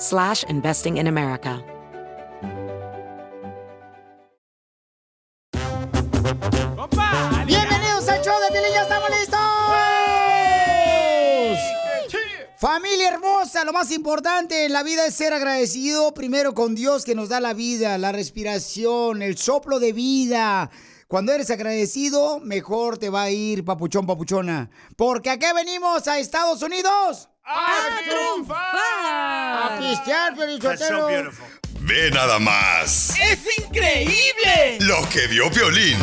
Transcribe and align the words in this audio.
slash 0.00 0.44
investing 0.48 0.96
in 0.96 1.06
America. 1.06 1.62
¡Bienvenidos 7.46 8.08
al 8.08 8.22
show 8.22 8.34
de 8.40 8.48
Piolín! 8.50 8.72
¡Ya 8.72 8.82
estamos 8.82 9.10
listos! 9.10 9.38
Familia 12.58 13.08
hermosa, 13.08 13.64
lo 13.64 13.72
más 13.72 13.90
importante 13.90 14.66
en 14.66 14.74
la 14.74 14.82
vida 14.82 15.06
es 15.06 15.14
ser 15.14 15.32
agradecido 15.32 16.12
primero 16.12 16.52
con 16.52 16.74
Dios 16.74 17.06
que 17.06 17.14
nos 17.14 17.30
da 17.30 17.40
la 17.40 17.54
vida, 17.54 17.96
la 17.96 18.12
respiración, 18.12 19.22
el 19.22 19.38
soplo 19.38 19.80
de 19.80 19.94
vida. 19.94 20.70
Cuando 21.08 21.32
eres 21.32 21.50
agradecido, 21.50 22.38
mejor 22.38 22.98
te 22.98 23.08
va 23.08 23.22
a 23.22 23.30
ir, 23.30 23.64
papuchón, 23.64 24.06
papuchona. 24.06 24.70
Porque 24.94 25.30
aquí 25.30 25.46
venimos 25.56 26.06
a 26.06 26.18
Estados 26.18 26.62
Unidos. 26.62 27.29
¡A 27.44 28.00
triunfar! 28.04 28.76
A 28.76 29.78
pistear. 29.78 30.34
Ve 31.82 32.10
nada 32.10 32.38
más 32.38 33.14
¡Es 33.18 33.40
increíble! 33.58 34.78
lo 34.80 35.08
que 35.08 35.26
vio 35.26 35.50
Piolín. 35.50 35.96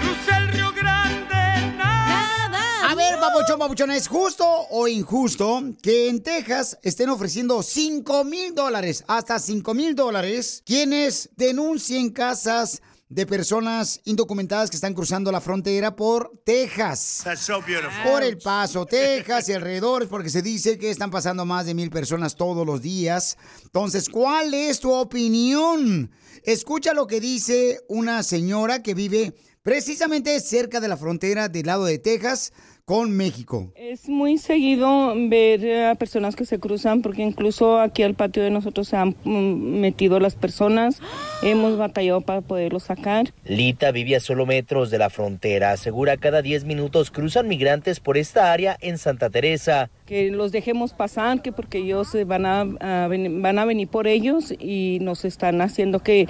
Cruza 0.00 0.38
el 0.38 0.48
Río 0.52 0.72
Grande, 0.72 1.74
nada. 1.76 2.90
A 2.90 2.94
ver, 2.94 3.18
papuchón, 3.18 3.58
papuchona, 3.58 3.96
¿es 3.96 4.08
justo 4.08 4.46
o 4.70 4.88
injusto 4.88 5.62
que 5.82 6.08
en 6.08 6.22
Texas 6.22 6.78
estén 6.82 7.10
ofreciendo 7.10 7.62
5 7.62 8.24
mil 8.24 8.54
dólares, 8.54 9.04
hasta 9.08 9.38
5 9.38 9.74
mil 9.74 9.94
dólares, 9.94 10.62
quienes 10.64 11.28
denuncien 11.36 12.10
casas 12.10 12.80
de 13.10 13.26
personas 13.26 14.00
indocumentadas 14.04 14.70
que 14.70 14.76
están 14.76 14.94
cruzando 14.94 15.32
la 15.32 15.40
frontera 15.40 15.96
por 15.96 16.30
Texas? 16.44 17.22
That's 17.24 17.40
so 17.40 17.60
beautiful. 17.60 17.90
Por 18.04 18.22
El 18.22 18.38
Paso, 18.38 18.86
Texas 18.86 19.48
y 19.48 19.52
alrededores, 19.52 20.08
porque 20.08 20.30
se 20.30 20.42
dice 20.42 20.78
que 20.78 20.90
están 20.90 21.10
pasando 21.10 21.44
más 21.44 21.66
de 21.66 21.74
mil 21.74 21.90
personas 21.90 22.36
todos 22.36 22.64
los 22.64 22.80
días. 22.80 23.36
Entonces, 23.64 24.08
¿cuál 24.08 24.54
es 24.54 24.78
tu 24.78 24.92
opinión? 24.92 26.12
Escucha 26.44 26.94
lo 26.94 27.08
que 27.08 27.20
dice 27.20 27.80
una 27.88 28.22
señora 28.22 28.80
que 28.80 28.94
vive 28.94 29.34
precisamente 29.62 30.38
cerca 30.38 30.78
de 30.78 30.88
la 30.88 30.96
frontera 30.96 31.48
del 31.48 31.66
lado 31.66 31.86
de 31.86 31.98
Texas 31.98 32.52
con 32.90 33.12
México. 33.12 33.70
Es 33.76 34.08
muy 34.08 34.36
seguido 34.36 35.14
ver 35.28 35.84
a 35.84 35.94
personas 35.94 36.34
que 36.34 36.44
se 36.44 36.58
cruzan 36.58 37.02
porque 37.02 37.22
incluso 37.22 37.78
aquí 37.78 38.02
al 38.02 38.14
patio 38.14 38.42
de 38.42 38.50
nosotros 38.50 38.88
se 38.88 38.96
han 38.96 39.14
mm, 39.22 39.78
metido 39.78 40.18
las 40.18 40.34
personas, 40.34 41.00
hemos 41.40 41.78
batallado 41.78 42.20
para 42.20 42.40
poderlos 42.40 42.82
sacar. 42.82 43.32
Lita 43.44 43.92
vive 43.92 44.16
a 44.16 44.20
solo 44.20 44.44
metros 44.44 44.90
de 44.90 44.98
la 44.98 45.08
frontera. 45.08 45.70
Asegura 45.70 46.16
cada 46.16 46.42
10 46.42 46.64
minutos 46.64 47.12
cruzan 47.12 47.46
migrantes 47.46 48.00
por 48.00 48.18
esta 48.18 48.50
área 48.50 48.76
en 48.80 48.98
Santa 48.98 49.30
Teresa. 49.30 49.88
Que 50.10 50.28
los 50.32 50.50
dejemos 50.50 50.92
pasar, 50.92 51.40
que 51.40 51.52
porque 51.52 51.78
ellos 51.78 52.08
se 52.10 52.24
van 52.24 52.44
a, 52.44 52.62
a 53.04 53.06
ven- 53.06 53.40
van 53.42 53.60
a 53.60 53.64
venir 53.64 53.86
por 53.86 54.08
ellos 54.08 54.52
y 54.58 54.98
nos 55.02 55.24
están 55.24 55.60
haciendo 55.60 56.00
que, 56.00 56.26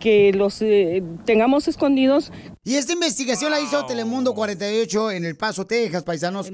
que 0.00 0.34
los 0.34 0.60
eh, 0.60 1.02
tengamos 1.24 1.66
escondidos. 1.66 2.30
Y 2.62 2.74
esta 2.74 2.92
investigación 2.92 3.50
la 3.50 3.58
hizo 3.60 3.86
Telemundo 3.86 4.34
48 4.34 5.12
en 5.12 5.24
El 5.24 5.36
Paso, 5.36 5.66
Texas, 5.66 6.02
paisanos. 6.04 6.52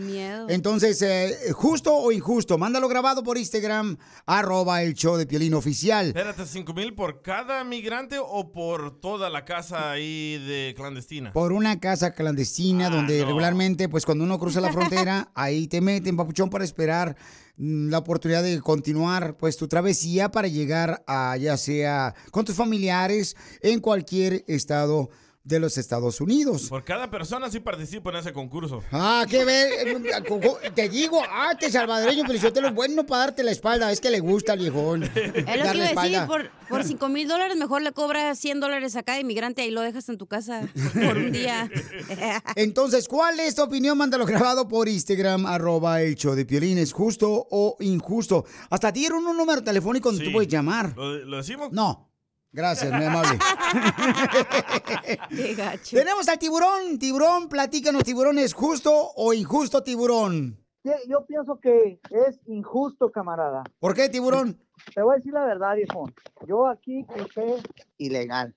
Entonces, 0.49 1.03
eh, 1.03 1.37
¿justo 1.53 1.95
o 1.97 2.13
injusto? 2.13 2.57
Mándalo 2.59 2.89
grabado 2.89 3.25
por 3.25 3.37
Instagram, 3.39 3.99
arroba 4.25 4.81
el 4.85 4.95
show 4.95 5.17
de 5.17 5.27
Piolín 5.27 5.55
Oficial. 5.55 6.07
Espérate, 6.07 6.47
¿cinco 6.47 6.75
mil 6.75 6.95
por 6.95 7.23
cada 7.23 7.65
migrante 7.65 8.19
o 8.25 8.53
por 8.53 9.01
toda 9.01 9.29
la 9.31 9.45
casa 9.45 9.91
ahí 9.91 10.39
de 10.47 10.75
clandestina? 10.77 11.33
Por 11.33 11.53
una 11.53 11.81
casa 11.81 12.13
clandestina 12.15 12.89
donde 12.89 13.25
regularmente, 13.25 13.89
pues 13.89 14.07
cuando 14.07 14.23
uno 14.23 14.39
cruza 14.39 14.61
la 14.61 14.73
frontera, 14.73 15.31
ahí 15.35 15.67
te 15.67 15.81
meten, 15.81 16.17
papuchón, 16.17 16.49
para 16.49 16.68
esperar 16.69 17.17
mm, 17.57 17.89
la 17.89 17.99
oportunidad 17.99 18.43
de 18.43 18.61
continuar, 18.61 19.37
pues, 19.37 19.57
tu 19.57 19.67
travesía 19.69 20.31
para 20.31 20.49
llegar 20.49 21.03
a, 21.07 21.37
ya 21.37 21.57
sea 21.57 22.15
con 22.31 22.45
tus 22.45 22.55
familiares 22.55 23.37
en 23.61 23.81
cualquier 23.81 24.45
estado 24.47 25.11
de 25.49 25.59
los 25.59 25.79
Estados 25.79 26.21
Unidos. 26.21 26.69
Por 26.69 26.85
cada 26.85 27.11
persona 27.11 27.51
sí 27.51 27.59
participo 27.61 28.11
en 28.11 28.17
ese 28.17 28.33
concurso. 28.35 28.83
Ah, 28.93 29.25
qué 29.29 29.45
ver, 29.45 29.71
te 30.75 30.89
digo, 30.91 31.23
ah, 31.31 31.53
este 31.53 31.71
salvadoreño 31.71 32.27
Felicitelo 32.27 32.69
es 32.69 32.75
bueno 32.75 33.07
para 33.07 33.27
darte 33.27 33.43
la 33.43 33.51
espalda, 33.51 33.91
es 33.91 34.01
que 34.01 34.11
le 34.11 34.21
gusta 34.21 34.53
al 34.53 34.59
viejón. 34.59 35.05
Es 35.15 35.25
lo 35.25 35.33
que 35.33 35.43
darle 35.45 35.91
iba 35.91 36.03
a 36.03 36.05
decir, 36.05 36.19
espalda. 36.19 36.27
por, 36.27 36.51
por 36.69 36.85
5 36.85 37.09
mil 37.09 37.27
dólares 37.27 37.57
mejor 37.57 37.81
le 37.83 37.93
cobras 37.93 38.39
100 38.39 38.61
dólares 38.61 38.95
a 38.97 39.03
cada 39.03 39.21
inmigrante 39.21 39.65
y 39.67 39.71
lo 39.71 39.81
dejas 39.81 40.09
en 40.09 40.19
tu 40.19 40.27
casa 40.27 40.69
por 40.95 41.17
un 41.17 41.33
día. 41.33 41.71
Entonces, 42.55 43.09
¿cuál 43.09 43.41
es 43.41 43.55
tu 43.55 43.63
opinión? 43.63 43.97
Mándalo 43.97 44.27
grabado 44.27 44.69
por 44.69 44.89
Instagram, 44.89 45.47
arroba 45.47 46.03
el 46.03 46.15
show 46.15 46.35
de 46.35 46.45
Piolín. 46.45 46.77
¿Es 46.79 46.93
justo 46.93 47.47
o 47.51 47.77
injusto? 47.81 48.45
Hasta 48.69 48.93
te 48.93 48.99
dieron 49.01 49.27
un 49.27 49.37
número 49.37 49.63
telefónico 49.63 50.11
donde 50.11 50.25
tú 50.25 50.33
puedes 50.33 50.51
llamar. 50.51 50.93
¿Lo, 50.97 51.15
lo 51.25 51.37
decimos? 51.39 51.73
No. 51.73 52.08
Gracias, 52.53 52.91
muy 52.93 53.05
amable. 53.05 53.39
Qué 55.29 55.55
gacho. 55.55 55.97
Tenemos 55.97 56.29
al 56.29 56.39
tiburón. 56.39 56.99
Tiburón, 56.99 57.49
platícanos, 57.49 58.05
tiburón, 58.05 58.39
¿es 58.39 58.55
justo 58.55 58.91
o 59.17 59.33
injusto, 59.35 59.83
tiburón? 59.83 60.59
Yo 61.07 61.27
pienso 61.27 61.61
que 61.61 62.01
es 62.11 62.41
injusto, 62.47 63.11
camarada. 63.13 63.65
¿Por 63.79 63.95
qué, 63.95 64.09
tiburón? 64.09 64.59
Te 64.95 65.03
voy 65.03 65.15
a 65.15 65.17
decir 65.17 65.33
la 65.33 65.45
verdad, 65.45 65.77
viejo. 65.77 66.09
Yo 66.47 66.67
aquí 66.67 67.05
crucé 67.05 67.57
ilegal, 67.99 68.55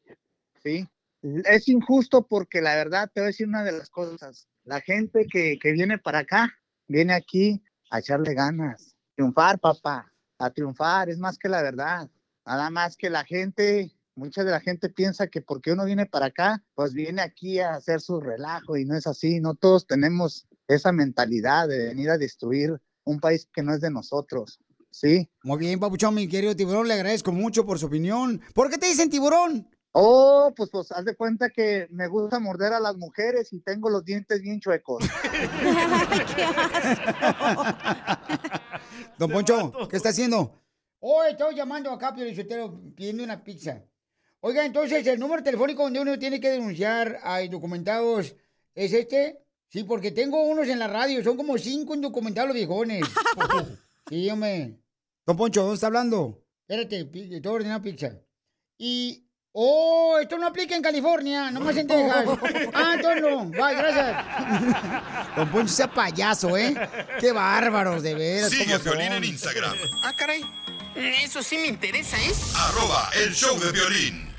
¿sí? 0.64 0.88
Es 1.22 1.68
injusto 1.68 2.26
porque 2.26 2.62
la 2.62 2.76
verdad 2.76 3.10
te 3.14 3.20
voy 3.20 3.26
a 3.26 3.28
decir 3.28 3.48
una 3.48 3.64
de 3.64 3.74
las 3.74 3.90
cosas. 3.90 4.48
La 4.64 4.80
gente 4.82 5.28
que, 5.28 5.60
que 5.60 5.72
viene 5.72 5.98
para 5.98 6.20
acá, 6.20 6.54
viene 6.88 7.14
aquí 7.14 7.62
a 7.90 8.00
echarle 8.00 8.34
ganas. 8.34 8.96
Triunfar, 9.16 9.60
papá, 9.60 10.12
a 10.40 10.50
triunfar, 10.50 11.10
es 11.10 11.20
más 11.20 11.38
que 11.38 11.50
la 11.50 11.62
verdad. 11.62 12.10
Nada 12.46 12.70
más 12.70 12.98
que 12.98 13.10
la 13.10 13.24
gente, 13.24 13.92
mucha 14.16 14.44
de 14.44 14.52
la 14.52 14.60
gente 14.60 14.90
piensa 14.90 15.28
que 15.28 15.42
porque 15.42 15.72
uno 15.72 15.86
viene 15.86 16.06
para 16.06 16.28
acá, 16.28 16.64
pues 16.76 16.94
viene 16.94 17.22
aquí 17.22 17.60
a 17.60 17.76
hacer 17.76 18.02
su 18.02 18.20
relajo 18.20 18.78
y 18.78 18.86
no 18.86 18.96
es 18.96 19.08
así. 19.08 19.40
No 19.40 19.56
todos 19.56 19.88
tenemos 19.88 20.48
esa 20.68 20.92
mentalidad 20.92 21.68
de 21.68 21.88
venir 21.88 22.10
a 22.10 22.18
destruir 22.18 22.80
un 23.04 23.20
país 23.20 23.48
que 23.54 23.64
no 23.64 23.74
es 23.74 23.82
de 23.82 23.92
nosotros. 23.92 24.60
¿sí? 24.92 25.30
Muy 25.44 25.58
bien, 25.58 25.80
papuchón, 25.80 26.14
mi 26.14 26.28
querido 26.28 26.56
tiburón, 26.56 26.88
le 26.88 26.94
agradezco 26.94 27.32
mucho 27.32 27.66
por 27.66 27.80
su 27.80 27.88
opinión. 27.88 28.42
¿Por 28.54 28.70
qué 28.70 28.78
te 28.78 28.86
dicen 28.88 29.10
tiburón? 29.10 29.68
Oh, 29.94 30.54
pues, 30.56 30.70
pues 30.70 30.90
haz 30.92 31.04
de 31.04 31.16
cuenta 31.16 31.50
que 31.50 31.88
me 31.90 32.08
gusta 32.08 32.40
morder 32.40 32.72
a 32.72 32.80
las 32.80 32.96
mujeres 32.96 33.52
y 33.52 33.60
tengo 33.60 33.90
los 33.90 34.06
dientes 34.06 34.42
bien 34.42 34.62
chuecos. 34.62 35.04
Don 39.18 39.32
Poncho, 39.32 39.74
¿qué 39.90 39.98
está 39.98 40.10
haciendo? 40.10 40.62
Oh, 41.04 41.24
estoy 41.24 41.56
llamando 41.56 41.90
acá, 41.92 42.14
Piolichotero, 42.14 42.80
pidiendo 42.96 43.24
una 43.24 43.44
pizza. 43.44 43.82
Oiga, 44.40 44.66
entonces, 44.66 45.06
¿el 45.08 45.20
número 45.20 45.44
telefónico 45.44 45.84
donde 45.84 46.00
uno 46.00 46.18
tiene 46.18 46.40
que 46.40 46.50
denunciar 46.50 47.20
a 47.24 47.42
indocumentados 47.44 48.36
es 48.76 48.94
este? 48.94 49.40
Sí, 49.68 49.84
porque 49.84 50.12
tengo 50.12 50.44
unos 50.44 50.68
en 50.68 50.80
la 50.80 50.88
radio, 50.88 51.24
son 51.24 51.38
como 51.38 51.58
cinco 51.58 51.96
indocumentados 51.96 52.54
viejones. 52.54 53.04
sí, 54.10 54.30
hombre. 54.30 54.80
Don 55.26 55.38
Poncho, 55.38 55.62
¿dónde 55.62 55.76
está 55.76 55.88
hablando? 55.88 56.44
Espérate, 56.68 57.06
pi- 57.06 57.30
te 57.30 57.40
voy 57.40 57.50
a 57.50 57.56
ordenar 57.56 57.82
pizza. 57.82 58.12
Y... 58.78 59.28
Oh, 59.54 60.18
esto 60.22 60.38
no 60.38 60.48
aplica 60.48 60.78
en 60.78 60.82
California, 60.82 61.52
nomás 61.52 61.76
en 61.76 61.86
Texas. 61.86 62.26
Ah, 62.74 62.94
entonces 62.96 63.22
no. 63.22 63.46
Bye, 63.48 63.76
gracias. 63.76 65.36
Don 65.36 65.50
Poncho 65.52 65.74
sea 65.74 65.94
payaso, 65.94 66.56
¿eh? 66.58 66.74
Qué 67.20 67.34
bárbaros, 67.34 68.02
de 68.02 68.16
veras. 68.16 68.50
Sigue 68.50 68.64
¿cómo 68.64 68.76
a 68.78 68.80
Piolín 68.80 69.08
son? 69.08 69.16
en 69.18 69.24
Instagram. 69.26 69.76
Ah, 70.04 70.14
caray. 70.16 70.42
Eso 70.96 71.42
sí 71.42 71.58
me 71.58 71.68
interesa, 71.68 72.18
¿eh? 72.18 72.32
Arroba 72.56 73.10
el 73.24 73.34
show 73.34 73.58
de 73.60 73.72
violín. 73.72 74.30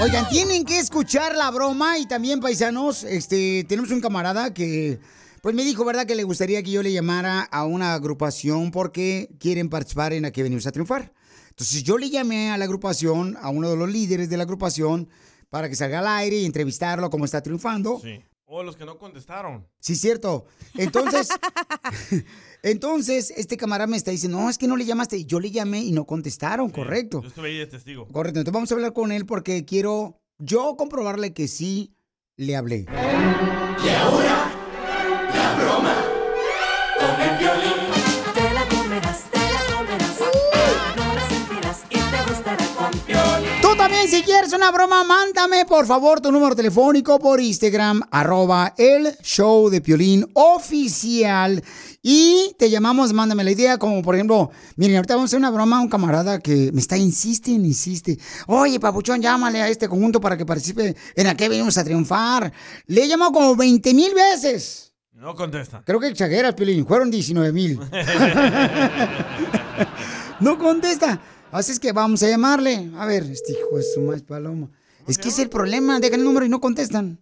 Oigan, 0.00 0.28
tienen 0.28 0.64
que 0.64 0.78
escuchar 0.78 1.34
la 1.34 1.50
broma 1.50 1.98
y 1.98 2.06
también, 2.06 2.40
paisanos, 2.40 3.02
este, 3.02 3.64
tenemos 3.64 3.90
un 3.90 4.00
camarada 4.00 4.52
que, 4.52 5.00
pues 5.42 5.54
me 5.54 5.64
dijo, 5.64 5.84
¿verdad? 5.84 6.06
Que 6.06 6.14
le 6.14 6.22
gustaría 6.22 6.62
que 6.62 6.70
yo 6.70 6.82
le 6.82 6.92
llamara 6.92 7.42
a 7.42 7.64
una 7.64 7.94
agrupación 7.94 8.70
porque 8.70 9.30
quieren 9.40 9.68
participar 9.68 10.12
en 10.12 10.22
la 10.22 10.30
que 10.30 10.42
venimos 10.42 10.66
a 10.66 10.72
triunfar. 10.72 11.12
Entonces 11.48 11.82
yo 11.82 11.96
le 11.96 12.10
llamé 12.10 12.50
a 12.50 12.58
la 12.58 12.66
agrupación, 12.66 13.38
a 13.40 13.48
uno 13.48 13.70
de 13.70 13.76
los 13.76 13.88
líderes 13.88 14.28
de 14.28 14.36
la 14.36 14.42
agrupación, 14.42 15.08
para 15.48 15.68
que 15.68 15.74
salga 15.74 16.00
al 16.00 16.08
aire 16.08 16.36
y 16.36 16.44
entrevistarlo 16.44 17.08
cómo 17.08 17.24
está 17.24 17.42
triunfando. 17.42 17.98
Sí. 18.02 18.22
O 18.48 18.62
los 18.62 18.76
que 18.76 18.84
no 18.84 18.96
contestaron. 18.96 19.66
Sí, 19.80 19.96
cierto. 19.96 20.46
Entonces, 20.74 21.28
entonces, 22.62 23.32
este 23.36 23.56
camarada 23.56 23.88
me 23.88 23.96
está 23.96 24.12
diciendo, 24.12 24.38
no, 24.40 24.48
es 24.48 24.56
que 24.56 24.68
no 24.68 24.76
le 24.76 24.84
llamaste. 24.84 25.16
Y 25.16 25.24
Yo 25.24 25.40
le 25.40 25.50
llamé 25.50 25.80
y 25.80 25.90
no 25.90 26.06
contestaron, 26.06 26.70
correcto. 26.70 27.22
Yo 27.22 27.28
estuve 27.28 27.48
ahí 27.48 27.58
de 27.58 27.66
testigo. 27.66 28.06
Correcto, 28.06 28.38
entonces 28.38 28.54
vamos 28.54 28.70
a 28.70 28.74
hablar 28.76 28.92
con 28.92 29.10
él 29.10 29.26
porque 29.26 29.64
quiero 29.64 30.20
yo 30.38 30.76
comprobarle 30.76 31.32
que 31.32 31.48
sí 31.48 31.96
le 32.36 32.54
hablé. 32.54 32.86
Y 33.84 33.88
ahora, 33.88 34.52
la 35.34 35.54
broma 35.56 36.04
con 37.00 37.20
el 37.20 37.38
violín. 37.38 37.75
También, 44.06 44.08
si 44.08 44.22
quieres 44.22 44.52
una 44.52 44.70
broma, 44.70 45.04
mándame 45.04 45.64
por 45.64 45.86
favor 45.86 46.20
tu 46.20 46.30
número 46.30 46.54
telefónico 46.54 47.18
por 47.18 47.40
Instagram, 47.40 48.02
arroba 48.10 48.74
el 48.76 49.16
show 49.22 49.68
de 49.68 49.80
Piolín 49.80 50.26
oficial. 50.34 51.62
Y 52.02 52.54
te 52.58 52.70
llamamos, 52.70 53.12
mándame 53.12 53.42
la 53.42 53.50
idea, 53.50 53.78
como 53.78 54.02
por 54.02 54.14
ejemplo, 54.14 54.50
miren, 54.76 54.96
ahorita 54.96 55.14
vamos 55.14 55.28
a 55.28 55.30
hacer 55.30 55.38
una 55.38 55.50
broma 55.50 55.78
a 55.78 55.80
un 55.80 55.88
camarada 55.88 56.38
que 56.38 56.70
me 56.72 56.80
está, 56.80 56.96
insiste, 56.96 57.50
insiste. 57.50 58.18
Oye, 58.46 58.78
papuchón, 58.78 59.20
llámale 59.20 59.62
a 59.62 59.68
este 59.68 59.88
conjunto 59.88 60.20
para 60.20 60.36
que 60.36 60.46
participe 60.46 60.94
en 61.14 61.26
la 61.26 61.36
que 61.36 61.48
venimos 61.48 61.76
a 61.78 61.84
triunfar. 61.84 62.52
Le 62.86 63.04
he 63.04 63.08
llamado 63.08 63.32
como 63.32 63.56
20 63.56 63.94
mil 63.94 64.14
veces. 64.14 64.92
No 65.14 65.34
contestan. 65.34 65.82
Creo 65.84 65.98
que 65.98 66.08
exageras, 66.08 66.54
Piolín, 66.54 66.86
fueron 66.86 67.10
19 67.10 67.52
mil. 67.52 67.80
no 70.40 70.58
contesta. 70.58 71.20
Así 71.56 71.72
es 71.72 71.80
que 71.80 71.92
vamos 71.92 72.22
a 72.22 72.28
llamarle. 72.28 72.90
A 72.98 73.06
ver, 73.06 73.22
este 73.22 73.52
hijo 73.52 73.78
de 73.78 73.82
su 73.82 74.02
más 74.02 74.20
paloma. 74.20 74.68
Es 75.08 75.16
que 75.16 75.28
es 75.28 75.38
el 75.38 75.48
problema, 75.48 76.00
dejan 76.00 76.20
el 76.20 76.24
número 76.26 76.44
y 76.44 76.50
no 76.50 76.60
contestan. 76.60 77.18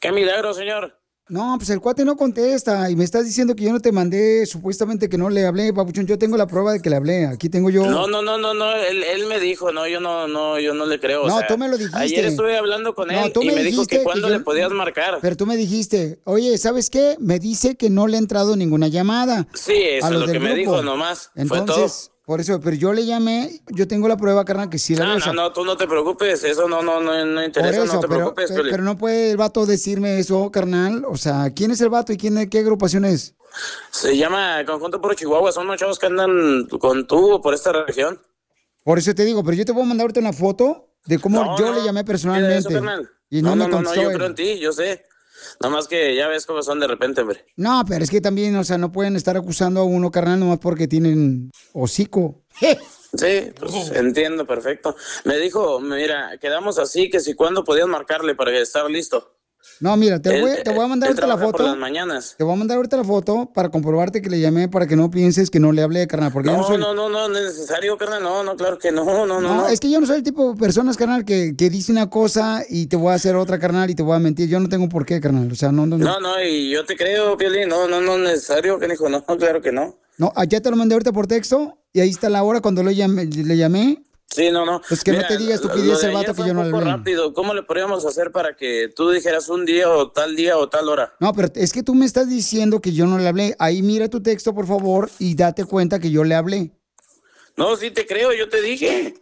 Qué 0.00 0.10
milagro, 0.10 0.52
señor. 0.52 1.01
No, 1.28 1.54
pues 1.56 1.70
el 1.70 1.80
cuate 1.80 2.04
no 2.04 2.16
contesta 2.16 2.90
y 2.90 2.96
me 2.96 3.04
estás 3.04 3.24
diciendo 3.24 3.54
que 3.54 3.64
yo 3.64 3.72
no 3.72 3.80
te 3.80 3.92
mandé, 3.92 4.44
supuestamente 4.44 5.08
que 5.08 5.16
no 5.16 5.30
le 5.30 5.46
hablé, 5.46 5.72
papuchón. 5.72 6.06
Yo 6.06 6.18
tengo 6.18 6.36
la 6.36 6.46
prueba 6.46 6.72
de 6.72 6.80
que 6.82 6.90
le 6.90 6.96
hablé. 6.96 7.26
Aquí 7.26 7.48
tengo 7.48 7.70
yo. 7.70 7.86
No, 7.86 8.06
no, 8.06 8.22
no, 8.22 8.38
no, 8.38 8.52
no, 8.54 8.74
él, 8.74 9.02
él 9.02 9.26
me 9.26 9.40
dijo, 9.40 9.72
no, 9.72 9.86
yo 9.86 10.00
no, 10.00 10.28
no, 10.28 10.58
yo 10.58 10.74
no 10.74 10.84
le 10.84 11.00
creo. 11.00 11.22
o 11.22 11.28
No, 11.28 11.38
sea, 11.38 11.46
tú 11.46 11.56
me 11.56 11.68
lo 11.68 11.78
dijiste. 11.78 11.98
Ayer 11.98 12.24
estuve 12.26 12.58
hablando 12.58 12.94
con 12.94 13.08
No, 13.08 13.24
él 13.26 13.32
tú 13.32 13.42
y 13.42 13.46
me 13.46 13.54
me, 13.54 13.62
dijo 13.62 13.86
que 13.86 14.02
cuándo 14.02 14.28
le 14.28 14.40
podías 14.40 14.72
marcar. 14.72 15.18
Pero 15.22 15.36
tú 15.36 15.46
me 15.46 15.56
dijiste, 15.56 16.20
oye, 16.24 16.58
¿sabes 16.58 16.90
qué? 16.90 17.16
Me 17.18 17.38
dice 17.38 17.76
que 17.76 17.88
no 17.88 18.06
le 18.08 18.16
ha 18.16 18.20
entrado 18.20 18.56
ninguna 18.56 18.88
llamada. 18.88 19.46
Sí, 19.54 19.72
eso 19.74 20.08
es 20.08 20.20
lo 20.20 20.26
que 20.26 20.38
me 20.38 20.54
dijo 20.54 20.82
nomás. 20.82 21.30
Entonces, 21.34 22.11
por 22.24 22.40
eso, 22.40 22.60
pero 22.60 22.76
yo 22.76 22.92
le 22.92 23.04
llamé, 23.04 23.62
yo 23.70 23.88
tengo 23.88 24.06
la 24.06 24.16
prueba, 24.16 24.44
carnal, 24.44 24.70
que 24.70 24.78
sí 24.78 24.94
le 24.94 25.02
No, 25.04 25.18
no, 25.18 25.32
no, 25.32 25.52
tú 25.52 25.64
no 25.64 25.76
te 25.76 25.88
preocupes, 25.88 26.44
eso 26.44 26.68
no, 26.68 26.80
no, 26.82 27.00
no, 27.00 27.24
no 27.24 27.34
Por 27.34 27.44
interesa, 27.44 27.84
eso, 27.84 27.94
no 27.94 28.00
te 28.00 28.06
pero, 28.06 28.20
preocupes, 28.20 28.50
pero, 28.52 28.62
pero 28.70 28.82
no 28.84 28.96
puede 28.96 29.32
el 29.32 29.36
vato 29.36 29.66
decirme 29.66 30.18
eso, 30.18 30.50
carnal. 30.52 31.04
O 31.08 31.16
sea, 31.16 31.50
¿quién 31.54 31.72
es 31.72 31.80
el 31.80 31.88
vato 31.88 32.12
y 32.12 32.16
quién, 32.16 32.48
qué 32.48 32.60
agrupación 32.60 33.04
es? 33.04 33.34
Se 33.90 34.16
llama 34.16 34.64
Conjunto 34.64 35.00
por 35.00 35.16
Chihuahua, 35.16 35.50
son 35.52 35.66
unos 35.66 35.78
chavos 35.80 35.98
que 35.98 36.06
andan 36.06 36.66
con 36.80 37.06
tubo 37.06 37.40
por 37.42 37.54
esta 37.54 37.72
región. 37.72 38.20
Por 38.84 38.98
eso 38.98 39.14
te 39.14 39.24
digo, 39.24 39.42
pero 39.42 39.56
yo 39.56 39.64
te 39.64 39.72
voy 39.72 39.82
a 39.82 39.86
mandar 39.86 40.04
ahorita 40.04 40.20
una 40.20 40.32
foto 40.32 40.90
de 41.06 41.18
cómo 41.18 41.44
No, 41.44 41.58
yo 41.58 41.66
no, 41.66 41.78
le 41.78 41.84
llamé 41.84 42.04
personalmente. 42.04 42.58
eso, 42.58 42.68
carnal. 42.70 43.10
y 43.30 43.42
no, 43.42 43.56
no, 43.56 43.66
me 43.66 43.70
no, 43.72 43.82
no, 43.82 43.94
yo 43.94 44.10
creo 44.12 44.26
en 44.26 44.34
ti, 44.34 44.58
yo 44.58 44.72
sé. 44.72 45.04
Nomás 45.62 45.86
que 45.86 46.16
ya 46.16 46.26
ves 46.26 46.44
cómo 46.44 46.60
son 46.62 46.80
de 46.80 46.88
repente, 46.88 47.20
hombre. 47.20 47.46
No, 47.56 47.84
pero 47.86 48.02
es 48.02 48.10
que 48.10 48.20
también, 48.20 48.56
o 48.56 48.64
sea, 48.64 48.78
no 48.78 48.90
pueden 48.90 49.14
estar 49.14 49.36
acusando 49.36 49.80
a 49.80 49.84
uno, 49.84 50.10
carnal, 50.10 50.40
nomás 50.40 50.58
porque 50.58 50.88
tienen 50.88 51.52
hocico. 51.72 52.42
Sí, 53.14 53.52
pues 53.60 53.92
entiendo, 53.94 54.46
perfecto. 54.46 54.96
Me 55.24 55.38
dijo, 55.38 55.78
mira, 55.80 56.38
quedamos 56.40 56.78
así, 56.78 57.10
que 57.10 57.20
si 57.20 57.34
cuándo 57.34 57.62
podías 57.62 57.86
marcarle 57.86 58.34
para 58.34 58.58
estar 58.58 58.90
listo. 58.90 59.36
No, 59.80 59.96
mira, 59.96 60.20
te 60.20 60.34
Él- 60.34 60.40
voy, 60.42 60.50
te 60.62 60.70
voy 60.70 60.84
a 60.84 60.88
mandar 60.88 61.08
ahorita 61.10 61.26
la 61.26 61.38
foto. 61.38 61.62
las 61.64 61.76
mañanas. 61.76 62.34
Te 62.36 62.44
voy 62.44 62.52
a 62.52 62.56
mandar 62.56 62.76
ahorita 62.76 62.96
la 62.96 63.04
foto 63.04 63.50
para 63.52 63.68
comprobarte 63.70 64.20
que 64.22 64.30
le 64.30 64.40
llamé 64.40 64.68
para 64.68 64.86
que 64.86 64.96
no 64.96 65.10
pienses 65.10 65.50
que 65.50 65.58
no 65.60 65.72
le 65.72 65.82
hablé, 65.82 66.06
carnal, 66.06 66.32
porque 66.32 66.48
yo 66.50 66.56
no 66.56 66.62
No, 66.62 66.66
soy... 66.68 66.78
no, 66.78 66.94
no, 66.94 67.08
no, 67.08 67.28
no 67.28 67.38
es 67.38 67.44
necesario, 67.54 67.96
carnal, 67.98 68.22
no, 68.22 68.44
no, 68.44 68.56
claro 68.56 68.78
que 68.78 68.92
no, 68.92 69.04
no, 69.04 69.26
no, 69.26 69.40
No, 69.40 69.54
no. 69.54 69.68
es 69.68 69.80
que 69.80 69.90
yo 69.90 70.00
no 70.00 70.06
soy 70.06 70.16
el 70.16 70.22
tipo 70.22 70.52
de 70.52 70.58
personas, 70.58 70.96
carnal, 70.96 71.24
que, 71.24 71.54
que 71.56 71.70
dice 71.70 71.90
una 71.92 72.08
cosa 72.10 72.62
y 72.68 72.86
te 72.86 72.96
voy 72.96 73.10
a 73.12 73.14
hacer 73.14 73.34
otra, 73.36 73.58
carnal, 73.58 73.90
y 73.90 73.94
te 73.94 74.02
voy 74.02 74.16
a 74.16 74.18
mentir. 74.18 74.48
Yo 74.48 74.60
no 74.60 74.68
tengo 74.68 74.88
por 74.88 75.04
qué, 75.06 75.20
carnal. 75.20 75.50
O 75.50 75.54
sea, 75.54 75.72
no, 75.72 75.86
no, 75.86 75.98
no. 75.98 76.20
No, 76.20 76.42
y 76.42 76.70
yo 76.70 76.84
te 76.84 76.96
creo, 76.96 77.36
Piolín, 77.36 77.68
no, 77.68 77.88
no, 77.88 78.00
no 78.00 78.14
es 78.14 78.20
necesario, 78.20 78.78
que 78.78 78.88
dijo, 78.88 79.08
no, 79.08 79.24
claro 79.24 79.60
que 79.60 79.72
no. 79.72 79.96
No, 80.18 80.32
ya 80.48 80.60
te 80.60 80.70
lo 80.70 80.76
mandé 80.76 80.94
ahorita 80.94 81.12
por 81.12 81.26
texto 81.26 81.78
y 81.92 82.00
ahí 82.00 82.10
está 82.10 82.28
la 82.28 82.42
hora 82.44 82.60
cuando 82.60 82.82
le 82.82 82.94
llamé. 82.94 83.24
Le 83.26 83.56
llamé. 83.56 84.02
Sí, 84.34 84.50
no, 84.50 84.64
no. 84.64 84.80
Pues 84.88 85.04
que 85.04 85.12
no 85.12 85.26
te 85.26 85.36
diga 85.36 85.50
lo- 85.50 85.54
estupidez 85.56 86.02
el 86.04 86.12
vato 86.14 86.34
que 86.34 86.46
yo 86.46 86.54
no 86.54 86.64
le 86.64 86.80
rápido, 86.80 87.34
¿cómo 87.34 87.52
le 87.52 87.62
podríamos 87.62 88.04
hacer 88.06 88.32
para 88.32 88.56
que 88.56 88.90
tú 88.94 89.10
dijeras 89.10 89.48
un 89.50 89.66
día 89.66 89.90
o 89.90 90.10
tal 90.10 90.36
día 90.36 90.56
o 90.56 90.68
tal 90.68 90.88
hora? 90.88 91.14
No, 91.20 91.32
pero 91.34 91.48
es 91.54 91.72
que 91.72 91.82
tú 91.82 91.94
me 91.94 92.06
estás 92.06 92.28
diciendo 92.28 92.80
que 92.80 92.92
yo 92.92 93.06
no 93.06 93.18
le 93.18 93.28
hablé. 93.28 93.54
Ahí 93.58 93.82
mira 93.82 94.08
tu 94.08 94.22
texto, 94.22 94.54
por 94.54 94.66
favor, 94.66 95.10
y 95.18 95.34
date 95.34 95.64
cuenta 95.66 95.98
que 95.98 96.10
yo 96.10 96.24
le 96.24 96.34
hablé. 96.34 96.70
No, 97.56 97.76
sí 97.76 97.90
te 97.90 98.06
creo, 98.06 98.32
yo 98.32 98.48
te 98.48 98.62
dije. 98.62 99.14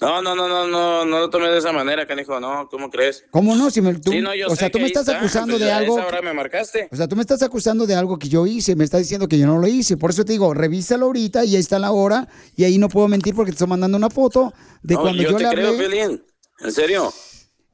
No, 0.00 0.22
no, 0.22 0.34
no, 0.34 0.48
no, 0.48 0.66
no, 0.66 1.04
no 1.04 1.18
lo 1.18 1.30
tomes 1.30 1.50
de 1.50 1.58
esa 1.58 1.72
manera, 1.72 2.06
canijo, 2.06 2.38
no, 2.40 2.68
¿cómo 2.70 2.90
crees? 2.90 3.24
¿Cómo 3.30 3.54
no? 3.56 3.70
Si 3.70 3.80
me, 3.80 3.94
tú- 3.94 4.10
sí, 4.12 4.20
no, 4.20 4.34
yo 4.34 4.48
o 4.48 4.56
sea, 4.56 4.70
tú 4.70 4.78
me 4.78 4.86
estás 4.86 5.06
está, 5.08 5.18
acusando 5.18 5.54
pues 5.54 5.64
de 5.64 5.72
algo. 5.72 5.98
esa 5.98 6.06
hora 6.06 6.22
me 6.22 6.32
marcaste. 6.32 6.88
O 6.90 6.96
sea, 6.96 7.08
tú 7.08 7.16
me 7.16 7.22
estás 7.22 7.42
acusando 7.42 7.86
de 7.86 7.94
algo 7.94 8.18
que 8.18 8.28
yo 8.28 8.46
hice. 8.46 8.76
Me 8.76 8.84
estás 8.84 9.00
diciendo 9.00 9.28
que 9.28 9.38
yo 9.38 9.46
no 9.46 9.58
lo 9.58 9.66
hice. 9.66 9.96
Por 9.96 10.10
eso 10.10 10.24
te 10.24 10.32
digo, 10.32 10.54
revísalo 10.54 11.06
ahorita 11.06 11.44
y 11.44 11.54
ahí 11.56 11.60
está 11.60 11.78
la 11.78 11.92
hora. 11.92 12.28
Y 12.56 12.64
ahí 12.64 12.78
no 12.78 12.88
puedo 12.88 13.08
mentir 13.08 13.34
porque 13.34 13.50
te 13.50 13.56
estoy 13.56 13.68
mandando 13.68 13.96
una 13.98 14.10
foto 14.10 14.52
de 14.82 14.94
no, 14.94 15.00
cuando 15.02 15.22
yo, 15.22 15.30
yo, 15.30 15.36
te 15.36 15.42
le 15.44 15.50
creo, 15.50 15.68
hablé. 15.68 15.78
Piolín, 15.88 16.24
en 16.60 16.72
serio. 16.72 17.12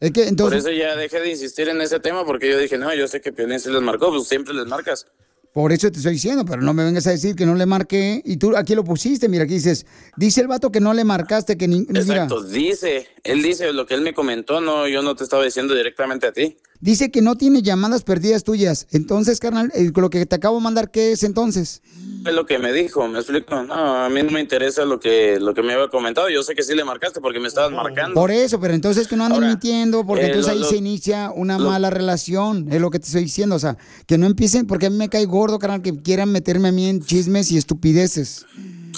Es 0.01 0.11
que 0.11 0.29
entonces. 0.29 0.63
Por 0.63 0.71
eso 0.71 0.79
ya 0.79 0.97
dejé 0.97 1.21
de 1.21 1.31
insistir 1.31 1.69
en 1.69 1.81
ese 1.81 2.01
tema, 2.01 2.25
porque 2.27 2.51
yo 2.51 2.59
dije, 2.59 2.77
no, 2.77 2.93
yo 2.95 3.07
sé 3.09 3.21
que 3.21 3.33
Piolín 3.33 3.61
sí 3.61 3.71
les 3.71 3.81
marcó, 3.81 4.11
pues 4.11 4.27
siempre 4.27 4.53
les 4.53 4.67
marcas. 4.67 5.07
Por 5.55 5.73
eso 5.73 5.89
te 5.89 5.99
estoy 5.99 6.15
diciendo, 6.15 6.45
pero 6.45 6.63
no 6.63 6.75
me 6.75 6.83
vengas 6.83 7.07
a 7.07 7.13
decir 7.13 7.37
que 7.37 7.47
no 7.47 7.55
le 7.55 7.65
marqué. 7.65 8.21
Y 8.25 8.39
tú 8.39 8.57
aquí 8.57 8.75
lo 8.75 8.83
pusiste, 8.83 9.29
mira, 9.29 9.45
aquí 9.45 9.55
dices, 9.55 9.87
dice 10.17 10.41
el 10.41 10.49
vato 10.49 10.73
que 10.73 10.81
no 10.81 10.93
le 10.93 11.05
marcaste, 11.05 11.57
que 11.57 11.69
ni, 11.69 11.87
mira, 11.89 12.01
Exacto, 12.01 12.43
dice, 12.43 13.07
él 13.23 13.41
dice 13.41 13.73
lo 13.73 13.87
que 13.87 13.95
él 13.95 14.01
me 14.01 14.13
comentó, 14.13 14.61
no, 14.61 14.89
yo 14.89 15.01
no 15.03 15.15
te 15.15 15.23
estaba 15.23 15.45
diciendo 15.45 15.73
directamente 15.77 16.27
a 16.27 16.33
ti. 16.33 16.57
Dice 16.81 17.11
que 17.11 17.23
no 17.23 17.37
tiene 17.37 17.63
llamadas 17.63 18.03
perdidas 18.03 18.45
tuyas. 18.45 18.87
Entonces, 18.91 19.41
carnal, 19.41 19.71
eh, 19.75 19.91
lo 19.95 20.11
que 20.11 20.25
te 20.27 20.35
acabo 20.37 20.57
de 20.59 20.63
mandar, 20.65 20.91
¿qué 20.91 21.13
es 21.13 21.23
entonces? 21.23 21.83
Es 22.27 22.33
lo 22.33 22.47
que 22.47 22.59
me 22.59 22.73
dijo, 22.73 23.07
me 23.09 23.19
explico. 23.19 23.63
No, 23.65 23.75
a 24.05 24.09
mí 24.09 24.23
no 24.23 24.31
me 24.31 24.41
interesa 24.41 24.85
lo 24.87 24.99
que, 24.99 25.39
lo 25.39 25.53
que 25.55 25.63
me 25.63 25.75
había 25.75 25.89
comentado. 25.89 26.31
Yo 26.31 26.43
sé 26.43 26.55
que 26.55 26.63
sí 26.63 26.75
le 26.75 26.85
marcaste 26.85 27.21
porque 27.21 27.39
me 27.39 27.49
estabas 27.49 27.71
marcando. 27.73 28.15
Por 28.15 28.31
eso, 28.31 28.59
pero 28.61 28.73
entonces 28.75 29.07
que 29.09 29.17
no 29.17 29.25
anden 29.27 29.47
mintiendo, 29.47 30.07
porque 30.07 30.25
eh, 30.25 30.29
entonces 30.29 30.47
lo- 30.49 30.53
ahí 30.55 30.61
lo- 30.61 30.69
se 30.69 30.77
inicia 30.77 31.31
una 31.35 31.59
lo- 31.59 31.69
mala 31.69 31.91
relación, 31.91 32.67
es 32.73 32.81
lo 32.81 32.91
que 32.91 32.99
te 32.99 33.07
estoy 33.07 33.25
diciendo. 33.25 33.57
O 33.57 33.59
sea, 33.59 33.77
que 34.07 34.17
no 34.17 34.27
empiecen, 34.27 34.67
porque 34.67 34.87
a 34.87 34.91
mí 34.91 34.97
me 34.97 35.09
cae 35.11 35.27
gordo, 35.27 35.59
carnal, 35.59 35.83
que 35.83 35.95
quieran 36.01 36.31
meterme 36.33 36.69
a 36.69 36.73
mí 36.73 36.87
en 36.89 37.03
chismes 37.03 37.53
y 37.53 37.59
estupideces. 37.59 38.47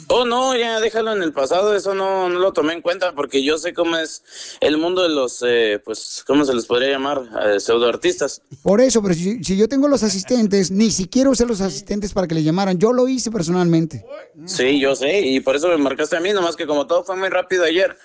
Oh, 0.09 0.25
no, 0.25 0.57
ya 0.57 0.79
déjalo 0.79 1.13
en 1.15 1.23
el 1.23 1.33
pasado, 1.33 1.75
eso 1.75 1.93
no, 1.95 2.29
no 2.29 2.39
lo 2.39 2.53
tomé 2.53 2.75
en 2.75 2.81
cuenta 2.81 3.13
porque 3.13 3.43
yo 3.43 3.59
sé 3.59 3.75
cómo 3.75 3.97
es 3.97 4.23
el 4.61 4.79
mundo 4.79 5.03
de 5.03 5.09
los, 5.09 5.43
eh, 5.45 5.81
pues, 5.85 6.23
¿cómo 6.27 6.45
se 6.45 6.55
les 6.55 6.67
podría 6.67 6.91
llamar? 6.91 7.23
Eh, 7.45 7.59
pseudoartistas. 7.59 8.41
Por 8.63 8.81
eso, 8.81 9.03
pero 9.03 9.15
si, 9.15 9.43
si 9.43 9.57
yo 9.57 9.69
tengo 9.69 9.89
los 9.89 10.05
asistentes, 10.05 10.71
ni 10.71 10.93
siquiera 10.93 11.29
usé 11.29 11.45
los 11.45 11.61
asistentes 11.61 12.13
para 12.13 12.29
que 12.29 12.37
le 12.37 12.45
llamaran. 12.45 12.79
Yo 12.79 12.93
lo 12.93 13.09
hice 13.09 13.33
personalmente. 13.33 14.05
Sí, 14.45 14.79
yo 14.79 14.95
sé, 14.95 15.21
y 15.23 15.41
por 15.41 15.57
eso 15.57 15.69
me 15.69 15.77
marcaste 15.77 16.17
a 16.17 16.21
mí, 16.21 16.33
nomás 16.33 16.55
que 16.55 16.67
como 16.69 16.87
todo 16.87 17.03
fue 17.03 17.17
muy 17.17 17.29
rápido 17.29 17.65
ayer, 17.65 17.97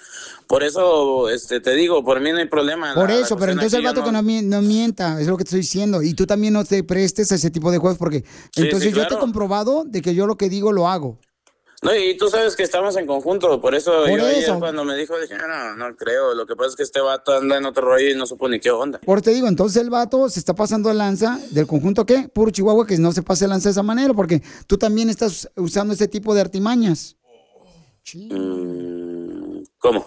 por 0.48 0.64
eso 0.64 1.30
este, 1.30 1.60
te 1.60 1.76
digo, 1.76 2.04
por 2.04 2.20
mí 2.20 2.32
no 2.32 2.38
hay 2.40 2.48
problema. 2.48 2.96
Por 2.96 3.10
La- 3.10 3.16
la 3.20 3.22
eso, 3.26 3.38
pero 3.38 3.52
entonces 3.52 3.78
el 3.78 3.86
vato 3.86 4.04
que 4.04 4.12
no, 4.12 4.22
no 4.24 4.62
mienta, 4.64 5.22
es 5.22 5.28
lo 5.28 5.38
que 5.38 5.44
te 5.44 5.50
estoy 5.50 5.60
diciendo. 5.62 6.02
Y 6.02 6.16
tú 6.16 6.26
también 6.26 6.54
no 6.54 6.66
te 6.66 6.84
prestes 6.84 7.32
a 7.32 7.36
ese 7.36 7.52
tipo 7.52 7.72
de 7.72 7.78
juegos 7.78 8.00
porque 8.00 8.24
Sí, 8.56 8.64
entonces 8.64 8.90
sí, 8.92 8.96
yo 8.98 9.06
te 9.08 9.14
he 9.14 9.20
comprobado 9.20 9.84
de 9.86 10.02
que 10.02 10.16
yo 10.16 10.26
lo 10.26 10.36
que 10.36 10.50
digo 10.50 10.72
lo 10.72 10.88
hago. 10.88 11.20
No, 11.84 11.96
y 11.96 12.16
tú 12.16 12.30
sabes 12.30 12.56
que 12.56 12.62
estamos 12.62 12.96
en 12.98 13.08
conjunto, 13.08 13.60
por 13.60 13.74
eso 13.74 13.92
Por 14.08 14.20
yo 14.20 14.26
ayer 14.28 14.44
eso. 14.44 14.60
cuando 14.60 14.86
me 14.86 14.96
dijo, 14.96 15.20
dije, 15.20 15.36
no, 15.36 15.76
no 15.76 15.96
creo, 15.96 16.36
lo 16.36 16.46
que 16.46 16.56
pasa 16.56 16.70
es 16.70 16.76
que 16.76 16.84
este 16.84 17.02
vato 17.02 17.36
anda 17.36 17.58
en 17.58 17.66
otro 17.66 17.84
rollo 17.84 18.08
y 18.12 18.16
no 18.16 18.28
supo 18.28 18.48
ni 18.48 18.60
qué 18.60 18.70
onda. 18.70 19.00
Por 19.00 19.22
te 19.24 19.32
digo, 19.32 19.48
entonces 19.48 19.82
el 19.82 19.90
vato 19.90 20.30
se 20.30 20.38
está 20.40 20.54
pasando 20.54 20.90
de 20.90 20.96
lanza 20.96 21.40
del 21.50 21.66
conjunto 21.66 22.06
qué? 22.06 22.30
Puro 22.32 22.52
Chihuahua 22.52 22.86
que 22.86 22.98
no 23.00 23.12
se 23.12 23.24
pase 23.24 23.46
de 23.46 23.50
lanza 23.50 23.70
de 23.70 23.72
esa 23.72 23.82
manera 23.84 24.14
porque 24.14 24.44
tú 24.68 24.78
también 24.78 25.10
estás 25.10 25.50
usando 25.56 25.96
ese 25.96 26.08
tipo 26.08 26.36
de 26.36 26.42
artimañas. 26.42 27.18
Mm, 28.14 29.64
¿Cómo? 29.80 30.06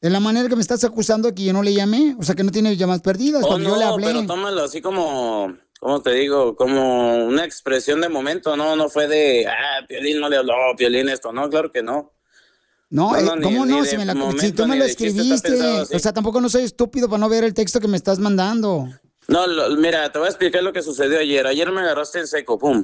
En 0.00 0.12
la 0.12 0.20
manera 0.20 0.48
que 0.48 0.54
me 0.56 0.62
estás 0.62 0.84
acusando 0.84 1.28
de 1.28 1.34
que 1.34 1.44
yo 1.44 1.52
no 1.52 1.62
le 1.62 1.74
llamé, 1.74 2.16
o 2.18 2.22
sea 2.22 2.34
que 2.36 2.44
no 2.44 2.52
tiene 2.52 2.76
llamadas 2.76 3.02
perdidas, 3.02 3.42
Oh, 3.44 3.48
cuando 3.48 3.70
yo 3.70 3.76
le 3.76 3.84
hablé. 3.84 4.06
pero 4.06 4.26
tómalo 4.26 4.62
así 4.62 4.80
como, 4.80 5.52
¿cómo 5.78 6.02
te 6.02 6.12
digo? 6.12 6.56
Como 6.56 7.24
una 7.26 7.44
expresión 7.44 8.00
de 8.00 8.08
momento, 8.08 8.56
no, 8.56 8.76
no 8.76 8.88
fue 8.88 9.06
de, 9.08 9.46
ah, 9.46 9.84
Piolín 9.88 10.20
no 10.20 10.28
le 10.28 10.36
habló, 10.36 10.54
Piolín 10.76 11.08
esto, 11.08 11.32
no, 11.32 11.48
claro 11.48 11.70
que 11.72 11.82
no. 11.82 12.12
No, 12.90 13.14
eh, 13.16 13.24
¿cómo 13.42 13.66
ni 13.66 13.72
no? 13.78 13.84
Si, 13.84 13.98
me 13.98 14.06
la- 14.06 14.14
si 14.38 14.52
tú 14.52 14.66
me 14.66 14.76
lo 14.76 14.84
escribiste. 14.84 15.50
pensado. 15.50 15.86
O 15.92 15.98
sea, 15.98 16.12
tampoco 16.12 16.40
no 16.40 16.48
soy 16.48 16.62
estúpido 16.64 17.06
para 17.08 17.20
no 17.20 17.28
ver 17.28 17.44
el 17.44 17.52
texto 17.52 17.80
que 17.80 17.88
me 17.88 17.98
estás 17.98 18.18
mandando. 18.18 18.88
No, 19.26 19.46
lo- 19.46 19.76
mira, 19.76 20.10
te 20.10 20.18
voy 20.18 20.24
a 20.24 20.30
explicar 20.30 20.62
lo 20.62 20.72
que 20.72 20.80
sucedió 20.82 21.18
ayer. 21.18 21.46
Ayer 21.46 21.70
me 21.70 21.82
agarraste 21.82 22.18
en 22.20 22.26
seco, 22.26 22.58
pum. 22.58 22.82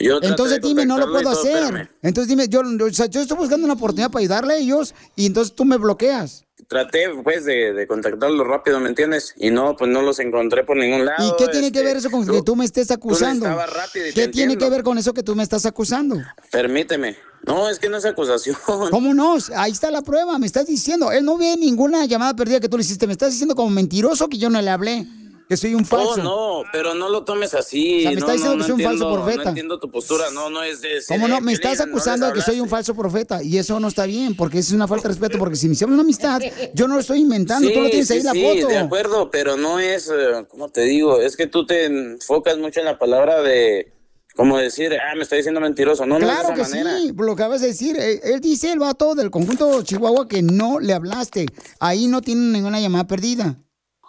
Yo 0.00 0.20
Entonces 0.22 0.62
dime, 0.62 0.86
no 0.86 0.96
lo 0.96 1.04
puedo 1.06 1.20
todo, 1.30 1.38
hacer. 1.38 1.52
espérame. 1.64 1.88
Entonces 2.00 2.28
dime, 2.28 2.48
yo- 2.48 2.60
o 2.62 2.90
sea, 2.94 3.04
yo 3.06 3.20
estoy 3.20 3.36
buscando 3.36 3.66
una 3.66 3.74
oportunidad 3.74 4.10
para 4.10 4.20
ayudarle 4.20 4.54
a 4.54 4.56
ellos 4.56 4.94
y 5.16 5.26
entonces 5.26 5.54
tú 5.54 5.66
me 5.66 5.76
bloqueas. 5.76 6.46
Traté, 6.68 7.10
pues, 7.22 7.44
de, 7.44 7.72
de 7.72 7.86
contactarlos 7.86 8.46
rápido, 8.46 8.80
¿me 8.80 8.88
entiendes? 8.88 9.34
Y 9.36 9.50
no, 9.50 9.76
pues 9.76 9.90
no 9.90 10.02
los 10.02 10.18
encontré 10.18 10.64
por 10.64 10.76
ningún 10.76 11.04
lado. 11.04 11.28
¿Y 11.28 11.36
qué 11.36 11.50
tiene 11.50 11.72
que 11.72 11.78
este, 11.78 11.88
ver 11.88 11.96
eso 11.96 12.10
con 12.10 12.26
que 12.26 12.42
tú 12.42 12.56
me 12.56 12.64
estés 12.64 12.90
acusando? 12.90 13.46
necesitabas 13.46 13.72
rápido 13.72 14.06
y 14.06 14.12
¿Qué 14.12 14.22
te 14.22 14.28
tiene 14.28 14.56
que 14.56 14.70
ver 14.70 14.82
con 14.82 14.98
eso 14.98 15.12
que 15.12 15.22
tú 15.22 15.34
me 15.34 15.42
estás 15.42 15.66
acusando? 15.66 16.16
Permíteme. 16.50 17.16
No, 17.46 17.68
es 17.68 17.78
que 17.78 17.88
no 17.88 17.96
es 17.96 18.04
acusación. 18.04 18.56
¿Cómo 18.90 19.14
no? 19.14 19.36
Ahí 19.56 19.72
está 19.72 19.90
la 19.90 20.02
prueba, 20.02 20.38
me 20.38 20.46
estás 20.46 20.66
diciendo. 20.66 21.10
Él 21.10 21.24
no 21.24 21.36
ve 21.36 21.56
ninguna 21.56 22.06
llamada 22.06 22.34
perdida 22.34 22.60
que 22.60 22.68
tú 22.68 22.76
le 22.76 22.82
hiciste. 22.82 23.06
Me 23.06 23.12
estás 23.12 23.32
diciendo 23.32 23.56
como 23.56 23.70
mentiroso 23.70 24.28
que 24.28 24.38
yo 24.38 24.48
no 24.48 24.62
le 24.62 24.70
hablé, 24.70 25.06
que 25.52 25.56
soy 25.58 25.74
un 25.74 25.84
falso. 25.84 26.14
Oh, 26.14 26.62
no, 26.62 26.68
pero 26.72 26.94
no 26.94 27.10
lo 27.10 27.24
tomes 27.24 27.52
así. 27.52 27.98
O 27.98 28.00
sea, 28.02 28.10
me 28.12 28.16
no, 28.16 28.20
está 28.20 28.32
diciendo 28.32 28.56
no, 28.56 28.62
que 28.64 28.64
soy 28.64 28.72
un 28.72 28.78
no 28.82 28.88
falso 28.88 29.04
entiendo- 29.04 29.22
profeta. 29.22 29.42
No 29.44 29.48
entiendo 29.50 29.78
tu 29.78 29.90
postura, 29.90 30.30
no, 30.32 30.48
no 30.48 30.62
es 30.62 30.80
de... 30.80 30.88
¿Cómo 31.06 31.28
no? 31.28 31.40
Me 31.42 31.52
estás 31.52 31.78
no 31.78 31.84
acusando 31.84 32.26
de 32.26 32.32
que 32.32 32.40
soy 32.40 32.58
un 32.60 32.68
falso 32.70 32.94
profeta 32.94 33.42
y 33.42 33.58
eso 33.58 33.78
no 33.78 33.88
está 33.88 34.06
bien 34.06 34.34
porque 34.34 34.58
eso 34.60 34.68
es 34.68 34.72
una 34.74 34.88
falta 34.88 35.08
de 35.08 35.14
respeto 35.14 35.38
porque 35.38 35.56
si 35.56 35.66
iniciamos 35.66 35.92
una 35.92 36.02
amistad, 36.04 36.40
yo 36.74 36.88
no 36.88 36.94
lo 36.94 37.00
estoy 37.00 37.20
inventando, 37.20 37.70
tú 37.70 37.80
lo 37.82 37.90
tienes 37.90 38.10
ahí 38.10 38.20
sí, 38.20 38.26
la 38.26 38.32
sí, 38.32 38.42
foto. 38.42 38.68
de 38.68 38.78
acuerdo, 38.78 39.30
pero 39.30 39.58
no 39.58 39.78
es, 39.78 40.08
eh, 40.08 40.46
¿cómo 40.48 40.70
te 40.70 40.80
digo? 40.82 41.20
Es 41.20 41.36
que 41.36 41.46
tú 41.46 41.66
te 41.66 41.84
enfocas 41.84 42.56
mucho 42.56 42.80
en 42.80 42.86
la 42.86 42.98
palabra 42.98 43.42
de, 43.42 43.92
como 44.34 44.56
decir, 44.56 44.94
ah, 44.94 45.14
me 45.14 45.22
está 45.24 45.36
diciendo 45.36 45.60
mentiroso. 45.60 46.06
No, 46.06 46.16
Claro 46.18 46.48
no 46.48 46.54
que 46.54 46.62
es 46.62 46.70
de 46.70 46.78
esa 46.80 46.84
manera. 46.88 47.00
sí, 47.06 47.12
lo 47.14 47.36
que 47.36 47.42
acabas 47.42 47.60
de 47.60 47.66
decir. 47.66 47.98
Él, 48.00 48.20
él 48.24 48.40
dice 48.40 48.72
el 48.72 48.78
vato 48.78 49.14
del 49.14 49.30
conjunto 49.30 49.82
Chihuahua 49.82 50.26
que 50.26 50.40
no 50.42 50.80
le 50.80 50.94
hablaste. 50.94 51.44
Ahí 51.80 52.06
no 52.06 52.22
tiene 52.22 52.40
ninguna 52.52 52.80
llamada 52.80 53.06
perdida. 53.06 53.58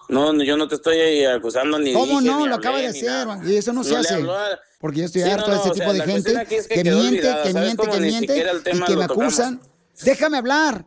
No, 0.09 0.33
yo 0.43 0.57
no 0.57 0.67
te 0.67 0.75
estoy 0.75 0.97
eh, 0.97 1.31
acusando 1.31 1.79
ni 1.79 1.93
¿Cómo 1.93 2.19
dije, 2.19 2.31
no? 2.31 2.39
ni 2.41 2.47
Lo 2.49 2.55
acaba 2.55 2.77
de 2.79 2.87
hacer. 2.87 3.27
Y 3.45 3.55
eso 3.55 3.71
no 3.73 3.83
se 3.83 3.95
hace. 3.95 4.15
a- 4.15 4.59
Porque 4.79 4.99
yo 4.99 5.05
estoy 5.05 5.21
Sí, 5.23 5.29
harto 5.29 5.47
no, 5.47 5.53
de 5.53 5.57
este 5.57 5.69
tipo 5.71 5.91
sea, 5.93 6.05
de 6.05 6.11
gente 6.11 6.55
es 6.57 6.67
que 6.67 6.83
miente, 6.83 6.93
olvidada, 7.07 7.43
que 7.43 7.51
¿sabes 7.53 7.67
miente, 7.67 7.87
que 7.89 7.99
miente 7.99 8.37
y 8.37 8.63
que 8.63 8.73
me 8.95 9.07
tocamos. 9.07 9.11
acusan. 9.11 9.61
Déjame 10.03 10.37
hablar. 10.37 10.85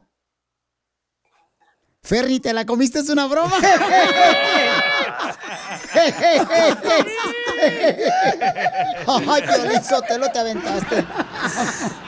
Ferry, 2.03 2.39
¿te 2.41 2.53
la 2.53 2.67
comiste? 2.67 2.99
¿Es 3.01 3.09
una 3.09 3.27
broma? 3.27 3.57
Ay, 9.29 9.43
Piolín 9.43 9.85
Sotelo, 9.85 10.31
te 10.31 10.39
aventaste. 10.39 11.05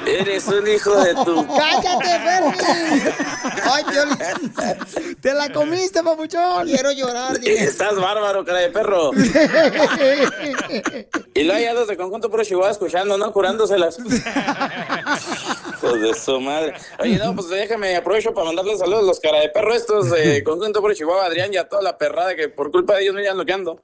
Eres 0.07 0.47
un 0.49 0.67
hijo 0.67 0.97
de 1.03 1.15
tu... 1.15 1.47
¡Cállate, 1.57 2.19
Ferry! 2.21 2.59
Ay, 3.71 3.85
Piolín. 3.85 4.19
Te 5.21 5.35
la 5.35 5.51
comiste, 5.51 6.03
papuchón. 6.03 6.67
Quiero 6.67 6.91
llorar. 6.93 7.39
dile. 7.39 7.65
Estás 7.65 7.97
bárbaro, 7.97 8.45
cara 8.45 8.59
de 8.61 8.71
perro. 8.71 9.11
Y 11.39 11.45
luego 11.45 11.61
ya 11.61 11.73
los 11.73 11.87
de 11.87 11.97
conjunto 11.97 12.31
pro 12.31 12.43
Chihuahua 12.45 12.71
escuchando, 12.71 13.17
¿no? 13.17 13.33
Curándoselas. 13.33 13.99
Hijos 15.79 16.01
de 16.01 16.15
su 16.15 16.41
madre. 16.41 16.75
Oye, 16.99 17.17
no, 17.17 17.35
pues 17.35 17.49
déjame, 17.49 17.95
aprovecho 17.97 18.35
para 18.35 18.47
mandarle 18.47 18.77
saludos 18.77 19.03
a 19.03 19.07
los 19.07 19.21
cara 19.21 19.41
de 19.41 19.49
perro 19.51 19.75
estos 19.75 20.11
de 20.11 20.43
conjunto 20.45 20.83
pro 20.83 20.93
Chihuahua, 20.93 21.27
Adrián 21.27 21.55
y 21.55 21.57
a 21.57 21.69
toda 21.69 21.83
la 21.83 21.97
perrada 21.97 22.35
que 22.35 22.49
por 22.49 22.71
culpa 22.71 22.95
de 22.95 23.03
ellos 23.03 23.15
no 23.15 23.23
ya 23.23 23.35
lo 23.35 23.45
que 23.47 23.53
ando. 23.53 23.79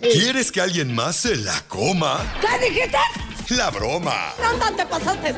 ¿Quieres 0.00 0.52
que 0.52 0.60
alguien 0.60 0.94
más 0.94 1.16
se 1.16 1.36
la 1.36 1.60
coma? 1.68 2.20
¿Qué 2.40 2.68
dijiste? 2.68 2.98
La 3.50 3.70
broma. 3.70 4.32
No, 4.40 4.76
te 4.76 4.86
pasaste. 4.86 5.34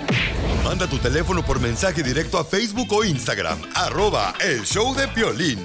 Manda 0.62 0.86
tu 0.86 0.98
teléfono 0.98 1.44
por 1.44 1.60
mensaje 1.60 2.02
directo 2.02 2.38
a 2.38 2.44
Facebook 2.44 2.92
o 2.92 3.04
Instagram. 3.04 3.60
Arroba 3.74 4.34
el 4.40 4.64
show 4.64 4.94
de 4.94 5.08
Piolín. 5.08 5.64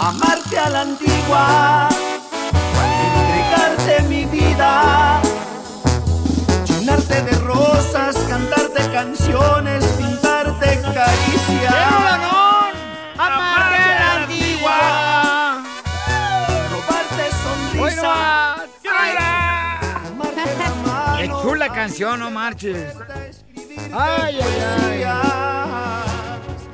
Amarte 0.00 0.56
a 0.58 0.68
la 0.70 0.80
antigua, 0.82 1.88
entregarte 3.14 4.02
mi 4.08 4.24
vida, 4.26 5.20
llenarte 6.66 7.22
de 7.22 7.32
rosas, 7.38 8.16
cantarte 8.28 8.88
canciones, 8.92 9.84
pintarte 9.98 10.80
caricias. 10.94 11.74
¡Amarte 13.18 13.76
a 13.76 13.98
la 13.98 14.12
antigua! 14.22 14.78
Robarte 16.70 17.24
¡Hoy 17.80 17.90
sonrisas. 17.90 18.04
Amarte 20.06 20.40
la 20.58 20.70
mano. 20.86 21.16
¡Qué 21.18 21.26
chula 21.42 21.68
canción, 21.72 22.20
no 22.20 22.30
marches! 22.30 22.94
¡Ay, 23.92 24.38
ay, 24.40 25.02
ay! 25.02 25.04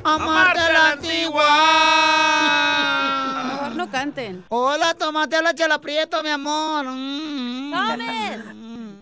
¡Amarte 0.03 0.59
a 0.59 0.71
la 0.71 0.91
antigua! 0.91 1.45
Canten. 4.05 4.45
Hola, 4.49 4.93
tomate 4.93 5.41
la 5.41 5.55
chela 5.55 5.79
prieto, 5.79 6.21
mi 6.21 6.29
amor. 6.29 6.85
Mm. 6.85 7.73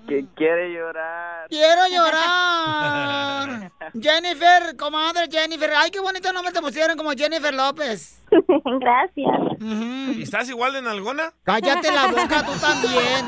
Que 0.07 0.25
quiere 0.33 0.71
llorar. 0.73 1.49
Quiero 1.49 1.81
llorar. 1.91 3.69
Jennifer, 4.01 4.77
comadre 4.77 5.27
Jennifer. 5.29 5.71
Ay, 5.75 5.91
qué 5.91 5.99
bonito 5.99 6.31
nombre 6.31 6.53
te 6.53 6.61
pusieron 6.61 6.95
como 6.95 7.11
Jennifer 7.11 7.53
López. 7.53 8.23
Gracias. 8.79 9.39
¿Y 9.59 10.21
estás 10.23 10.47
igual 10.47 10.71
de 10.71 10.81
nalgona? 10.81 11.33
Cállate 11.43 11.91
la 11.91 12.07
boca 12.07 12.45
tú 12.45 12.53
también. 12.61 13.25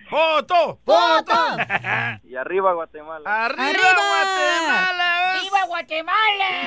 ¡Foto! 0.08 0.78
¡Foto! 0.84 1.56
Y 2.22 2.36
arriba 2.36 2.74
Guatemala. 2.74 3.44
¡Arriba, 3.44 3.72
Guatemala! 4.08 5.40
¡Viva 5.42 5.64
Guatemala! 5.66 6.60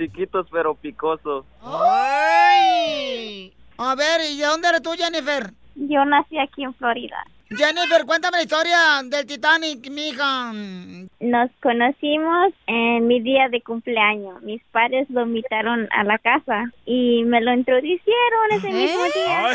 Chiquitos 0.00 0.46
pero 0.50 0.74
picosos. 0.74 1.44
¡Ay! 1.62 3.52
A 3.76 3.94
ver, 3.94 4.22
¿y 4.30 4.38
de 4.38 4.46
dónde 4.46 4.68
eres 4.68 4.80
tú, 4.80 4.92
Jennifer? 4.96 5.50
Yo 5.74 6.02
nací 6.06 6.38
aquí 6.38 6.64
en 6.64 6.72
Florida. 6.72 7.22
Jennifer, 7.50 8.06
cuéntame 8.06 8.38
la 8.38 8.44
historia 8.44 8.78
del 9.04 9.26
Titanic, 9.26 9.90
mija. 9.90 10.52
Nos 10.54 11.50
conocimos 11.62 12.54
en 12.66 13.08
mi 13.08 13.20
día 13.20 13.50
de 13.50 13.60
cumpleaños. 13.60 14.40
Mis 14.40 14.62
padres 14.72 15.10
lo 15.10 15.26
invitaron 15.26 15.86
a 15.92 16.02
la 16.04 16.16
casa 16.16 16.72
y 16.86 17.22
me 17.24 17.42
lo 17.42 17.52
introducieron 17.52 18.52
ese 18.52 18.70
mismo 18.70 19.04
día. 19.04 19.54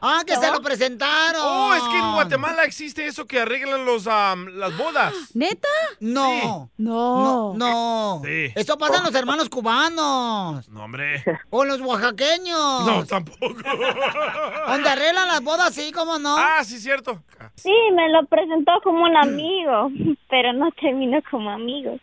Ah, 0.00 0.22
que 0.26 0.36
se 0.36 0.50
lo 0.50 0.60
presentaron. 0.60 1.40
Oh, 1.42 1.74
es 1.74 1.82
que 1.84 1.98
en 1.98 2.12
Guatemala 2.12 2.64
existe 2.64 3.06
eso 3.06 3.26
que 3.26 3.40
arreglan 3.40 3.84
los, 3.84 4.06
am, 4.06 4.46
las 4.56 4.76
bodas. 4.76 5.14
¿Neta? 5.34 5.68
No. 6.00 6.70
No. 6.76 7.54
No. 7.54 7.54
no. 7.56 8.22
Sí. 8.24 8.52
Eso 8.54 8.76
pasa 8.78 8.98
en 8.98 9.04
los 9.04 9.14
hermanos 9.14 9.48
cubanos. 9.48 10.68
No, 10.68 10.84
hombre. 10.84 11.24
O 11.50 11.62
en 11.62 11.68
los 11.68 11.80
oaxaqueños. 11.80 12.86
No, 12.86 13.04
tampoco. 13.06 13.46
Donde 14.66 14.88
arreglan 14.88 15.28
las 15.28 15.42
bodas, 15.42 15.74
sí, 15.74 15.92
¿cómo 15.92 16.18
no? 16.18 16.36
Ah, 16.38 16.62
sí, 16.64 16.78
cierto. 16.78 17.22
Sí, 17.54 17.72
me 17.94 18.08
lo 18.10 18.26
presentó 18.26 18.72
como 18.82 19.04
un 19.04 19.16
amigo, 19.16 19.90
pero 20.28 20.52
no 20.52 20.70
terminó 20.72 21.18
como 21.30 21.50
amigos. 21.50 22.00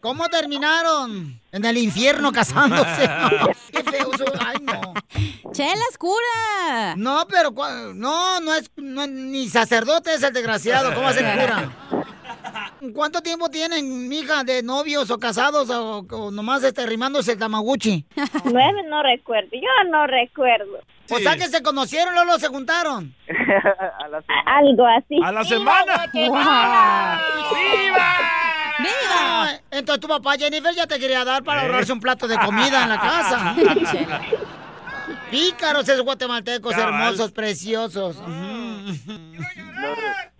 ¿Cómo 0.00 0.28
terminaron? 0.28 1.40
En 1.50 1.64
el 1.64 1.76
infierno 1.78 2.30
casándose. 2.32 3.08
Qué 3.72 3.82
feo. 3.82 4.10
Ay, 4.38 4.56
no. 4.62 4.94
¡Chela 5.52 5.82
oscura! 5.90 6.94
No, 6.96 7.26
pero 7.28 7.50
cua- 7.52 7.92
no, 7.94 8.38
no 8.40 8.54
es 8.54 8.70
no, 8.76 9.06
ni 9.06 9.48
sacerdote 9.48 10.14
es 10.14 10.22
el 10.22 10.32
desgraciado. 10.32 10.94
¿Cómo 10.94 11.08
hace 11.08 11.20
cura? 11.20 11.70
¿Cuánto 12.94 13.20
tiempo 13.22 13.48
tienen, 13.50 14.08
mija, 14.08 14.44
de 14.44 14.62
novios 14.62 15.10
o 15.10 15.18
casados 15.18 15.68
o, 15.70 16.06
o 16.10 16.30
nomás 16.30 16.62
este, 16.62 16.86
rimándose 16.86 17.32
el 17.32 17.38
tamaguchi? 17.38 18.04
Nueve 18.44 18.82
no 18.88 19.02
recuerdo, 19.02 19.48
yo 19.52 19.90
no 19.90 20.06
recuerdo. 20.06 20.78
O 21.10 21.18
sea 21.18 21.36
que 21.36 21.48
se 21.48 21.62
conocieron, 21.62 22.14
luego 22.14 22.38
se 22.38 22.48
juntaron. 22.48 23.14
A 23.28 24.08
la 24.08 24.22
Algo 24.46 24.86
así. 24.86 25.20
A 25.24 25.32
la 25.32 25.44
semana. 25.44 26.06
¡Viva! 26.12 27.20
¡Viva! 28.78 29.60
Entonces 29.70 30.00
tu 30.00 30.08
papá 30.08 30.36
Jennifer 30.38 30.74
ya 30.74 30.86
te 30.86 30.98
quería 30.98 31.24
dar 31.24 31.42
para 31.42 31.62
ahorrarse 31.62 31.92
un 31.92 32.00
plato 32.00 32.28
de 32.28 32.38
comida 32.38 32.82
en 32.82 32.88
la 32.88 33.00
casa. 33.00 33.56
Pícaros 35.30 35.88
esos 35.88 36.04
guatemaltecos 36.04 36.74
Cabal. 36.74 36.94
hermosos, 36.94 37.32
preciosos. 37.32 38.16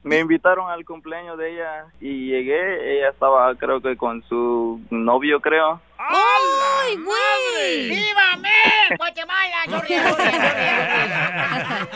Me 0.09 0.21
invitaron 0.21 0.71
al 0.71 0.85
cumpleaños 0.87 1.37
de 1.37 1.53
ella 1.53 1.85
y 2.01 2.29
llegué, 2.31 2.97
ella 2.99 3.11
estaba 3.11 3.55
creo 3.57 3.83
que 3.83 3.95
con 3.97 4.25
su 4.27 4.81
novio 4.91 5.39
creo. 5.41 5.81
¡Ay, 5.99 6.97
güey! 6.97 7.91
¡Viva 7.91 8.39
Guatemala! 8.97 9.57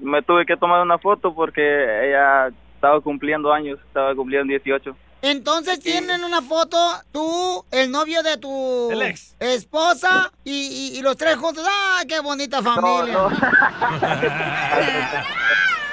Me 0.00 0.20
tuve 0.22 0.44
que 0.44 0.56
tomar 0.56 0.82
una 0.82 0.98
foto 0.98 1.32
porque 1.32 1.62
ella 2.08 2.48
estaba 2.74 3.00
cumpliendo 3.00 3.52
años, 3.52 3.78
estaba 3.86 4.12
cumpliendo 4.16 4.50
18. 4.50 4.96
Entonces 5.22 5.78
tienen 5.78 6.24
una 6.24 6.42
foto, 6.42 6.76
tú, 7.12 7.64
el 7.70 7.90
novio 7.92 8.24
de 8.24 8.36
tu 8.36 8.90
El 8.90 9.00
ex. 9.02 9.36
esposa 9.38 10.32
y, 10.42 10.92
y- 10.94 10.98
y 10.98 11.02
los 11.02 11.16
tres 11.16 11.36
juntos. 11.36 11.64
¡Ah, 11.66 12.02
qué 12.08 12.18
bonita 12.20 12.60
familia! 12.62 13.12
no. 13.14 13.30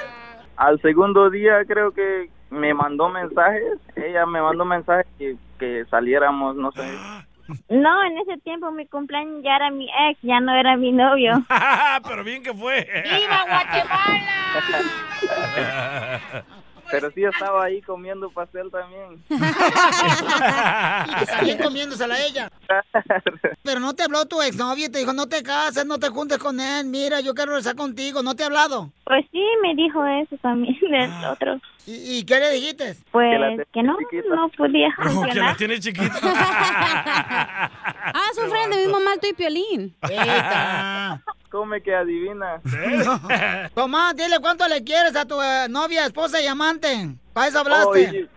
Al 0.62 0.80
segundo 0.80 1.28
día 1.28 1.64
creo 1.66 1.90
que 1.90 2.30
me 2.50 2.72
mandó 2.72 3.08
mensajes, 3.08 3.80
ella 3.96 4.24
me 4.26 4.40
mandó 4.40 4.64
mensajes 4.64 5.08
que, 5.18 5.36
que 5.58 5.84
saliéramos, 5.90 6.54
no 6.54 6.70
sé. 6.70 6.82
No, 7.68 8.04
en 8.04 8.18
ese 8.18 8.38
tiempo 8.42 8.70
mi 8.70 8.86
cumpleaños 8.86 9.42
ya 9.42 9.56
era 9.56 9.72
mi 9.72 9.90
ex, 10.08 10.20
ya 10.22 10.38
no 10.38 10.54
era 10.54 10.76
mi 10.76 10.92
novio. 10.92 11.32
Pero 12.08 12.22
bien 12.22 12.44
que 12.44 12.54
fue. 12.54 12.86
¡Viva 13.02 13.44
Guatemala! 13.48 14.20
Pero 16.92 17.10
sí 17.10 17.24
estaba 17.24 17.64
ahí 17.64 17.82
comiendo 17.82 18.30
pastel 18.30 18.70
también. 18.70 19.20
Y 21.22 21.26
también 21.26 21.58
comiéndosela 21.58 22.14
a 22.14 22.24
ella. 22.24 22.51
Pero 23.62 23.80
no 23.80 23.94
te 23.94 24.02
habló 24.04 24.26
tu 24.26 24.40
exnovio 24.42 24.86
y 24.86 24.88
te 24.90 24.98
dijo, 24.98 25.12
no 25.12 25.28
te 25.28 25.42
cases, 25.42 25.84
no 25.86 25.98
te 25.98 26.08
juntes 26.08 26.38
con 26.38 26.60
él. 26.60 26.86
Mira, 26.86 27.20
yo 27.20 27.34
quiero 27.34 27.52
regresar 27.52 27.76
contigo. 27.76 28.22
¿No 28.22 28.34
te 28.34 28.42
ha 28.42 28.46
hablado? 28.46 28.92
Pues 29.04 29.24
sí, 29.30 29.42
me 29.62 29.74
dijo 29.74 30.04
eso 30.06 30.36
también 30.42 30.76
del 30.90 31.10
otro. 31.30 31.60
¿Y, 31.86 32.18
y 32.18 32.24
qué 32.24 32.38
le 32.38 32.50
dijiste? 32.52 32.96
Pues 33.10 33.26
tenía 33.40 33.64
que 33.72 33.82
no, 33.82 33.96
no 34.36 34.48
podía 34.56 34.88
Oh, 34.98 35.02
que 35.02 35.04
la 35.04 35.10
funcionar. 35.10 35.56
tiene 35.56 35.80
chiquita. 35.80 36.12
Ah, 38.14 38.28
sufren 38.34 38.70
del 38.70 38.80
mismo 38.86 39.00
mal 39.00 39.18
tú 39.20 39.26
y 39.28 39.32
Piolín. 39.32 39.94
Come 41.50 41.82
que 41.82 41.94
adivina. 41.94 42.60
Tomás, 43.74 44.16
dile 44.16 44.38
cuánto 44.40 44.66
le 44.68 44.82
quieres 44.84 45.14
a 45.16 45.26
tu 45.26 45.40
eh, 45.42 45.66
novia, 45.68 46.06
esposa 46.06 46.40
y 46.40 46.46
amante. 46.46 47.10
¿Para 47.32 47.48
eso 47.48 47.58
hablaste? 47.60 48.28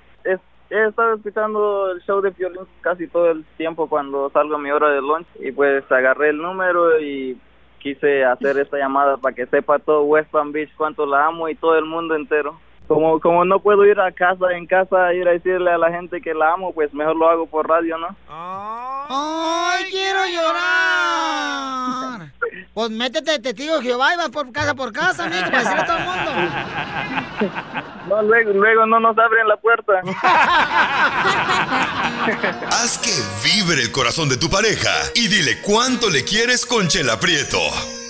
He 0.70 0.88
estado 0.88 1.16
escuchando 1.16 1.92
el 1.92 2.02
show 2.02 2.22
de 2.22 2.32
Piolín 2.32 2.62
casi 2.82 3.08
todo 3.08 3.32
el 3.32 3.46
tiempo 3.58 3.88
cuando 3.88 4.30
salgo 4.32 4.56
a 4.56 4.60
mi 4.60 4.72
hora 4.72 4.90
de 4.90 5.02
lunch 5.02 5.28
y 5.40 5.52
pues 5.52 5.90
agarré 5.92 6.30
el 6.30 6.38
número 6.38 7.00
y 7.00 7.38
quise 7.80 8.26
hacer 8.26 8.58
esta 8.58 8.78
llamada 8.78 9.18
para 9.18 9.36
que 9.36 9.46
sepa 9.46 9.78
todo 9.80 10.04
West 10.04 10.32
Palm 10.32 10.52
Beach 10.52 10.72
cuánto 10.76 11.06
la 11.06 11.28
amo 11.28 11.48
y 11.50 11.56
todo 11.56 11.78
el 11.78 11.86
mundo 11.86 12.16
entero. 12.16 12.60
Como, 12.88 13.20
como 13.20 13.44
no 13.46 13.60
puedo 13.60 13.86
ir 13.86 14.00
a 14.00 14.12
casa, 14.12 14.46
en 14.56 14.66
casa, 14.68 15.14
ir 15.14 15.28
a 15.28 15.32
decirle 15.32 15.72
a 15.72 15.78
la 15.78 15.92
gente 15.92 16.22
que 16.22 16.34
la 16.34 16.54
amo, 16.54 16.74
pues 16.74 16.94
mejor 16.94 17.16
lo 17.16 17.28
hago 17.28 17.46
por 17.48 17.68
radio, 17.68 17.98
¿no? 17.98 18.16
¡Ay, 18.30 19.86
quiero 19.90 20.20
llorar! 20.28 22.30
Pues 22.74 22.90
métete 22.92 23.32
de 23.32 23.40
testigo 23.40 23.82
Jehová 23.82 24.14
y 24.14 24.18
vas 24.18 24.30
por 24.30 24.52
casa 24.52 24.76
por 24.76 24.92
casa, 24.94 25.26
amigo, 25.26 25.46
para 25.46 25.60
decirle 25.60 25.82
a 25.82 25.86
todo 25.86 25.98
el 25.98 26.04
mundo. 26.06 26.32
No, 28.08 28.22
luego, 28.22 28.52
luego 28.52 28.86
no 28.86 29.00
nos 29.00 29.18
abren 29.18 29.48
la 29.48 29.58
puerta. 29.58 29.94
Haz 32.70 33.00
que 33.00 33.10
vibre 33.44 33.82
el 33.82 33.92
corazón 33.92 34.30
de 34.30 34.38
tu 34.38 34.48
pareja 34.48 34.92
y 35.16 35.28
dile 35.28 35.60
cuánto 35.62 36.12
le 36.12 36.24
quieres 36.24 36.68
con 36.68 36.88
Chela 36.88 37.20
Prieto. 37.20 37.58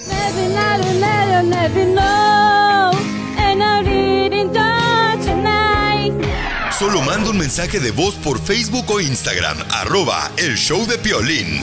Never, 0.07 0.49
never, 0.49 1.43
never, 1.45 1.85
Solo 6.77 7.01
manda 7.01 7.29
un 7.29 7.37
mensaje 7.37 7.79
de 7.79 7.91
voz 7.91 8.15
por 8.15 8.37
Facebook 8.39 8.83
o 8.91 8.99
Instagram, 8.99 9.57
arroba 9.71 10.29
el 10.37 10.57
show 10.57 10.85
de 10.85 10.97
Piolín. 10.97 11.61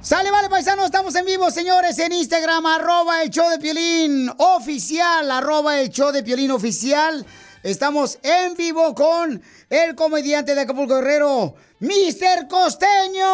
Sale, 0.00 0.30
vale, 0.30 0.48
paisano, 0.48 0.86
estamos 0.86 1.14
en 1.14 1.26
vivo, 1.26 1.50
señores, 1.50 1.98
en 1.98 2.12
Instagram, 2.12 2.64
arroba 2.64 3.22
el 3.22 3.28
show 3.30 3.50
de 3.50 3.58
Piolín 3.58 4.30
oficial, 4.38 5.30
arroba 5.30 5.80
el 5.80 5.90
show 5.90 6.12
de 6.12 6.22
Piolín 6.22 6.50
oficial. 6.50 7.26
Estamos 7.62 8.18
en 8.22 8.56
vivo 8.56 8.94
con 8.94 9.42
el 9.68 9.94
comediante 9.94 10.54
de 10.54 10.62
Acapulco 10.62 10.96
Guerrero, 10.96 11.56
Mr. 11.80 12.48
Costeño. 12.48 13.24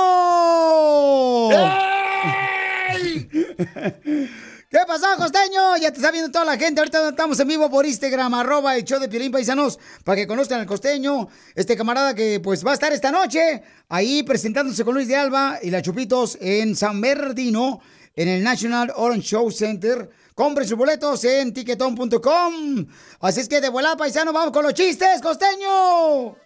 ¿Qué 4.70 4.78
pasó, 4.86 5.08
costeño? 5.16 5.76
Ya 5.78 5.90
te 5.90 5.96
está 5.96 6.12
viendo 6.12 6.30
toda 6.30 6.44
la 6.44 6.56
gente. 6.56 6.80
Ahorita 6.80 7.08
estamos 7.08 7.40
en 7.40 7.48
vivo 7.48 7.68
por 7.68 7.84
Instagram, 7.84 8.32
arroba 8.34 8.76
el 8.76 8.84
show 8.84 9.00
de 9.00 9.08
Piolín 9.08 9.32
Paisanos, 9.32 9.80
para 10.04 10.14
que 10.14 10.28
conozcan 10.28 10.60
al 10.60 10.66
costeño, 10.66 11.26
este 11.56 11.76
camarada 11.76 12.14
que 12.14 12.38
pues 12.38 12.64
va 12.64 12.70
a 12.70 12.74
estar 12.74 12.92
esta 12.92 13.10
noche 13.10 13.64
ahí 13.88 14.22
presentándose 14.22 14.84
con 14.84 14.94
Luis 14.94 15.08
de 15.08 15.16
Alba 15.16 15.58
y 15.60 15.70
la 15.70 15.82
Chupitos 15.82 16.38
en 16.40 16.76
San 16.76 17.00
Bernardino, 17.00 17.80
en 18.14 18.28
el 18.28 18.44
National 18.44 18.92
Orange 18.94 19.26
Show 19.26 19.50
Center. 19.50 20.08
Compren 20.36 20.68
sus 20.68 20.78
boletos 20.78 21.24
en 21.24 21.52
tiquetón.com. 21.52 22.86
Así 23.22 23.40
es 23.40 23.48
que 23.48 23.60
de 23.60 23.70
volada, 23.70 23.96
paisano, 23.96 24.32
vamos 24.32 24.52
con 24.52 24.62
los 24.62 24.74
chistes, 24.74 25.20
costeño. 25.20 26.36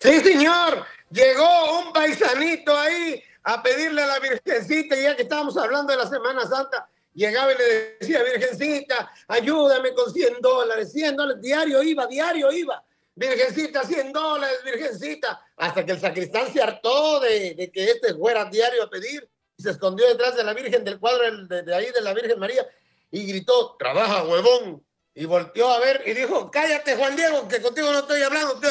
Sí, 0.00 0.20
señor. 0.20 0.86
Llegó 1.10 1.80
un 1.80 1.92
paisanito 1.92 2.74
ahí 2.74 3.22
a 3.42 3.62
pedirle 3.62 4.04
a 4.04 4.06
la 4.06 4.18
Virgencita, 4.20 4.96
ya 4.96 5.14
que 5.14 5.24
estábamos 5.24 5.54
hablando 5.58 5.92
de 5.92 5.98
la 5.98 6.08
Semana 6.08 6.46
Santa, 6.46 6.88
llegaba 7.18 7.52
y 7.52 7.58
le 7.58 7.96
decía, 8.00 8.22
Virgencita, 8.22 9.12
ayúdame 9.26 9.92
con 9.92 10.12
100 10.12 10.40
dólares, 10.40 10.92
100 10.92 11.16
dólares, 11.16 11.42
diario 11.42 11.82
iba, 11.82 12.06
diario 12.06 12.52
iba. 12.52 12.82
Virgencita, 13.14 13.82
100 13.82 14.12
dólares, 14.12 14.58
Virgencita. 14.64 15.42
Hasta 15.56 15.84
que 15.84 15.92
el 15.92 16.00
sacristán 16.00 16.52
se 16.52 16.62
hartó 16.62 17.18
de, 17.20 17.70
que 17.72 17.84
este 17.90 18.14
fuera 18.14 18.44
diario 18.44 18.84
a 18.84 18.90
pedir 18.90 19.28
y 19.56 19.62
se 19.62 19.70
escondió 19.70 20.06
detrás 20.06 20.36
de 20.36 20.44
la 20.44 20.54
Virgen 20.54 20.84
del 20.84 21.00
cuadro 21.00 21.46
de, 21.46 21.62
de 21.62 21.74
ahí 21.74 21.90
de 21.90 22.00
la 22.00 22.14
Virgen 22.14 22.38
María 22.38 22.64
y 23.10 23.26
gritó, 23.26 23.76
trabaja, 23.78 24.22
huevón. 24.24 24.84
Y 25.18 25.24
volteó 25.24 25.68
a 25.68 25.80
ver 25.80 26.00
y 26.06 26.14
dijo, 26.14 26.48
cállate, 26.48 26.94
Juan 26.94 27.16
Diego, 27.16 27.48
que 27.48 27.60
contigo 27.60 27.90
no 27.90 27.98
estoy 27.98 28.22
hablando, 28.22 28.54
estoy 28.54 28.70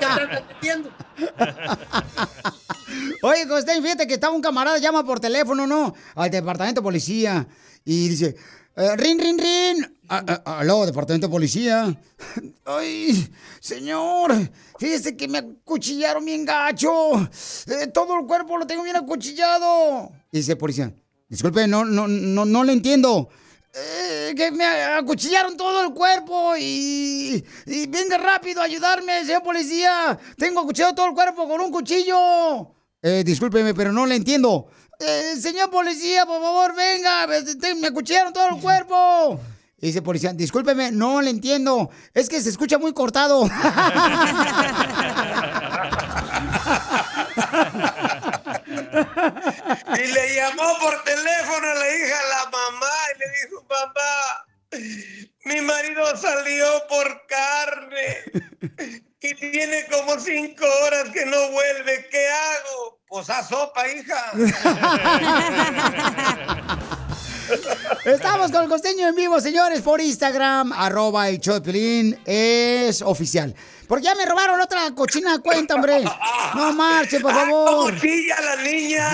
hablando. 0.00 0.44
Oye, 3.22 3.48
Costeño, 3.48 3.82
fíjate 3.82 4.06
que 4.06 4.14
estaba 4.14 4.32
un 4.32 4.40
camarada, 4.40 4.78
llama 4.78 5.04
por 5.04 5.18
teléfono, 5.18 5.66
¿no? 5.66 5.92
Al 6.14 6.30
departamento 6.30 6.80
de 6.80 6.84
policía. 6.84 7.48
Y 7.84 8.10
dice, 8.10 8.36
eh, 8.76 8.96
rin, 8.96 9.18
rin, 9.18 9.38
rin. 9.38 9.98
Aló, 10.44 10.86
departamento 10.86 11.26
de 11.26 11.32
policía. 11.32 12.00
Ay, 12.64 13.28
señor, 13.58 14.36
fíjese 14.78 15.16
que 15.16 15.26
me 15.26 15.38
acuchillaron 15.38 16.24
bien 16.24 16.44
gacho. 16.44 17.28
Eh, 17.66 17.88
todo 17.88 18.20
el 18.20 18.24
cuerpo 18.24 18.56
lo 18.56 18.68
tengo 18.68 18.84
bien 18.84 18.94
acuchillado. 18.94 20.12
Y 20.30 20.36
dice 20.36 20.54
policía, 20.54 20.94
disculpe, 21.28 21.66
no, 21.66 21.84
no, 21.84 22.06
no, 22.06 22.44
no 22.44 22.62
le 22.62 22.72
entiendo. 22.72 23.30
"Eh, 23.74 24.34
que 24.36 24.50
me 24.50 24.64
acuchillaron 24.64 25.56
todo 25.56 25.82
el 25.82 25.92
cuerpo 25.92 26.56
y, 26.56 27.44
y 27.66 27.86
venga 27.86 28.18
rápido 28.18 28.60
a 28.60 28.64
ayudarme, 28.64 29.24
señor 29.24 29.42
policía. 29.42 30.18
Tengo 30.36 30.60
acuchillado 30.60 30.94
todo 30.94 31.06
el 31.06 31.14
cuerpo 31.14 31.46
con 31.46 31.60
un 31.60 31.70
cuchillo. 31.70 32.74
Eh, 33.02 33.22
discúlpeme, 33.24 33.74
pero 33.74 33.92
no 33.92 34.06
le 34.06 34.16
entiendo. 34.16 34.68
"Eh, 34.98 35.36
señor 35.40 35.70
policía, 35.70 36.26
por 36.26 36.42
favor, 36.42 36.74
venga, 36.74 37.26
me, 37.26 37.86
acuchillaron 37.86 38.32
todo 38.32 38.48
el 38.48 38.60
cuerpo. 38.60 39.38
Y 39.80 39.86
dice 39.86 39.98
el 39.98 40.04
policía, 40.04 40.32
discúlpeme, 40.32 40.90
no 40.90 41.22
le 41.22 41.30
entiendo. 41.30 41.88
Es 42.12 42.28
que 42.28 42.40
se 42.40 42.48
escucha 42.48 42.78
muy 42.78 42.92
cortado. 42.92 43.48
Y 49.96 50.06
le 50.06 50.34
llamó 50.34 50.78
por 50.80 51.02
teléfono 51.04 51.66
a 51.66 51.74
la 51.74 51.96
hija 51.96 52.18
a 52.18 52.28
la 52.28 52.50
mamá 52.50 52.92
y 53.14 53.18
le 53.18 53.26
dijo, 53.40 53.66
papá, 53.66 54.46
mi 55.44 55.60
marido 55.60 56.16
salió 56.16 56.86
por 56.88 57.26
carne 57.26 58.18
y 59.20 59.34
tiene 59.34 59.86
como 59.90 60.18
cinco 60.20 60.64
horas 60.84 61.08
que 61.10 61.26
no 61.26 61.50
vuelve. 61.50 62.08
¿Qué 62.10 62.28
hago? 62.28 63.00
Pues 63.08 63.28
haz 63.30 63.48
sopa, 63.48 63.88
hija. 63.88 64.32
Estamos 68.04 68.50
con 68.52 68.62
el 68.64 68.68
costeño 68.68 69.08
en 69.08 69.14
vivo, 69.14 69.40
señores, 69.40 69.80
por 69.80 70.00
Instagram, 70.00 70.72
arroba 70.72 71.28
el 71.28 71.40
Piolín, 71.40 72.20
es 72.26 73.00
oficial. 73.00 73.54
Porque 73.88 74.04
ya 74.04 74.14
me 74.14 74.26
robaron 74.26 74.60
otra 74.60 74.94
cochina 74.94 75.38
cuenta, 75.38 75.74
hombre. 75.74 76.04
No 76.54 76.72
marche, 76.74 77.20
por 77.20 77.32
favor. 77.34 77.98
¡Chilla 77.98 78.36
la 78.40 78.62
niña! 78.62 79.08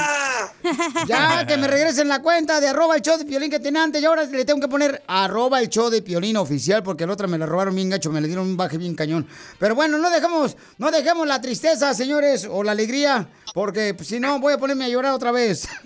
Ya, 1.07 1.47
que 1.47 1.57
me 1.57 1.69
regresen 1.69 2.09
la 2.09 2.21
cuenta 2.23 2.61
de 2.61 2.69
arroba 2.69 2.97
el 2.97 3.03
show 3.03 3.17
de 3.19 3.25
Piolín 3.25 3.51
que 3.51 3.61
tenía 3.61 3.83
antes 3.83 4.03
y 4.03 4.05
ahora 4.07 4.25
le 4.25 4.45
tengo 4.45 4.61
que 4.61 4.69
poner 4.69 5.03
arroba 5.07 5.61
el 5.61 5.69
show 5.69 5.91
de 5.91 6.03
Piolín 6.03 6.37
oficial 6.37 6.83
porque 6.83 7.07
la 7.07 7.13
otra 7.13 7.27
me 7.27 7.39
la 7.39 7.47
robaron 7.47 7.75
bien 7.75 7.91
gacho, 7.91 8.11
me 8.11 8.21
le 8.21 8.27
dieron 8.27 8.47
un 8.47 8.57
baje 8.57 8.79
bien 8.79 8.95
cañón. 8.95 9.27
Pero 9.59 9.75
bueno, 9.75 9.99
no 9.99 10.11
dejemos, 10.11 10.57
no 10.79 10.91
dejemos 10.91 11.27
la 11.27 11.41
tristeza, 11.41 11.93
señores, 11.95 12.47
o 12.51 12.63
la 12.65 12.73
alegría, 12.73 13.29
porque 13.53 13.95
pues, 13.95 14.09
si 14.09 14.19
no 14.19 14.41
voy 14.41 14.55
a 14.55 14.59
ponerme 14.59 14.87
a 14.87 14.89
llorar 14.89 15.13
otra 15.13 15.31
vez. 15.31 15.69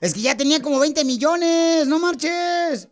Es 0.00 0.12
que 0.14 0.20
ya 0.20 0.36
tenía 0.36 0.60
como 0.60 0.78
20 0.78 1.04
millones, 1.04 1.86
no 1.86 1.98
marches. 1.98 2.88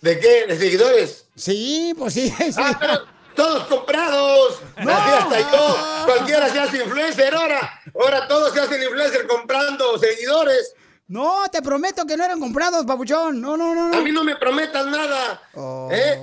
¿De 0.00 0.18
qué? 0.18 0.46
¿De 0.48 0.58
seguidores? 0.58 1.21
Sí, 1.34 1.94
pues 1.98 2.14
sí. 2.14 2.28
sí. 2.38 2.52
Ah, 2.56 2.76
pero 2.78 3.00
todos 3.34 3.64
comprados. 3.64 4.60
Así 4.76 4.88
hasta 4.88 5.40
yo. 5.40 6.04
Cualquiera 6.06 6.48
se 6.50 6.58
hace 6.60 6.82
influencer 6.84 7.34
ahora. 7.34 7.80
Ahora 7.94 8.28
todos 8.28 8.52
se 8.52 8.60
hacen 8.60 8.82
influencer 8.82 9.26
comprando 9.26 9.98
seguidores. 9.98 10.74
No, 11.08 11.42
te 11.50 11.60
prometo 11.62 12.06
que 12.06 12.16
no 12.16 12.24
eran 12.24 12.40
comprados, 12.40 12.86
papuchón. 12.86 13.40
No, 13.40 13.56
no, 13.56 13.74
no, 13.74 13.88
no. 13.88 13.96
A 13.98 14.00
mí 14.00 14.10
no 14.12 14.24
me 14.24 14.36
prometas 14.36 14.86
nada. 14.86 15.42
Oh, 15.54 15.88
¿eh? 15.92 16.18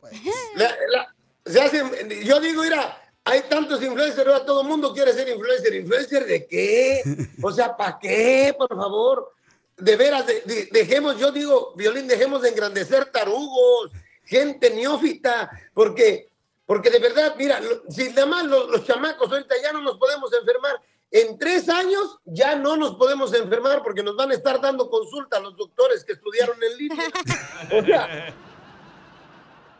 pues. 0.00 0.12
La- 0.54 0.76
la- 0.90 1.14
se 1.44 1.60
hacen- 1.60 2.08
yo 2.24 2.38
digo, 2.40 2.62
mira, 2.62 3.02
hay 3.24 3.42
tantos 3.48 3.82
influencers, 3.82 4.26
ahora 4.28 4.44
todo 4.44 4.60
el 4.62 4.68
mundo 4.68 4.92
quiere 4.92 5.12
ser 5.12 5.28
influencer. 5.28 5.74
¿Influencer 5.74 6.26
de 6.26 6.46
qué? 6.46 7.02
O 7.42 7.50
sea, 7.50 7.76
¿para 7.76 7.98
qué, 7.98 8.54
por 8.56 8.68
favor? 8.68 9.32
De 9.76 9.96
veras, 9.96 10.26
de- 10.26 10.42
de- 10.42 10.68
dejemos, 10.72 11.18
yo 11.18 11.32
digo, 11.32 11.72
Violín, 11.74 12.06
dejemos 12.06 12.42
de 12.42 12.50
engrandecer 12.50 13.06
tarugos, 13.06 13.90
gente 14.28 14.70
neófita, 14.70 15.50
porque, 15.74 16.28
porque 16.66 16.90
de 16.90 16.98
verdad, 16.98 17.34
mira, 17.38 17.58
lo- 17.60 17.82
si 17.90 18.10
nada 18.10 18.26
más 18.26 18.44
los, 18.44 18.68
los 18.68 18.84
chamacos 18.84 19.30
ahorita 19.32 19.54
ya 19.62 19.72
no 19.72 19.80
nos 19.80 19.96
podemos 19.98 20.30
enfermar, 20.32 20.80
en 21.10 21.38
tres 21.38 21.68
años 21.70 22.18
ya 22.26 22.54
no 22.54 22.76
nos 22.76 22.96
podemos 22.96 23.32
enfermar 23.32 23.82
porque 23.82 24.02
nos 24.02 24.14
van 24.16 24.30
a 24.30 24.34
estar 24.34 24.60
dando 24.60 24.90
consulta 24.90 25.38
a 25.38 25.40
los 25.40 25.56
doctores 25.56 26.04
que 26.04 26.12
estudiaron 26.12 26.62
en 26.62 26.76
línea. 26.76 27.04
O 27.72 27.82
sea, 27.84 28.34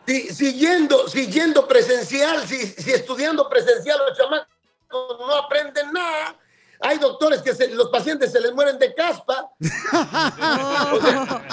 si, 0.07 0.33
siguiendo, 0.33 1.07
siguiendo 1.07 1.67
presencial, 1.67 2.47
si, 2.47 2.65
si 2.65 2.91
estudiando 2.91 3.47
presencial 3.47 3.99
los 4.09 4.17
chamacos 4.17 4.47
no 5.19 5.35
aprenden 5.35 5.93
nada, 5.93 6.35
hay 6.81 6.97
doctores 6.97 7.43
que 7.43 7.53
se- 7.53 7.67
los 7.75 7.89
pacientes 7.89 8.31
se 8.31 8.39
les 8.39 8.51
mueren 8.53 8.79
de 8.79 8.95
caspa. 8.95 9.51
O 10.91 11.01
sea, 11.01 11.43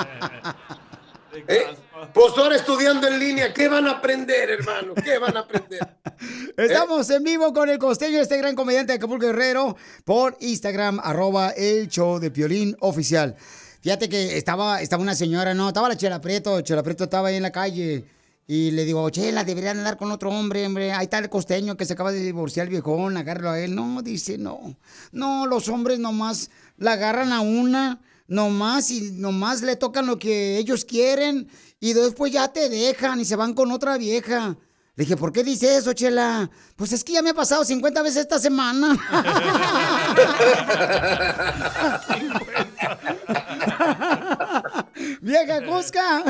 ¿eh? 1.48 1.76
Pues 2.12 2.32
ahora 2.36 2.56
estudiando 2.56 3.08
en 3.08 3.18
línea, 3.18 3.52
¿qué 3.52 3.68
van 3.68 3.86
a 3.86 3.92
aprender, 3.92 4.50
hermano? 4.50 4.94
¿Qué 4.94 5.18
van 5.18 5.36
a 5.36 5.40
aprender? 5.40 5.80
Estamos 6.56 7.08
en 7.10 7.22
vivo 7.22 7.52
con 7.52 7.68
el 7.68 7.78
costeño, 7.78 8.20
este 8.20 8.36
gran 8.38 8.54
comediante 8.54 8.92
de 8.92 8.98
Acapulco 8.98 9.26
Guerrero, 9.26 9.76
por 10.04 10.36
Instagram, 10.40 11.00
arroba 11.02 11.50
el 11.50 11.88
show 11.88 12.18
de 12.18 12.30
Piolín 12.30 12.76
oficial. 12.80 13.36
Fíjate 13.80 14.08
que 14.08 14.36
estaba, 14.36 14.80
estaba 14.80 15.02
una 15.02 15.14
señora, 15.14 15.54
no, 15.54 15.68
estaba 15.68 15.88
la 15.88 15.96
Chela 15.96 16.20
Prieto, 16.20 16.60
Chela 16.60 16.82
Prieto 16.82 17.04
estaba 17.04 17.28
ahí 17.28 17.36
en 17.36 17.42
la 17.42 17.52
calle. 17.52 18.04
Y 18.48 18.70
le 18.70 18.84
digo, 18.84 19.08
Chela, 19.10 19.42
deberían 19.42 19.78
andar 19.78 19.96
con 19.96 20.12
otro 20.12 20.30
hombre, 20.30 20.64
hombre. 20.66 20.92
Ahí 20.92 21.04
está 21.04 21.18
el 21.18 21.28
costeño 21.28 21.76
que 21.76 21.84
se 21.84 21.94
acaba 21.94 22.12
de 22.12 22.20
divorciar 22.20 22.66
el 22.66 22.70
viejón, 22.70 23.16
agárralo 23.16 23.50
a 23.50 23.60
él. 23.60 23.74
No, 23.74 24.02
dice, 24.02 24.38
no. 24.38 24.76
No, 25.10 25.46
los 25.46 25.68
hombres 25.68 25.98
nomás 25.98 26.50
la 26.78 26.92
agarran 26.92 27.32
a 27.32 27.40
una, 27.40 28.00
nomás, 28.28 28.90
y 28.90 29.12
nomás 29.12 29.62
le 29.62 29.76
tocan 29.76 30.06
lo 30.06 30.18
que 30.18 30.58
ellos 30.58 30.84
quieren. 30.84 31.48
Y 31.80 31.92
después 31.92 32.32
ya 32.32 32.52
te 32.52 32.68
dejan 32.68 33.20
y 33.20 33.24
se 33.24 33.36
van 33.36 33.54
con 33.54 33.70
otra 33.70 33.98
vieja. 33.98 34.56
Le 34.96 35.04
dije, 35.04 35.16
¿por 35.18 35.30
qué 35.30 35.44
dice 35.44 35.76
eso, 35.76 35.92
Chela? 35.92 36.50
Pues 36.74 36.90
es 36.92 37.04
que 37.04 37.12
ya 37.12 37.20
me 37.20 37.28
ha 37.30 37.34
pasado 37.34 37.66
50 37.66 38.02
veces 38.02 38.22
esta 38.22 38.38
semana. 38.38 38.96
Vieja 45.20 45.66
Cusca. 45.66 46.24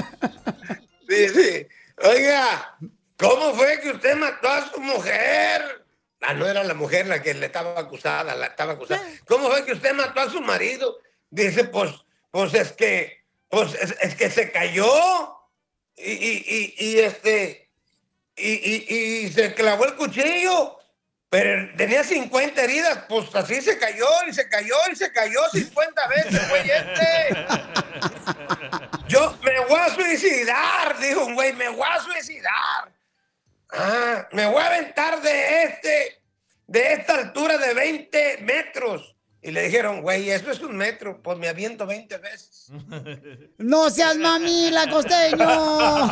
Sí, 1.08 1.28
sí. 1.28 1.64
Oiga, 2.02 2.76
¿cómo 3.16 3.54
fue 3.54 3.78
que 3.80 3.90
usted 3.90 4.16
mató 4.16 4.48
a 4.48 4.68
su 4.68 4.80
mujer? 4.80 5.86
Ah, 6.20 6.34
no 6.34 6.44
era 6.44 6.64
la 6.64 6.74
mujer 6.74 7.06
la 7.06 7.22
que 7.22 7.34
le 7.34 7.46
estaba 7.46 7.78
acusada, 7.78 8.34
la 8.34 8.46
estaba 8.46 8.72
acusada. 8.72 9.00
¿Cómo 9.28 9.48
fue 9.48 9.64
que 9.64 9.74
usted 9.74 9.94
mató 9.94 10.18
a 10.20 10.30
su 10.30 10.40
marido? 10.40 10.98
Dice, 11.30 11.64
pues, 11.64 11.90
pues 12.30 12.54
es 12.54 12.72
que, 12.72 13.24
pues 13.48 13.74
es, 13.74 14.14
que 14.14 14.30
se 14.30 14.50
cayó 14.52 14.86
y, 15.96 16.12
y, 16.12 16.74
y, 16.78 16.86
y 16.86 16.98
este, 17.00 17.70
y 18.36 19.28
se 19.30 19.54
clavó 19.54 19.86
el 19.86 19.96
cuchillo, 19.96 20.78
pero 21.28 21.68
tenía 21.76 22.04
50 22.04 22.62
heridas, 22.62 23.04
pues 23.08 23.34
así 23.34 23.60
se 23.60 23.78
cayó 23.78 24.06
y 24.28 24.32
se 24.32 24.48
cayó 24.48 24.76
y 24.92 24.96
se 24.96 25.12
cayó 25.12 25.40
50 25.50 26.08
veces, 26.08 26.48
güey, 26.48 26.70
este. 26.70 27.46
Yo 29.08 29.36
me 29.42 29.60
voy 29.66 29.80
a 29.80 29.94
suicidar, 29.94 30.98
dijo 30.98 31.24
un 31.24 31.34
güey, 31.34 31.52
me 31.54 31.68
voy 31.68 31.88
a 31.88 32.00
suicidar. 32.00 32.92
Ah, 33.72 34.28
me 34.32 34.46
voy 34.46 34.62
a 34.62 34.66
aventar 34.66 35.20
de 35.20 35.62
este, 35.64 36.22
de 36.68 36.92
esta 36.92 37.14
altura 37.14 37.58
de 37.58 37.74
20 37.74 38.38
metros. 38.42 39.15
Y 39.42 39.50
le 39.52 39.62
dijeron, 39.62 40.02
güey, 40.02 40.30
eso 40.30 40.50
es 40.50 40.60
un 40.60 40.76
metro, 40.76 41.22
pues 41.22 41.38
me 41.38 41.48
aviento 41.48 41.86
20 41.86 42.18
veces. 42.18 42.66
No 43.58 43.90
seas 43.90 44.16
mamila, 44.16 44.88
costeño. 44.90 45.46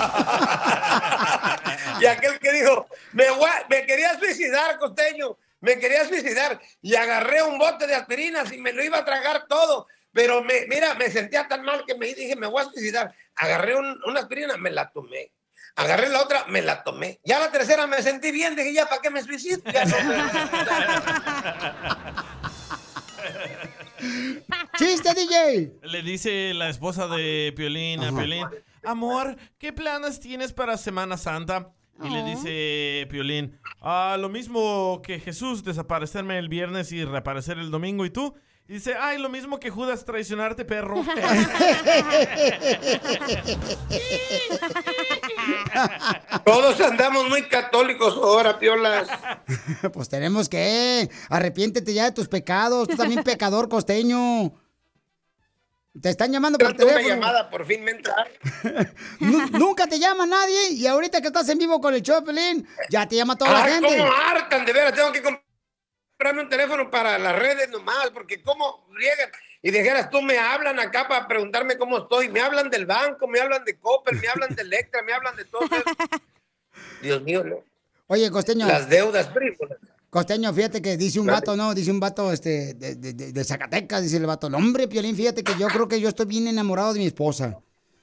Y 2.01 2.07
aquel 2.07 2.39
que 2.41 2.53
dijo, 2.53 2.87
me, 3.13 3.25
me 3.71 3.87
quería 3.87 4.19
suicidar, 4.19 4.79
costeño, 4.79 5.37
me 5.61 5.79
quería 5.79 6.05
suicidar. 6.07 6.61
Y 6.83 6.95
agarré 6.97 7.43
un 7.43 7.59
bote 7.59 7.87
de 7.87 7.95
aspirinas 7.95 8.53
y 8.53 8.59
me 8.59 8.73
lo 8.73 8.83
iba 8.85 8.99
a 8.99 9.05
tragar 9.05 9.47
todo. 9.49 9.87
Pero 10.13 10.43
me, 10.43 10.67
mira, 10.69 10.95
me 10.95 11.11
sentía 11.11 11.47
tan 11.49 11.63
mal 11.63 11.85
que 11.87 11.95
me 11.97 12.07
dije, 12.15 12.37
me 12.37 12.47
voy 12.47 12.63
a 12.63 12.71
suicidar. 12.71 13.15
Agarré 13.37 13.75
un- 13.77 14.01
una 14.07 14.21
aspirina, 14.21 14.57
me 14.57 14.71
la 14.71 14.91
tomé. 14.91 15.33
Agarré 15.77 16.09
la 16.09 16.23
otra, 16.23 16.45
me 16.49 16.63
la 16.63 16.83
tomé. 16.85 17.21
Ya 17.25 17.39
la 17.41 17.51
tercera 17.51 17.87
me 17.87 18.01
sentí 18.03 18.31
bien, 18.31 18.55
dije, 18.57 18.73
ya, 18.73 18.87
¿para 18.87 19.03
qué 19.03 19.11
me 19.11 19.23
suicido? 19.23 19.61
Ya 19.73 19.85
no 19.85 19.97
me- 20.05 20.23
¡Chiste, 24.77 25.15
DJ! 25.15 25.79
Le 25.83 26.03
dice 26.03 26.53
la 26.55 26.69
esposa 26.69 27.07
de 27.07 27.53
Piolín 27.57 28.03
a 28.03 28.11
Piolín, 28.11 28.47
amor, 28.85 29.37
¿qué 29.59 29.73
planes 29.73 30.21
tienes 30.21 30.53
para 30.53 30.77
Semana 30.77 31.17
Santa? 31.17 31.73
Y 32.03 32.09
le 32.09 32.25
dice 32.25 33.07
Piolín, 33.09 33.59
ah, 33.81 34.17
lo 34.19 34.29
mismo 34.29 35.01
que 35.03 35.21
Jesús, 35.21 35.63
desaparecerme 35.63 36.39
el 36.39 36.49
viernes 36.49 36.91
y 36.91 37.05
reaparecer 37.05 37.59
el 37.59 37.71
domingo. 37.71 38.05
¿Y 38.05 38.11
tú? 38.11 38.35
Y 38.67 38.73
dice, 38.75 38.95
ay, 38.99 39.19
lo 39.19 39.29
mismo 39.29 39.61
que 39.61 39.69
Judas 39.69 40.07
traicionarte, 40.07 40.65
perro. 40.65 41.05
Todos 46.47 46.81
andamos 46.81 47.29
muy 47.29 47.43
católicos 47.43 48.15
ahora, 48.17 48.59
piolas. 48.59 49.07
Pues 49.93 50.09
tenemos 50.09 50.49
que. 50.49 51.11
Arrepiéntete 51.29 51.93
ya 51.93 52.05
de 52.05 52.13
tus 52.13 52.29
pecados. 52.29 52.89
Tú 52.89 52.97
también 52.97 53.23
pecador 53.23 53.69
costeño. 53.69 54.55
Te 56.01 56.11
están 56.11 56.33
llamando 56.33 56.59
por 56.59 56.69
Una 56.69 56.77
teléfono. 56.77 57.09
llamada, 57.09 57.49
por 57.51 57.65
fin 57.67 57.85
me 57.85 57.93
entra. 57.93 58.15
Nu- 59.21 59.47
Nunca 59.53 59.87
te 59.87 59.99
llama 59.99 60.27
nadie. 60.27 60.71
Y 60.73 60.87
ahorita 60.87 61.21
que 61.21 61.29
estás 61.29 61.49
en 61.49 61.59
vivo 61.59 61.81
con 61.81 61.95
el 61.95 62.03
Pelín, 62.03 62.67
ya 62.91 63.07
te 63.09 63.15
llama 63.17 63.37
toda 63.37 63.53
la 63.53 63.65
Ay, 63.65 63.73
gente. 63.75 63.99
cómo 63.99 64.13
hartan, 64.13 64.65
de 64.67 64.73
veras, 64.73 64.93
tengo 64.95 65.13
que 65.13 65.23
comp- 65.23 65.41
comprarme 66.11 66.43
un 66.43 66.49
teléfono 66.49 66.91
para 66.91 67.17
las 67.19 67.39
redes 67.39 67.69
nomás, 67.71 68.11
porque 68.13 68.43
cómo 68.43 68.87
riegan. 68.93 69.31
Y 69.63 69.71
dijeras, 69.71 70.11
tú 70.11 70.21
me 70.21 70.37
hablan 70.37 70.79
acá 70.81 71.07
para 71.07 71.27
preguntarme 71.29 71.79
cómo 71.79 71.99
estoy. 71.99 72.29
Me 72.29 72.41
hablan 72.41 72.69
del 72.71 72.87
banco, 72.87 73.29
me 73.29 73.41
hablan 73.41 73.65
de 73.65 73.79
Coppel, 73.79 74.21
me 74.21 74.29
hablan 74.29 74.55
de 74.55 74.63
Electra, 74.63 75.01
me 75.03 75.13
hablan 75.13 75.37
de 75.37 75.45
todo. 75.45 75.69
Dios 77.03 77.23
mío, 77.23 77.45
no. 77.45 77.63
Oye, 78.09 78.31
Costeño. 78.31 78.67
Las 78.67 78.89
deudas 78.89 79.31
frívolas. 79.33 79.79
Costeño, 80.15 80.55
fíjate 80.55 80.81
que 80.81 80.97
dice 80.97 81.19
un 81.19 81.27
vato, 81.27 81.57
¿no? 81.57 81.75
Dice 81.75 81.91
un 81.91 81.99
vato 81.99 82.31
este, 82.31 82.75
de, 82.75 82.95
de- 82.95 83.15
de- 83.15 83.33
de 83.33 83.45
Zacatecas, 83.45 84.01
dice 84.01 84.19
el 84.19 84.27
vato. 84.27 84.49
No, 84.49 84.59
hombre, 84.59 84.87
Piolín, 84.87 85.17
fíjate 85.17 85.43
que 85.43 85.55
yo 85.59 85.67
creo 85.67 85.89
que 85.89 86.01
yo 86.01 86.09
estoy 86.09 86.27
bien 86.27 86.47
enamorado 86.47 86.93
de 86.93 87.01
mi 87.01 87.07
esposa. 87.07 87.59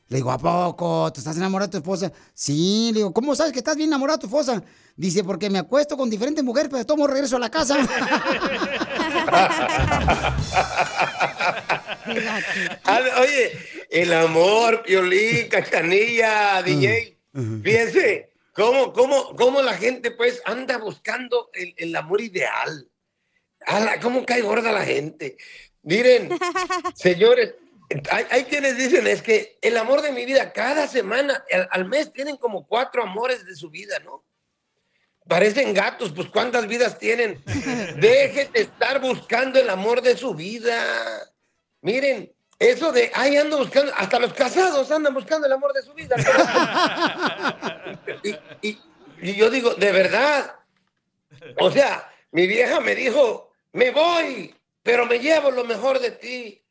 Le 0.09 0.17
digo, 0.17 0.29
¿a 0.29 0.37
poco? 0.37 1.09
¿Tú 1.13 1.21
estás 1.21 1.37
enamorado 1.37 1.69
de 1.69 1.71
tu 1.71 1.77
esposa? 1.77 2.11
Sí, 2.33 2.89
le 2.91 2.97
digo, 2.99 3.13
¿cómo 3.13 3.33
sabes 3.33 3.53
que 3.53 3.59
estás 3.59 3.77
bien 3.77 3.87
enamorado 3.87 4.17
de 4.17 4.21
tu 4.23 4.27
esposa? 4.27 4.61
Dice, 4.97 5.23
porque 5.23 5.49
me 5.49 5.59
acuesto 5.59 5.95
con 5.95 6.09
diferentes 6.09 6.43
mujeres, 6.43 6.67
pero 6.69 6.85
tomo 6.85 7.07
regreso 7.07 7.37
a 7.37 7.39
la 7.39 7.49
casa. 7.49 7.77
Ah, 12.83 12.99
Oye, 13.21 13.51
el 13.89 14.11
amor, 14.13 14.83
Piolín, 14.83 15.47
Cachanilla, 15.49 16.61
DJ. 16.61 17.17
Fíjense, 17.63 18.30
cómo, 18.51 18.93
cómo, 18.93 19.35
cómo 19.35 19.61
la 19.61 19.73
gente 19.73 20.11
pues 20.11 20.41
anda 20.45 20.77
buscando 20.77 21.49
el, 21.53 21.73
el 21.77 21.95
amor 21.95 22.21
ideal. 22.21 22.89
¿Cómo 24.01 24.25
cae 24.25 24.41
gorda 24.41 24.71
la 24.71 24.83
gente? 24.83 25.37
Miren, 25.83 26.29
señores, 26.95 27.53
hay, 28.09 28.25
hay 28.29 28.43
quienes 28.45 28.77
dicen 28.77 29.05
es 29.07 29.21
que 29.21 29.57
el 29.61 29.77
amor 29.77 30.01
de 30.01 30.11
mi 30.11 30.25
vida, 30.25 30.51
cada 30.53 30.87
semana, 30.87 31.43
al, 31.51 31.67
al 31.71 31.85
mes 31.85 32.11
tienen 32.11 32.37
como 32.37 32.67
cuatro 32.67 33.03
amores 33.03 33.45
de 33.45 33.55
su 33.55 33.69
vida, 33.69 33.99
¿no? 33.99 34.23
Parecen 35.27 35.73
gatos, 35.73 36.11
pues 36.15 36.29
¿cuántas 36.29 36.67
vidas 36.67 36.97
tienen? 36.97 37.41
Dejen 37.97 38.51
de 38.51 38.61
estar 38.61 38.99
buscando 38.99 39.59
el 39.59 39.69
amor 39.69 40.01
de 40.01 40.17
su 40.17 40.33
vida. 40.33 40.83
Miren, 41.81 42.33
eso 42.61 42.91
de, 42.91 43.11
ahí 43.15 43.37
ando 43.37 43.57
buscando, 43.57 43.91
hasta 43.95 44.19
los 44.19 44.33
casados 44.33 44.89
andan 44.91 45.13
buscando 45.15 45.47
el 45.47 45.53
amor 45.53 45.73
de 45.73 45.81
su 45.81 45.93
vida. 45.93 46.15
y, 48.23 48.29
y- 48.67 48.81
y 49.23 49.35
yo 49.35 49.49
digo, 49.49 49.75
de 49.75 49.91
verdad, 49.91 50.55
o 51.59 51.69
sea, 51.69 52.11
mi 52.31 52.47
vieja 52.47 52.79
me 52.79 52.95
dijo, 52.95 53.51
me 53.73 53.91
voy, 53.91 54.55
pero 54.81 55.05
me 55.05 55.19
llevo 55.19 55.51
lo 55.51 55.63
mejor 55.63 55.99
de 55.99 56.11
ti. 56.11 56.63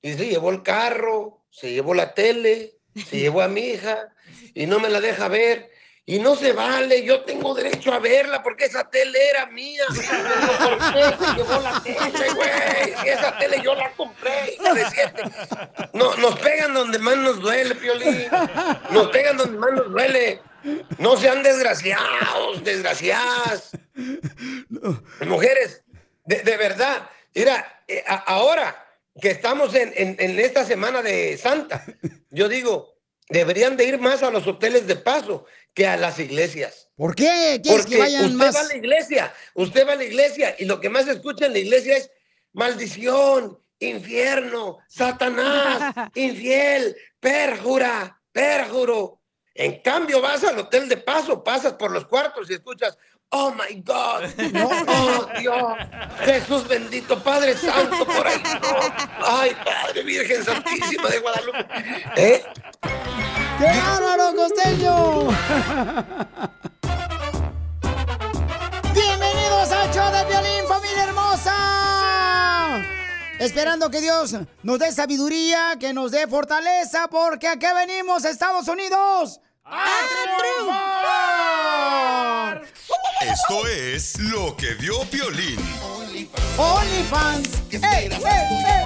Y 0.00 0.14
se 0.14 0.26
llevó 0.26 0.50
el 0.50 0.62
carro, 0.62 1.44
se 1.50 1.72
llevó 1.72 1.92
la 1.92 2.14
tele, 2.14 2.78
se 3.06 3.18
llevó 3.18 3.42
a 3.42 3.48
mi 3.48 3.60
hija 3.60 4.14
y 4.54 4.64
no 4.66 4.80
me 4.80 4.88
la 4.88 5.00
deja 5.00 5.28
ver. 5.28 5.70
Y 6.10 6.18
no 6.18 6.34
se 6.34 6.52
vale, 6.52 7.04
yo 7.04 7.20
tengo 7.20 7.54
derecho 7.54 7.92
a 7.92 8.00
verla 8.00 8.42
porque 8.42 8.64
esa 8.64 8.82
tele 8.90 9.16
era 9.28 9.46
mía. 9.46 9.84
¿Por 9.86 9.96
qué 10.92 11.24
se 11.24 11.34
llevó 11.36 11.60
la 11.60 11.80
tele, 11.84 12.30
güey? 12.34 13.08
Esa 13.08 13.38
tele 13.38 13.62
yo 13.62 13.76
la 13.76 13.92
compré, 13.92 14.54
hija 14.54 14.74
de 14.74 14.84
siete. 14.90 15.22
No, 15.92 16.16
nos 16.16 16.36
pegan 16.40 16.74
donde 16.74 16.98
más 16.98 17.16
nos 17.16 17.40
duele, 17.40 17.76
Piolín. 17.76 18.26
Nos 18.90 19.06
pegan 19.10 19.36
donde 19.36 19.56
más 19.56 19.70
nos 19.70 19.92
duele. 19.92 20.42
No 20.98 21.16
sean 21.16 21.44
desgraciados, 21.44 22.64
desgraciadas. 22.64 23.70
Mujeres, 25.26 25.84
de, 26.24 26.42
de 26.42 26.56
verdad, 26.56 27.08
mira, 27.34 27.82
eh, 27.86 28.02
a- 28.06 28.16
ahora 28.16 28.84
que 29.20 29.30
estamos 29.30 29.74
en, 29.76 29.92
en- 29.96 30.16
en 30.18 30.40
esta 30.40 30.64
semana 30.64 31.02
de 31.02 31.38
Santa, 31.38 31.84
yo 32.30 32.48
digo, 32.48 32.96
deberían 33.28 33.76
de 33.76 33.84
ir 33.84 33.98
más 34.00 34.22
a 34.24 34.30
los 34.30 34.46
hoteles 34.48 34.86
de 34.88 34.96
paso 34.96 35.46
que 35.74 35.86
a 35.86 35.96
las 35.96 36.18
iglesias. 36.18 36.88
¿Por 36.96 37.14
qué? 37.14 37.60
¿Quieres 37.62 37.82
Porque 37.82 37.96
que 37.96 38.00
vayan 38.00 38.24
usted 38.24 38.36
más? 38.36 38.54
va 38.56 38.60
a 38.60 38.64
la 38.64 38.76
iglesia, 38.76 39.34
usted 39.54 39.86
va 39.86 39.92
a 39.92 39.96
la 39.96 40.04
iglesia 40.04 40.54
y 40.58 40.64
lo 40.64 40.80
que 40.80 40.90
más 40.90 41.08
escucha 41.08 41.46
en 41.46 41.52
la 41.52 41.58
iglesia 41.58 41.96
es 41.96 42.10
maldición, 42.52 43.58
infierno, 43.78 44.78
Satanás, 44.88 45.94
infiel, 46.14 46.96
perjura, 47.18 48.20
perjuro. 48.32 49.20
En 49.54 49.80
cambio, 49.82 50.20
vas 50.20 50.44
al 50.44 50.58
hotel 50.58 50.88
de 50.88 50.96
paso, 50.96 51.42
pasas 51.42 51.74
por 51.74 51.90
los 51.90 52.06
cuartos 52.06 52.48
y 52.50 52.54
escuchas, 52.54 52.96
oh 53.30 53.52
my 53.52 53.80
God, 53.82 54.24
oh 54.64 55.26
Dios, 55.38 55.72
Jesús 56.24 56.68
bendito, 56.68 57.22
Padre 57.22 57.56
Santo, 57.56 58.04
por 58.04 58.26
ahí, 58.26 58.42
no. 58.62 58.78
Ay, 59.26 59.56
Padre 59.64 60.02
Virgen 60.02 60.44
Santísima 60.44 61.08
de 61.08 61.18
Guadalupe. 61.18 61.66
¿Eh? 62.16 62.42
¡Qué 63.60 63.66
bárbaro, 63.66 64.34
costeño! 64.34 65.28
¡Bienvenidos 68.94 69.70
al 69.70 69.92
show 69.92 70.10
de 70.10 70.24
violín, 70.24 70.66
familia 70.66 71.04
hermosa! 71.04 72.80
Esperando 73.38 73.90
que 73.90 74.00
Dios 74.00 74.34
nos 74.62 74.78
dé 74.78 74.90
sabiduría, 74.92 75.76
que 75.78 75.92
nos 75.92 76.10
dé 76.10 76.26
fortaleza, 76.26 77.06
porque 77.08 77.48
aquí 77.48 77.66
venimos, 77.74 78.24
Estados 78.24 78.66
Unidos, 78.66 79.42
a 79.66 79.84
triunfar. 80.38 81.42
Esto 83.20 83.66
es 83.66 84.18
lo 84.20 84.56
que 84.56 84.72
vio 84.76 85.04
Piolín. 85.10 85.60
OnlyFans. 86.56 87.48
¡Ey, 87.72 87.80
ey, 87.82 88.08
ey, 88.10 88.64
ey! 88.64 88.84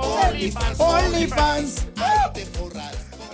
OnlyFans. 0.78 1.84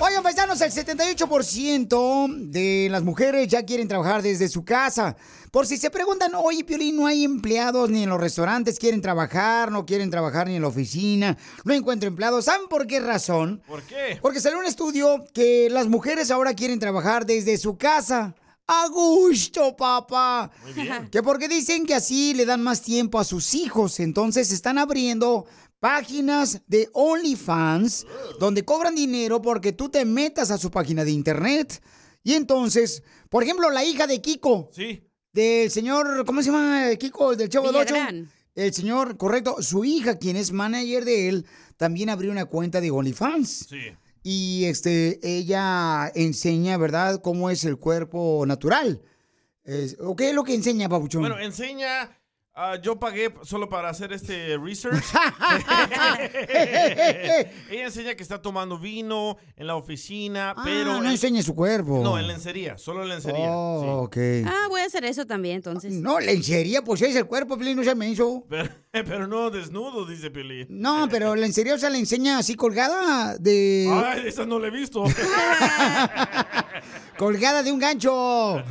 Oigan, 0.02 0.22
paisanos, 0.22 0.58
el 0.62 0.72
78% 0.72 2.50
de 2.50 2.88
las 2.90 3.02
mujeres 3.02 3.48
ya 3.48 3.66
quieren 3.66 3.86
trabajar 3.86 4.22
desde 4.22 4.48
su 4.48 4.64
casa. 4.64 5.14
Por 5.50 5.66
si 5.66 5.76
se 5.76 5.90
preguntan, 5.90 6.34
oye, 6.36 6.64
Piolín, 6.64 6.96
no 6.96 7.06
hay 7.06 7.22
empleados 7.22 7.90
ni 7.90 8.04
en 8.04 8.08
los 8.08 8.18
restaurantes, 8.18 8.78
quieren 8.78 9.02
trabajar, 9.02 9.70
no 9.70 9.84
quieren 9.84 10.10
trabajar 10.10 10.48
ni 10.48 10.56
en 10.56 10.62
la 10.62 10.68
oficina, 10.68 11.36
no 11.64 11.74
encuentro 11.74 12.08
empleados. 12.08 12.46
¿Saben 12.46 12.66
por 12.68 12.86
qué 12.86 12.98
razón? 12.98 13.62
¿Por 13.66 13.82
qué? 13.82 14.18
Porque 14.22 14.40
salió 14.40 14.58
un 14.58 14.64
estudio 14.64 15.22
que 15.34 15.68
las 15.70 15.86
mujeres 15.86 16.30
ahora 16.30 16.54
quieren 16.54 16.78
trabajar 16.78 17.26
desde 17.26 17.58
su 17.58 17.76
casa. 17.76 18.34
A 18.66 18.86
gusto, 18.88 19.76
papá. 19.76 20.50
Muy 20.62 20.72
bien. 20.72 21.10
Que 21.10 21.22
porque 21.22 21.46
dicen 21.46 21.84
que 21.84 21.94
así 21.94 22.32
le 22.32 22.46
dan 22.46 22.62
más 22.62 22.80
tiempo 22.80 23.18
a 23.18 23.24
sus 23.24 23.54
hijos. 23.54 24.00
Entonces 24.00 24.50
están 24.50 24.78
abriendo 24.78 25.44
páginas 25.80 26.62
de 26.66 26.88
OnlyFans 26.92 28.06
donde 28.38 28.64
cobran 28.64 28.94
dinero 28.94 29.40
porque 29.42 29.72
tú 29.72 29.88
te 29.88 30.04
metas 30.04 30.50
a 30.50 30.58
su 30.58 30.70
página 30.70 31.04
de 31.04 31.10
internet. 31.10 31.82
Y 32.22 32.34
entonces, 32.34 33.02
por 33.28 33.42
ejemplo, 33.42 33.70
la 33.70 33.82
hija 33.84 34.06
de 34.06 34.20
Kiko. 34.20 34.70
Sí. 34.72 35.02
Del 35.32 35.70
señor, 35.70 36.24
¿cómo 36.26 36.42
se 36.42 36.50
llama 36.50 36.90
Kiko? 36.98 37.34
Del 37.34 37.48
Chavo 37.48 37.72
del. 37.72 38.28
El 38.54 38.74
señor, 38.74 39.16
correcto, 39.16 39.62
su 39.62 39.84
hija, 39.84 40.18
quien 40.18 40.36
es 40.36 40.52
manager 40.52 41.04
de 41.04 41.28
él, 41.28 41.46
también 41.76 42.10
abrió 42.10 42.30
una 42.32 42.44
cuenta 42.46 42.80
de 42.80 42.90
OnlyFans. 42.90 43.66
Sí. 43.70 43.78
Y 44.22 44.64
este, 44.66 45.18
ella 45.22 46.10
enseña, 46.14 46.76
¿verdad?, 46.76 47.22
cómo 47.22 47.48
es 47.48 47.64
el 47.64 47.78
cuerpo 47.78 48.44
natural. 48.46 49.00
Es- 49.64 49.96
¿O 50.00 50.14
qué 50.16 50.28
es 50.30 50.34
lo 50.34 50.42
que 50.44 50.52
enseña, 50.54 50.88
Papuchón? 50.90 51.22
Bueno, 51.22 51.38
enseña. 51.38 52.10
Ah, 52.62 52.76
yo 52.82 52.98
pagué 52.98 53.32
solo 53.42 53.68
para 53.68 53.88
hacer 53.88 54.12
este 54.12 54.56
research. 54.58 55.02
Ella 57.70 57.84
enseña 57.84 58.14
que 58.14 58.22
está 58.22 58.40
tomando 58.42 58.78
vino 58.78 59.36
en 59.56 59.66
la 59.66 59.76
oficina, 59.76 60.54
Ah, 60.56 60.62
pero. 60.64 61.00
no 61.00 61.10
enseña 61.10 61.42
su 61.42 61.54
cuerpo. 61.54 62.00
No, 62.02 62.18
en 62.18 62.26
lencería, 62.26 62.76
solo 62.78 63.02
en 63.02 63.08
lencería. 63.10 63.50
Oh, 63.50 64.02
ok. 64.04 64.16
Ah, 64.46 64.66
voy 64.68 64.80
a 64.82 64.86
hacer 64.86 65.04
eso 65.04 65.26
también, 65.26 65.56
entonces. 65.56 65.92
No, 65.92 66.20
lencería, 66.20 66.82
pues 66.82 67.02
es 67.02 67.14
el 67.16 67.26
cuerpo, 67.26 67.56
Piolín, 67.56 67.76
no 67.76 67.84
se 67.84 67.94
me 67.94 68.08
hizo. 68.08 68.44
Pero, 68.48 68.68
pero 68.92 69.26
no 69.26 69.50
desnudo, 69.50 70.04
dice 70.06 70.30
Piolín. 70.30 70.66
No, 70.68 71.08
pero 71.10 71.34
lencería, 71.40 71.74
o 71.74 71.78
sea, 71.78 71.90
la 71.90 71.98
enseña 71.98 72.38
así 72.38 72.54
colgada 72.54 73.36
de... 73.38 73.88
Ay, 74.04 74.24
esa 74.26 74.46
no 74.46 74.58
la 74.58 74.68
he 74.68 74.70
visto. 74.70 75.04
colgada 77.16 77.62
de 77.62 77.72
un 77.72 77.78
gancho. 77.78 78.62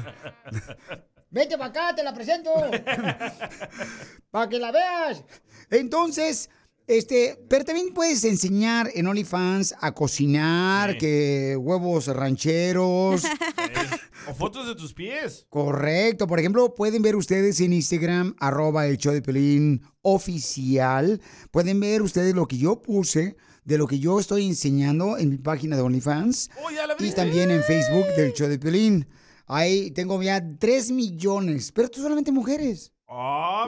Vete 1.31 1.57
para 1.57 1.69
acá, 1.69 1.95
te 1.95 2.03
la 2.03 2.13
presento. 2.13 2.51
para 4.31 4.49
que 4.49 4.59
la 4.59 4.71
veas. 4.71 5.23
Entonces, 5.69 6.49
este, 6.89 7.39
pero 7.47 7.63
también 7.63 7.93
puedes 7.93 8.23
enseñar 8.23 8.89
en 8.95 9.05
OnlyFans 9.05 9.75
a 9.79 9.93
cocinar, 9.93 10.97
que 10.97 11.55
huevos 11.55 12.07
rancheros. 12.07 13.23
o 14.27 14.33
fotos 14.33 14.67
de 14.67 14.73
tus 14.73 14.95
pies. 14.95 15.45
Correcto. 15.49 16.25
Por 16.25 16.39
ejemplo, 16.39 16.73
pueden 16.73 17.03
ver 17.03 17.15
ustedes 17.15 17.59
en 17.61 17.73
Instagram, 17.73 18.35
arroba 18.39 18.87
el 18.87 18.97
show 18.97 19.13
de 19.13 19.21
Pelín 19.21 19.83
oficial. 20.01 21.21
Pueden 21.51 21.79
ver 21.79 22.01
ustedes 22.01 22.33
lo 22.33 22.47
que 22.47 22.57
yo 22.57 22.81
puse, 22.81 23.37
de 23.65 23.77
lo 23.77 23.85
que 23.85 23.99
yo 23.99 24.19
estoy 24.19 24.47
enseñando 24.47 25.19
en 25.19 25.29
mi 25.29 25.37
página 25.37 25.75
de 25.75 25.83
OnlyFans. 25.83 26.49
y 26.97 27.11
también 27.11 27.51
en 27.51 27.63
Facebook 27.63 28.07
del 28.17 28.33
show 28.33 28.47
de 28.47 28.57
Pelín. 28.57 29.07
Ahí 29.51 29.89
tengo 29.89 30.21
ya 30.21 30.39
3 30.59 30.91
millones, 30.91 31.71
pero 31.71 31.89
tú 31.89 32.01
solamente 32.01 32.31
mujeres. 32.31 32.93
¡Ah, 33.07 33.65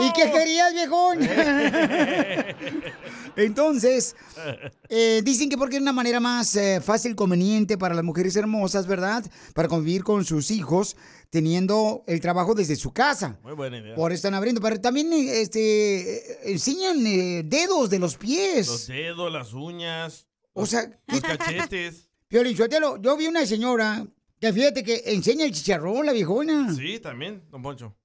¿Y 0.00 0.12
qué 0.12 0.32
querías, 0.32 0.74
viejón? 0.74 1.20
Entonces, 3.36 4.16
eh, 4.88 5.22
dicen 5.24 5.48
que 5.48 5.56
porque 5.56 5.76
es 5.76 5.82
una 5.82 5.92
manera 5.92 6.18
más 6.18 6.56
eh, 6.56 6.80
fácil, 6.80 7.14
conveniente 7.14 7.78
para 7.78 7.94
las 7.94 8.02
mujeres 8.02 8.34
hermosas, 8.34 8.88
¿verdad? 8.88 9.24
Para 9.54 9.68
convivir 9.68 10.02
con 10.02 10.24
sus 10.24 10.50
hijos, 10.50 10.96
teniendo 11.30 12.02
el 12.08 12.20
trabajo 12.20 12.54
desde 12.54 12.74
su 12.74 12.92
casa. 12.92 13.38
Muy 13.44 13.52
buena 13.52 13.78
idea. 13.78 13.94
Por 13.94 14.10
eso 14.10 14.16
están 14.16 14.34
abriendo. 14.34 14.60
Pero 14.60 14.80
también 14.80 15.12
este, 15.12 16.16
eh, 16.16 16.38
enseñan 16.46 17.06
eh, 17.06 17.44
dedos 17.44 17.90
de 17.90 18.00
los 18.00 18.16
pies. 18.16 18.66
Los 18.66 18.88
dedos, 18.88 19.32
las 19.32 19.52
uñas. 19.52 20.26
O 20.52 20.66
sea, 20.66 20.90
los 21.06 21.20
cachetes. 21.20 22.08
Piolín 22.26 22.56
yo 22.56 23.16
vi 23.16 23.28
una 23.28 23.46
señora 23.46 24.04
que 24.44 24.52
fíjate 24.52 24.82
que 24.82 25.02
enseña 25.06 25.46
el 25.46 25.52
chicharrón, 25.52 26.04
la 26.04 26.12
viejona. 26.12 26.74
Sí, 26.74 26.98
también, 27.00 27.42
don 27.50 27.62
Poncho. 27.62 27.96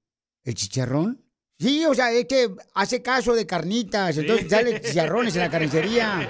¿El 0.42 0.54
chicharrón? 0.54 1.22
Sí, 1.58 1.84
o 1.84 1.94
sea, 1.94 2.10
es 2.12 2.24
que 2.24 2.50
hace 2.72 3.02
caso 3.02 3.34
de 3.34 3.44
carnitas, 3.46 4.16
entonces 4.16 4.48
sale 4.48 4.80
chicharrones 4.80 5.34
en 5.36 5.42
la 5.42 5.50
carnicería 5.50 6.26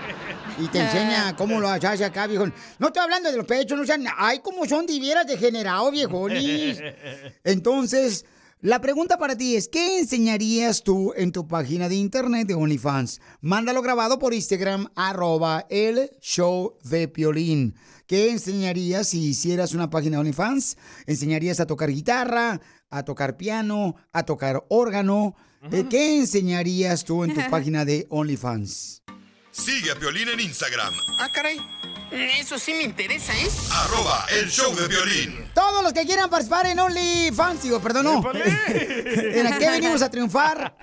y 0.58 0.66
te 0.66 0.80
enseña 0.80 1.36
cómo 1.38 1.60
lo 1.60 1.68
hace 1.68 2.04
acá, 2.04 2.26
viejón. 2.26 2.52
No 2.80 2.88
estoy 2.88 3.04
hablando 3.04 3.30
de 3.30 3.36
los 3.36 3.46
pechos, 3.46 3.78
no 3.78 3.86
sean, 3.86 4.04
ay, 4.16 4.40
cómo 4.40 4.66
son 4.66 4.84
divieras 4.84 5.28
degenerados, 5.28 5.92
viejonis. 5.92 6.82
Entonces, 7.44 8.24
la 8.60 8.80
pregunta 8.80 9.16
para 9.16 9.36
ti 9.36 9.54
es, 9.54 9.68
¿qué 9.68 10.00
enseñarías 10.00 10.82
tú 10.82 11.12
en 11.16 11.30
tu 11.30 11.46
página 11.46 11.88
de 11.88 11.94
internet 11.94 12.48
de 12.48 12.54
OnlyFans? 12.54 13.20
Mándalo 13.40 13.80
grabado 13.80 14.18
por 14.18 14.34
Instagram, 14.34 14.88
arroba 14.96 15.66
el 15.70 16.10
show 16.20 16.76
de 16.82 17.06
Piolín. 17.06 17.76
¿Qué 18.10 18.28
enseñarías 18.32 19.06
si 19.06 19.20
hicieras 19.24 19.72
una 19.72 19.88
página 19.88 20.16
de 20.16 20.22
OnlyFans? 20.22 20.76
¿Enseñarías 21.06 21.60
a 21.60 21.66
tocar 21.66 21.90
guitarra, 21.92 22.60
a 22.90 23.04
tocar 23.04 23.36
piano, 23.36 23.94
a 24.12 24.24
tocar 24.24 24.64
órgano? 24.68 25.36
¿Qué 25.88 26.16
enseñarías 26.18 27.04
tú 27.04 27.22
en 27.22 27.34
tu 27.34 27.40
página 27.50 27.84
de 27.84 28.08
OnlyFans? 28.10 29.04
Sigue 29.52 29.92
a 29.92 29.94
Piolín 29.94 30.28
en 30.28 30.40
Instagram, 30.40 30.92
Ah, 31.20 31.28
caray. 31.32 31.58
Eso 32.12 32.58
sí 32.58 32.74
me 32.74 32.82
interesa, 32.82 33.32
¿eh? 33.32 33.48
arroba 33.72 34.26
el 34.40 34.50
show 34.50 34.74
de 34.74 34.88
violín. 34.88 35.48
Todos 35.54 35.80
los 35.82 35.92
que 35.92 36.04
quieran 36.04 36.28
participar 36.28 36.66
en 36.66 36.80
OnlyFans, 36.80 37.62
digo, 37.62 37.80
perdón, 37.80 38.04
no. 38.04 38.32
¿En 38.34 39.46
el 39.46 39.58
que 39.58 39.70
venimos 39.70 40.02
a 40.02 40.10
triunfar? 40.10 40.76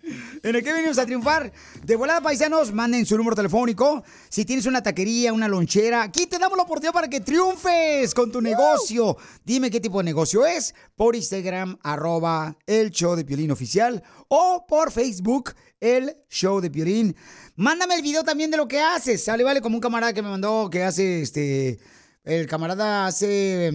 ¿En 0.42 0.54
el 0.54 0.62
que 0.62 0.72
venimos 0.72 0.98
a 0.98 1.06
triunfar? 1.06 1.52
De 1.82 1.96
volada, 1.96 2.20
paisanos, 2.20 2.72
manden 2.72 3.04
su 3.04 3.16
número 3.16 3.34
telefónico. 3.34 4.04
Si 4.28 4.44
tienes 4.44 4.66
una 4.66 4.80
taquería, 4.80 5.32
una 5.32 5.48
lonchera, 5.48 6.02
aquí 6.02 6.26
te 6.26 6.38
damos 6.38 6.56
la 6.56 6.62
oportunidad 6.62 6.92
para 6.92 7.08
que 7.08 7.20
triunfes 7.20 8.14
con 8.14 8.30
tu 8.30 8.40
negocio. 8.40 9.16
Dime 9.44 9.72
qué 9.72 9.80
tipo 9.80 9.98
de 9.98 10.04
negocio 10.04 10.46
es 10.46 10.74
por 10.94 11.16
Instagram, 11.16 11.78
arroba 11.82 12.56
el 12.66 12.90
show 12.90 13.16
de 13.16 13.24
Piolín 13.24 13.50
oficial 13.50 14.02
o 14.28 14.64
por 14.68 14.92
Facebook, 14.92 15.54
el 15.80 16.16
show 16.28 16.60
de 16.60 16.70
Piolín. 16.70 17.16
Mándame 17.60 17.94
el 17.96 18.00
video 18.00 18.24
también 18.24 18.50
de 18.50 18.56
lo 18.56 18.66
que 18.66 18.80
haces. 18.80 19.22
Sale, 19.22 19.44
vale, 19.44 19.60
como 19.60 19.76
un 19.76 19.82
camarada 19.82 20.14
que 20.14 20.22
me 20.22 20.30
mandó 20.30 20.70
que 20.70 20.82
hace 20.82 21.20
este. 21.20 21.78
El 22.24 22.46
camarada 22.46 23.06
hace 23.06 23.66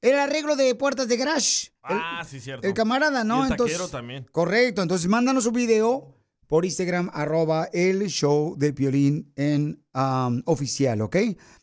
el 0.00 0.18
arreglo 0.18 0.54
de 0.54 0.76
puertas 0.76 1.08
de 1.08 1.16
garage. 1.16 1.72
El- 1.88 1.98
Ah, 2.00 2.24
sí, 2.24 2.38
cierto. 2.38 2.64
el 2.64 2.72
camarada, 2.72 3.24
¿no? 3.24 3.40
Y 3.42 3.46
el 3.46 3.50
Entonces- 3.50 3.90
también. 3.90 4.26
Correcto, 4.30 4.80
entonces 4.82 5.08
mándanos 5.08 5.46
un 5.46 5.54
video 5.54 6.14
por 6.46 6.64
Instagram, 6.64 7.10
arroba 7.14 7.68
el 7.72 8.06
show 8.10 8.54
de 8.56 8.72
Piolín 8.72 9.32
en 9.34 9.82
um, 9.92 10.40
oficial, 10.44 11.00
¿ok? 11.00 11.16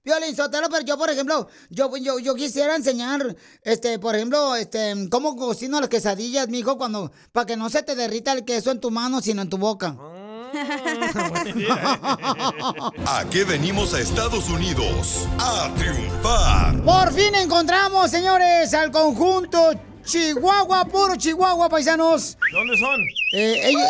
Piolín 0.03 0.35
Sotelo, 0.35 0.67
pero 0.69 0.83
yo, 0.83 0.97
por 0.97 1.09
ejemplo, 1.09 1.47
yo, 1.69 1.95
yo, 1.95 2.19
yo 2.19 2.35
quisiera 2.35 2.75
enseñar, 2.75 3.37
este, 3.61 3.99
por 3.99 4.15
ejemplo, 4.15 4.55
este, 4.57 5.07
cómo 5.09 5.37
cocino 5.37 5.79
las 5.79 5.87
quesadillas, 5.89 6.49
mijo, 6.49 6.77
cuando, 6.77 7.11
para 7.31 7.45
que 7.45 7.55
no 7.55 7.69
se 7.69 7.83
te 7.83 7.95
derrita 7.95 8.33
el 8.33 8.43
queso 8.43 8.71
en 8.71 8.81
tu 8.81 8.91
mano, 8.91 9.21
sino 9.21 9.41
en 9.41 9.49
tu 9.49 9.57
boca. 9.57 9.95
¿A 9.97 10.28
qué 13.31 13.43
venimos 13.43 13.93
a 13.93 13.99
Estados 13.99 14.49
Unidos? 14.49 15.27
A 15.39 15.69
triunfar. 15.77 16.81
Por 16.83 17.13
fin 17.13 17.35
encontramos, 17.35 18.09
señores, 18.09 18.73
al 18.73 18.89
conjunto 18.91 19.71
Chihuahua, 20.03 20.85
puro 20.85 21.15
Chihuahua, 21.15 21.69
paisanos. 21.69 22.37
¿Dónde 22.51 22.75
son? 22.77 22.99
Eh, 23.33 23.69
ella- 23.69 23.87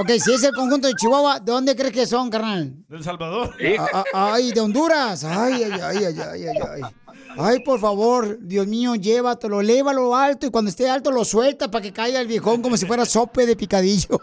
Ok, 0.00 0.10
si 0.24 0.32
es 0.32 0.44
el 0.44 0.54
conjunto 0.54 0.86
de 0.86 0.94
Chihuahua, 0.94 1.40
¿de 1.40 1.50
dónde 1.50 1.74
crees 1.74 1.92
que 1.92 2.06
son, 2.06 2.30
carnal? 2.30 2.72
¿Del 2.88 3.02
Salvador? 3.02 3.52
Ah, 3.78 4.04
ah, 4.14 4.30
Ay, 4.34 4.52
de 4.52 4.60
Honduras. 4.60 5.24
Ay, 5.24 5.64
ay, 5.64 5.72
ay, 5.72 6.04
ay, 6.04 6.20
ay, 6.20 6.46
ay, 6.46 6.82
ay. 7.38 7.60
Por 7.60 7.80
favor, 7.80 8.38
Dios 8.40 8.66
mío, 8.66 8.94
llévatelo, 8.94 9.62
lévalo 9.62 10.14
alto 10.14 10.46
y 10.46 10.50
cuando 10.50 10.70
esté 10.70 10.88
alto 10.88 11.10
lo 11.10 11.24
suelta 11.24 11.70
para 11.70 11.82
que 11.82 11.92
caiga 11.92 12.20
el 12.20 12.26
viejón 12.26 12.62
como 12.62 12.76
si 12.76 12.86
fuera 12.86 13.04
sope 13.06 13.46
de 13.46 13.56
picadillo. 13.56 14.20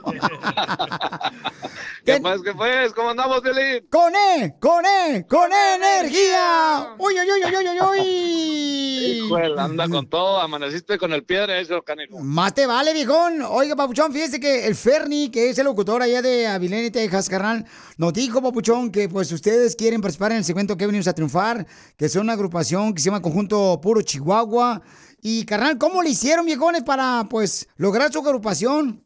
¿Qué 2.05 2.21
qué 2.43 2.53
pues? 2.53 2.93
¿Cómo 2.93 3.09
andamos, 3.09 3.41
Violín? 3.41 3.87
¡Con 3.89 4.13
E! 4.15 4.55
¡Con 4.59 4.85
E! 4.85 5.25
¡Con 5.27 5.49
energía! 5.51 6.95
¡Uy, 6.99 7.15
uy, 7.15 7.27
uy, 7.31 7.55
uy, 7.55 7.67
uy, 7.67 7.99
uy! 7.99 9.25
Hijuela, 9.25 9.63
anda 9.63 9.89
con 9.89 10.07
todo, 10.07 10.39
amaneciste 10.39 10.99
con 10.99 11.13
el 11.13 11.23
pie 11.23 11.39
derecho, 11.39 11.81
canijo. 11.81 12.19
Más 12.19 12.53
te 12.53 12.67
vale, 12.67 12.93
viejón. 12.93 13.41
Oiga, 13.41 13.75
Papuchón, 13.75 14.13
fíjese 14.13 14.39
que 14.39 14.67
el 14.67 14.75
Ferni, 14.75 15.29
que 15.29 15.49
es 15.49 15.57
el 15.57 15.65
locutor 15.65 16.03
allá 16.03 16.21
de 16.21 16.45
Avilene, 16.45 16.91
Texas, 16.91 17.27
carnal, 17.27 17.65
nos 17.97 18.13
dijo, 18.13 18.39
Papuchón, 18.39 18.91
que 18.91 19.09
pues 19.09 19.31
ustedes 19.31 19.75
quieren 19.75 19.99
participar 19.99 20.31
en 20.31 20.39
el 20.39 20.43
segmento 20.43 20.77
que 20.77 20.85
venimos 20.85 21.07
a 21.07 21.13
triunfar, 21.13 21.65
que 21.97 22.07
son 22.07 22.23
una 22.23 22.33
agrupación 22.33 22.93
que 22.93 23.01
llama 23.05 23.21
Conjunto 23.21 23.79
Puro 23.81 24.01
Chihuahua. 24.01 24.81
Y, 25.21 25.45
carnal, 25.45 25.77
¿cómo 25.77 26.03
le 26.03 26.09
hicieron, 26.09 26.45
viejones, 26.45 26.83
para, 26.83 27.25
pues, 27.29 27.67
lograr 27.77 28.11
su 28.11 28.19
agrupación? 28.19 29.05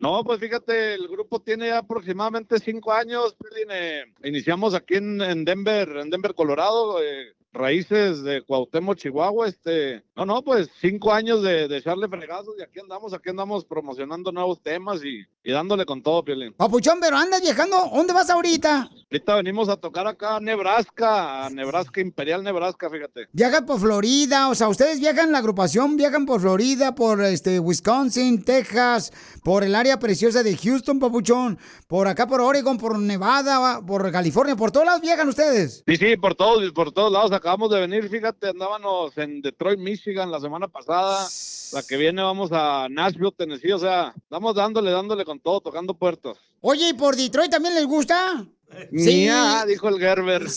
No, 0.00 0.22
pues 0.22 0.38
fíjate, 0.38 0.94
el 0.94 1.08
grupo 1.08 1.40
tiene 1.40 1.68
ya 1.68 1.78
aproximadamente 1.78 2.58
cinco 2.60 2.92
años. 2.92 3.36
Eh, 3.70 4.04
iniciamos 4.22 4.74
aquí 4.74 4.94
en, 4.94 5.20
en 5.20 5.44
Denver, 5.44 5.88
en 5.96 6.10
Denver, 6.10 6.34
Colorado, 6.34 7.02
eh, 7.02 7.34
raíces 7.52 8.22
de 8.22 8.42
Cuauhtémoc, 8.42 8.96
Chihuahua. 8.96 9.48
Este, 9.48 10.04
no, 10.18 10.26
no, 10.26 10.42
pues 10.42 10.68
cinco 10.80 11.12
años 11.12 11.44
de, 11.44 11.68
de 11.68 11.76
echarle 11.76 12.08
fregazos 12.08 12.56
y 12.58 12.62
aquí 12.62 12.80
andamos, 12.80 13.12
aquí 13.12 13.30
andamos 13.30 13.64
promocionando 13.64 14.32
nuevos 14.32 14.60
temas 14.60 15.00
y, 15.04 15.24
y 15.44 15.52
dándole 15.52 15.86
con 15.86 16.02
todo, 16.02 16.24
Piolín. 16.24 16.54
Papuchón, 16.54 16.98
pero 17.00 17.16
andas 17.16 17.40
viajando. 17.40 17.88
¿Dónde 17.94 18.12
vas 18.12 18.28
ahorita? 18.28 18.90
Ahorita 19.10 19.36
venimos 19.36 19.68
a 19.68 19.76
tocar 19.76 20.08
acá 20.08 20.36
a 20.36 20.40
Nebraska, 20.40 21.46
a 21.46 21.50
Nebraska, 21.50 22.00
Imperial 22.00 22.42
Nebraska, 22.42 22.90
fíjate. 22.90 23.28
Viajan 23.32 23.64
por 23.64 23.78
Florida, 23.78 24.48
o 24.48 24.56
sea, 24.56 24.68
ustedes 24.68 24.98
viajan, 24.98 25.30
la 25.30 25.38
agrupación 25.38 25.96
viajan 25.96 26.26
por 26.26 26.40
Florida, 26.40 26.96
por 26.96 27.22
este 27.22 27.60
Wisconsin, 27.60 28.44
Texas, 28.44 29.12
por 29.44 29.62
el 29.62 29.76
área 29.76 30.00
preciosa 30.00 30.42
de 30.42 30.56
Houston, 30.56 30.98
papuchón, 30.98 31.58
por 31.86 32.08
acá 32.08 32.26
por 32.26 32.40
Oregon, 32.40 32.76
por 32.76 32.98
Nevada, 32.98 33.80
por 33.86 34.10
California, 34.10 34.56
por 34.56 34.72
todos 34.72 34.84
lados 34.84 35.00
viajan 35.00 35.28
ustedes. 35.28 35.84
Sí, 35.86 35.96
sí, 35.96 36.16
por 36.16 36.34
todos, 36.34 36.72
por 36.72 36.90
todos 36.90 37.12
lados 37.12 37.30
acabamos 37.30 37.70
de 37.70 37.80
venir, 37.80 38.08
fíjate, 38.08 38.48
andábamos 38.48 39.16
en 39.16 39.40
Detroit, 39.40 39.78
Michigan 39.78 40.07
la 40.14 40.40
semana 40.40 40.68
pasada, 40.68 41.26
la 41.72 41.82
que 41.82 41.96
viene 41.96 42.22
vamos 42.22 42.50
a 42.52 42.88
Nashville, 42.88 43.32
Tennessee, 43.36 43.72
o 43.72 43.78
sea, 43.78 44.14
estamos 44.16 44.54
dándole, 44.54 44.90
dándole 44.90 45.24
con 45.24 45.38
todo, 45.38 45.60
tocando 45.60 45.94
puertos. 45.94 46.38
Oye, 46.60 46.88
¿y 46.88 46.94
por 46.94 47.14
Detroit 47.14 47.50
también 47.50 47.74
les 47.74 47.86
gusta? 47.86 48.46
Mía, 48.90 49.64
dijo 49.66 49.88
el 49.88 49.98
Gerber. 49.98 50.42
pues 50.44 50.56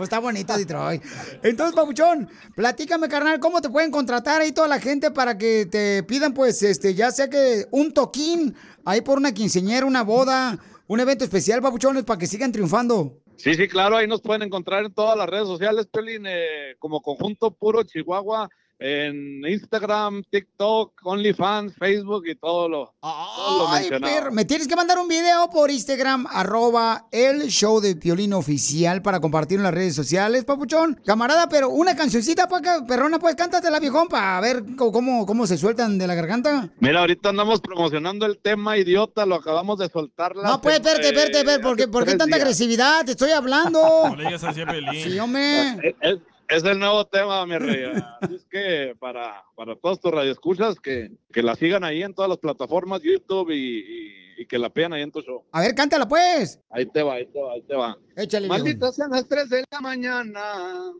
está 0.00 0.18
bonito 0.18 0.56
Detroit. 0.56 1.02
Entonces, 1.42 1.74
Papuchón, 1.74 2.28
platícame, 2.54 3.08
carnal, 3.08 3.40
¿cómo 3.40 3.60
te 3.60 3.70
pueden 3.70 3.90
contratar 3.90 4.40
ahí 4.40 4.52
toda 4.52 4.68
la 4.68 4.80
gente 4.80 5.10
para 5.10 5.36
que 5.36 5.66
te 5.66 6.02
pidan, 6.02 6.34
pues, 6.34 6.62
este, 6.62 6.94
ya 6.94 7.10
sea 7.10 7.28
que 7.28 7.66
un 7.70 7.92
toquín, 7.92 8.54
ahí 8.84 9.00
por 9.00 9.18
una 9.18 9.32
quinceñera, 9.32 9.86
una 9.86 10.02
boda, 10.02 10.58
un 10.88 11.00
evento 11.00 11.24
especial, 11.24 11.62
Papuchones, 11.62 12.04
para 12.04 12.18
que 12.18 12.26
sigan 12.26 12.52
triunfando? 12.52 13.21
Sí, 13.36 13.54
sí, 13.54 13.66
claro, 13.68 13.96
ahí 13.96 14.06
nos 14.06 14.20
pueden 14.20 14.42
encontrar 14.42 14.84
en 14.84 14.94
todas 14.94 15.16
las 15.16 15.28
redes 15.28 15.46
sociales, 15.46 15.86
Pelín, 15.86 16.24
eh, 16.26 16.76
como 16.78 17.00
Conjunto 17.00 17.50
Puro 17.50 17.82
Chihuahua, 17.82 18.48
en 18.84 19.46
Instagram, 19.46 20.22
TikTok, 20.28 20.92
OnlyFans, 21.04 21.74
Facebook 21.76 22.24
y 22.26 22.34
todo 22.34 22.68
lo, 22.68 22.94
todo 23.00 23.58
lo 23.58 23.68
Ay, 23.68 23.82
mencionado. 23.82 24.14
perro, 24.14 24.32
me 24.32 24.44
tienes 24.44 24.66
que 24.66 24.74
mandar 24.76 24.98
un 24.98 25.06
video 25.08 25.48
por 25.50 25.70
Instagram, 25.70 26.26
arroba 26.28 27.06
el 27.12 27.42
show 27.48 27.80
de 27.80 27.94
Piolín 27.96 28.32
oficial 28.32 29.02
para 29.02 29.20
compartir 29.20 29.58
en 29.58 29.62
las 29.62 29.74
redes 29.74 29.94
sociales, 29.94 30.44
papuchón. 30.44 31.00
Camarada, 31.04 31.48
pero 31.48 31.68
una 31.70 31.94
cancioncita, 31.94 32.48
pues, 32.48 32.62
ca- 32.62 32.84
perrona, 32.86 33.18
pues 33.18 33.36
cántatela, 33.36 33.78
viejón, 33.78 34.08
para 34.08 34.40
ver 34.40 34.64
cómo, 34.76 35.26
cómo 35.26 35.46
se 35.46 35.56
sueltan 35.58 35.96
de 35.98 36.06
la 36.06 36.14
garganta. 36.14 36.68
Mira, 36.80 37.00
ahorita 37.00 37.28
andamos 37.28 37.60
promocionando 37.60 38.26
el 38.26 38.38
tema 38.38 38.76
idiota, 38.76 39.24
lo 39.26 39.36
acabamos 39.36 39.78
de 39.78 39.88
soltar. 39.88 40.34
la 40.34 40.48
No, 40.48 40.60
pues, 40.60 40.74
espérate, 40.76 41.08
espérate, 41.08 41.38
espérate, 41.38 41.62
¿por 41.62 41.76
qué, 41.76 41.88
por 41.88 42.04
tanta 42.04 42.26
días. 42.26 42.40
agresividad? 42.40 43.04
Te 43.04 43.12
estoy 43.12 43.30
hablando. 43.30 43.80
No 44.08 44.16
le 44.16 44.24
digas 44.24 44.42
así 44.44 44.60
a 44.60 44.66
Pelín. 44.66 45.04
Sí, 45.12 45.18
hombre. 45.18 45.68
Es, 45.70 45.94
es- 46.00 46.18
es 46.56 46.64
el 46.64 46.78
nuevo 46.78 47.06
tema, 47.06 47.44
mi 47.46 47.56
rey. 47.58 47.84
Así 48.20 48.34
es 48.34 48.44
que 48.46 48.94
para, 48.98 49.44
para 49.56 49.76
todos 49.76 50.00
tus 50.00 50.10
radioescuchas, 50.12 50.78
que, 50.80 51.12
que 51.32 51.42
la 51.42 51.54
sigan 51.54 51.84
ahí 51.84 52.02
en 52.02 52.14
todas 52.14 52.28
las 52.28 52.38
plataformas, 52.38 53.02
YouTube 53.02 53.50
y, 53.50 53.78
y- 53.78 54.22
y 54.34 54.46
que 54.46 54.58
la 54.58 54.70
vean 54.70 54.92
ahí 54.94 55.02
en 55.02 55.12
tu 55.12 55.20
show. 55.20 55.44
A 55.52 55.60
ver, 55.60 55.74
cántala, 55.74 56.08
pues. 56.08 56.58
Ahí 56.70 56.86
te 56.86 57.02
va, 57.02 57.14
ahí 57.14 57.26
te 57.26 57.40
va, 57.40 57.52
ahí 57.52 57.62
te 57.62 57.74
va. 57.76 57.96
Échale. 58.16 58.48
Malditas 58.48 58.96
sean 58.96 59.10
las 59.10 59.28
3 59.28 59.48
de 59.50 59.64
la 59.70 59.80
mañana, 59.80 60.40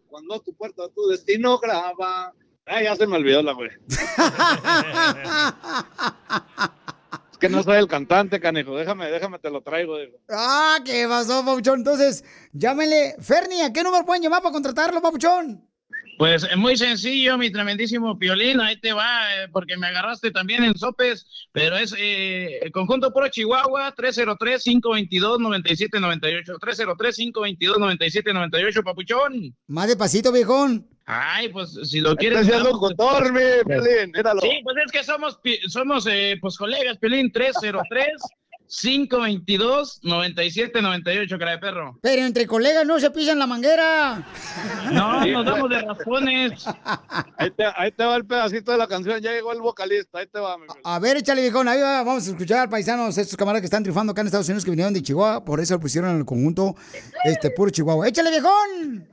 cuando 0.06 0.38
tu 0.40 0.52
puerta 0.54 0.84
tu 0.94 1.08
destino 1.08 1.58
graba. 1.58 2.32
Ah, 2.66 2.82
ya 2.82 2.94
se 2.94 3.06
me 3.06 3.16
olvidó 3.16 3.42
la 3.42 3.52
güey. 3.54 3.70
que 7.42 7.48
no 7.48 7.62
soy 7.64 7.78
el 7.78 7.88
cantante, 7.88 8.38
canijo. 8.38 8.76
Déjame, 8.76 9.10
déjame, 9.10 9.40
te 9.40 9.50
lo 9.50 9.62
traigo. 9.62 9.98
digo. 9.98 10.16
Ah, 10.30 10.78
¿qué 10.84 11.08
pasó, 11.08 11.44
papuchón? 11.44 11.80
Entonces, 11.80 12.24
llámenle. 12.52 13.16
Fernie, 13.20 13.64
¿a 13.64 13.72
qué 13.72 13.82
número 13.82 14.06
pueden 14.06 14.22
llamar 14.22 14.42
para 14.42 14.52
contratarlo, 14.52 15.02
papuchón? 15.02 15.68
Pues 16.18 16.44
es 16.44 16.56
muy 16.56 16.76
sencillo, 16.76 17.36
mi 17.38 17.50
tremendísimo 17.50 18.16
Piolín, 18.18 18.60
ahí 18.60 18.78
te 18.78 18.92
va, 18.92 19.34
eh, 19.34 19.48
porque 19.52 19.76
me 19.76 19.88
agarraste 19.88 20.30
también 20.30 20.62
en 20.62 20.76
sopes, 20.76 21.26
pero 21.52 21.76
es 21.76 21.92
eh, 21.98 22.60
el 22.62 22.70
conjunto 22.70 23.12
Pro 23.12 23.26
Chihuahua, 23.28 23.92
303-522-9798, 23.96 26.58
303-522-9798, 26.60 28.84
papuchón. 28.84 29.56
Más 29.66 29.88
despacito, 29.88 30.30
viejón. 30.32 30.86
Ay, 31.04 31.48
pues 31.48 31.76
si 31.82 32.00
lo 32.00 32.14
quieres... 32.14 32.46
Estás 32.46 32.68
contorme, 32.68 33.64
Piolín, 33.66 34.12
míralo. 34.14 34.40
Sí, 34.40 34.60
pues 34.62 34.76
es 34.84 34.92
que 34.92 35.02
somos, 35.02 35.40
somos 35.68 36.06
eh, 36.06 36.38
pues 36.40 36.56
colegas, 36.56 36.96
Piolín, 36.98 37.32
303-522-9798, 38.72 41.38
cara 41.38 41.50
de 41.52 41.58
perro. 41.58 41.96
Pero 42.00 42.22
entre 42.22 42.46
colegas 42.46 42.86
no 42.86 42.98
se 42.98 43.10
pisan 43.10 43.38
la 43.38 43.46
manguera. 43.46 44.26
No, 44.92 45.26
nos 45.26 45.44
damos 45.44 45.68
de 45.70 45.82
raspones. 45.82 46.64
Ahí 47.36 47.50
te, 47.50 47.64
ahí 47.76 47.92
te 47.92 48.04
va 48.04 48.16
el 48.16 48.24
pedacito 48.26 48.72
de 48.72 48.78
la 48.78 48.88
canción, 48.88 49.20
ya 49.20 49.32
llegó 49.32 49.52
el 49.52 49.60
vocalista, 49.60 50.20
ahí 50.20 50.26
te 50.26 50.40
va, 50.40 50.56
mi 50.56 50.64
A 50.84 50.98
ver, 50.98 51.18
échale, 51.18 51.42
viejón. 51.42 51.68
Ahí 51.68 51.80
va, 51.80 52.02
vamos 52.02 52.26
a 52.26 52.30
escuchar 52.30 52.70
paisanos, 52.70 53.18
estos 53.18 53.36
camaradas 53.36 53.60
que 53.60 53.66
están 53.66 53.82
triunfando 53.82 54.12
acá 54.12 54.22
en 54.22 54.28
Estados 54.28 54.48
Unidos 54.48 54.64
que 54.64 54.70
vinieron 54.70 54.94
de 54.94 55.02
Chihuahua. 55.02 55.44
Por 55.44 55.60
eso 55.60 55.74
lo 55.74 55.80
pusieron 55.80 56.10
en 56.10 56.16
el 56.18 56.24
conjunto 56.24 56.74
este 57.24 57.50
puro 57.50 57.70
Chihuahua. 57.70 58.08
¡Échale, 58.08 58.30
viejón! 58.30 59.06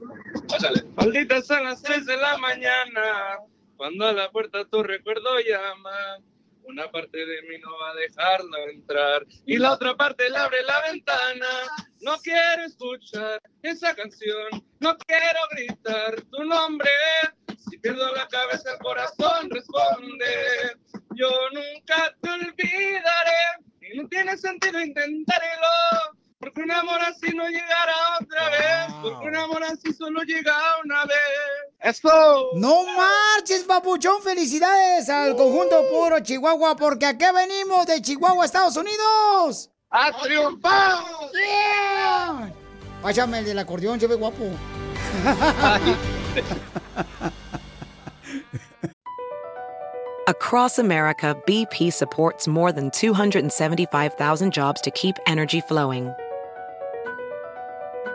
Malditas 0.96 1.52
a 1.52 1.62
las 1.62 1.82
3 1.82 2.06
de 2.06 2.16
la 2.18 2.38
mañana, 2.38 3.02
cuando 3.76 4.08
a 4.08 4.14
la 4.14 4.32
puerta 4.32 4.64
tu 4.66 4.84
recuerdo 4.84 5.38
llama. 5.40 5.90
Una 6.70 6.92
parte 6.92 7.26
de 7.26 7.42
mí 7.42 7.58
no 7.58 7.76
va 7.80 7.90
a 7.90 7.96
dejarla 7.96 8.64
entrar 8.72 9.26
y 9.48 9.58
la 9.58 9.74
otra 9.74 9.98
parte 9.98 10.30
le 10.30 10.38
abre 10.38 10.62
la 10.62 10.80
ventana. 10.82 11.48
No 12.02 12.16
quiero 12.20 12.64
escuchar 12.64 13.42
esa 13.64 13.96
canción, 13.96 14.64
no 14.80 14.96
quiero 15.00 15.40
gritar 15.50 16.22
tu 16.30 16.44
nombre. 16.44 16.92
Si 17.58 17.76
pierdo 17.80 18.14
la 18.16 18.28
cabeza, 18.28 18.74
el 18.74 18.78
corazón 18.78 19.50
responde. 19.50 20.78
Yo 21.16 21.32
nunca 21.52 22.16
te 22.22 22.30
olvidaré 22.30 23.42
y 23.82 23.98
no 23.98 24.08
tiene 24.08 24.38
sentido 24.38 24.80
intentarlo. 24.80 26.20
Porque 26.40 26.62
un 26.62 26.72
amor 26.72 27.02
así 27.02 27.36
no 27.36 27.50
llegará 27.50 27.96
otra 28.22 28.50
vez. 28.50 28.94
Porque 29.02 29.28
un 29.28 29.36
amor 29.38 29.64
así 29.64 29.92
solo 29.92 30.22
llega 30.22 30.56
una 30.86 31.04
vez. 31.06 31.18
¡Esto! 31.82 32.10
¡No 32.56 32.84
marches, 32.84 33.64
papuchón! 33.64 34.22
¡Felicidades 34.22 35.08
al 35.10 35.36
conjunto 35.38 35.82
puro 35.90 36.20
Chihuahua! 36.20 36.76
Porque 36.76 37.06
aquí 37.06 37.26
venimos 37.34 37.86
de 37.86 38.02
Chihuahua, 38.02 38.46
Estados 38.46 38.76
Unidos. 38.76 39.70
¡A 39.90 40.12
triunfar! 40.22 41.00
Pásame 43.02 43.40
el 43.40 43.46
del 43.46 43.60
acordeón, 43.60 43.98
se 43.98 44.08
ve 44.08 44.16
guapo. 44.16 44.44
Across 50.28 50.80
America, 50.80 51.36
BP 51.48 51.92
supports 51.94 52.46
more 52.48 52.74
than 52.74 52.90
275,000 52.92 54.52
jobs 54.52 54.82
to 54.82 54.92
keep 54.92 55.16
energy 55.26 55.62
flowing. 55.62 56.14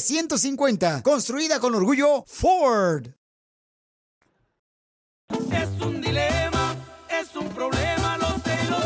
F-150, 0.00 1.02
construida 1.02 1.60
con 1.60 1.74
orgullo 1.74 2.24
Ford. 2.26 3.08
Es 5.52 5.68
un 5.84 6.00
dilema, 6.00 6.74
es 7.08 7.36
un 7.36 7.46
problema, 7.50 8.16
no 8.16 8.40
tengo. 8.40 8.76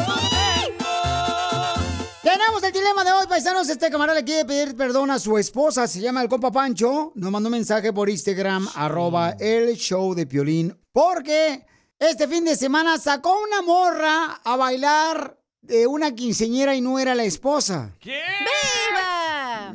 Tenemos 2.20 2.62
el 2.64 2.72
dilema 2.72 3.04
de 3.04 3.12
hoy, 3.12 3.26
paisanos. 3.28 3.68
Este 3.68 3.90
camarada 3.90 4.18
le 4.18 4.24
quiere 4.24 4.44
pedir 4.44 4.76
perdón 4.76 5.12
a 5.12 5.20
su 5.20 5.38
esposa. 5.38 5.86
Se 5.86 6.00
llama 6.00 6.20
el 6.20 6.28
compa 6.28 6.50
Pancho. 6.50 7.12
Nos 7.14 7.30
mandó 7.30 7.48
un 7.48 7.52
mensaje 7.52 7.92
por 7.92 8.10
Instagram, 8.10 8.68
arroba 8.74 9.36
el 9.38 9.76
show 9.76 10.14
de 10.14 10.26
Piolín. 10.26 10.76
Porque 10.90 11.64
este 11.98 12.26
fin 12.26 12.44
de 12.44 12.56
semana 12.56 12.98
sacó 12.98 13.36
una 13.40 13.62
morra 13.62 14.40
a 14.44 14.56
bailar 14.56 15.38
de 15.62 15.86
una 15.86 16.12
quinceñera 16.12 16.74
y 16.74 16.80
no 16.80 16.98
era 16.98 17.14
la 17.14 17.24
esposa. 17.24 17.94
¿Qué? 18.00 18.20
¡Viva! 18.40 19.03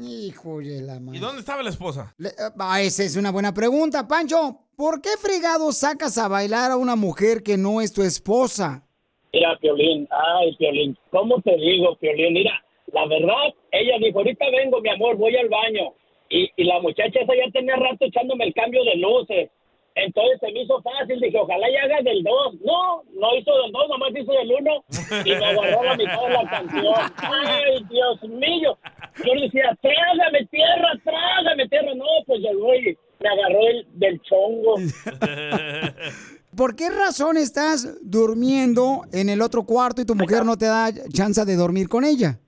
Hijo 0.03 0.59
de 0.59 0.81
la 0.81 0.99
madre. 0.99 1.17
¿Y 1.17 1.21
dónde 1.21 1.39
estaba 1.39 1.63
la 1.63 1.69
esposa? 1.69 2.13
Le- 2.17 2.31
ah, 2.59 2.81
esa 2.81 3.03
es 3.03 3.15
una 3.15 3.31
buena 3.31 3.53
pregunta, 3.53 4.07
Pancho. 4.07 4.59
¿Por 4.75 5.01
qué 5.01 5.09
fregado 5.19 5.71
sacas 5.71 6.17
a 6.17 6.27
bailar 6.27 6.71
a 6.71 6.77
una 6.77 6.95
mujer 6.95 7.43
que 7.43 7.57
no 7.57 7.81
es 7.81 7.91
tu 7.93 8.01
esposa? 8.01 8.87
Mira, 9.33 9.57
Piolín, 9.59 10.07
ay, 10.09 10.55
Piolín, 10.57 10.97
¿cómo 11.11 11.41
te 11.41 11.55
digo, 11.57 11.95
Piolín? 11.97 12.33
Mira, 12.33 12.63
la 12.93 13.05
verdad, 13.07 13.53
ella 13.71 13.95
dijo, 14.03 14.19
ahorita 14.19 14.45
vengo, 14.51 14.81
mi 14.81 14.89
amor, 14.89 15.17
voy 15.17 15.35
al 15.35 15.49
baño. 15.49 15.93
Y, 16.29 16.49
y 16.55 16.63
la 16.63 16.79
muchacha 16.79 17.19
esa 17.19 17.33
ya 17.35 17.51
tenía 17.51 17.75
rato 17.75 18.05
echándome 18.05 18.45
el 18.45 18.53
cambio 18.53 18.83
de 18.83 18.95
luces. 18.95 19.49
Entonces 19.95 20.39
se 20.39 20.51
me 20.51 20.61
hizo 20.61 20.81
fácil, 20.81 21.19
dije, 21.19 21.37
ojalá 21.37 21.69
y 21.69 21.75
haga 21.75 22.01
del 22.03 22.23
2. 22.23 22.55
No, 22.63 23.03
no 23.13 23.35
hizo 23.35 23.51
del 23.63 23.71
2, 23.71 23.89
nomás 23.89 24.11
hizo 24.15 24.31
del 24.31 24.51
1 24.51 24.83
y 25.25 25.29
me 25.29 25.45
agarró 25.45 25.83
la 25.83 25.95
mitad 25.95 26.21
de 26.21 26.33
la 26.33 26.49
canción. 26.49 26.95
Ay, 27.17 27.85
Dios 27.89 28.23
mío. 28.23 28.77
Yo 29.23 29.33
le 29.35 29.41
decía, 29.41 29.77
trágame 29.81 30.45
tierra, 30.51 30.91
trágame 31.03 31.67
tierra. 31.67 31.93
No, 31.95 32.05
pues 32.25 32.39
llegó 32.39 32.75
y 32.75 32.97
me 33.19 33.29
agarró 33.29 33.67
el, 33.67 33.87
del 33.93 34.21
chongo. 34.21 34.75
¿Por 36.55 36.75
qué 36.75 36.89
razón 36.89 37.37
estás 37.37 37.99
durmiendo 38.01 39.01
en 39.13 39.29
el 39.29 39.41
otro 39.41 39.63
cuarto 39.63 40.01
y 40.01 40.05
tu 40.05 40.15
mujer 40.15 40.43
no 40.45 40.57
te 40.57 40.65
da 40.65 40.89
chance 41.13 41.45
de 41.45 41.55
dormir 41.55 41.87
con 41.87 42.03
ella? 42.03 42.39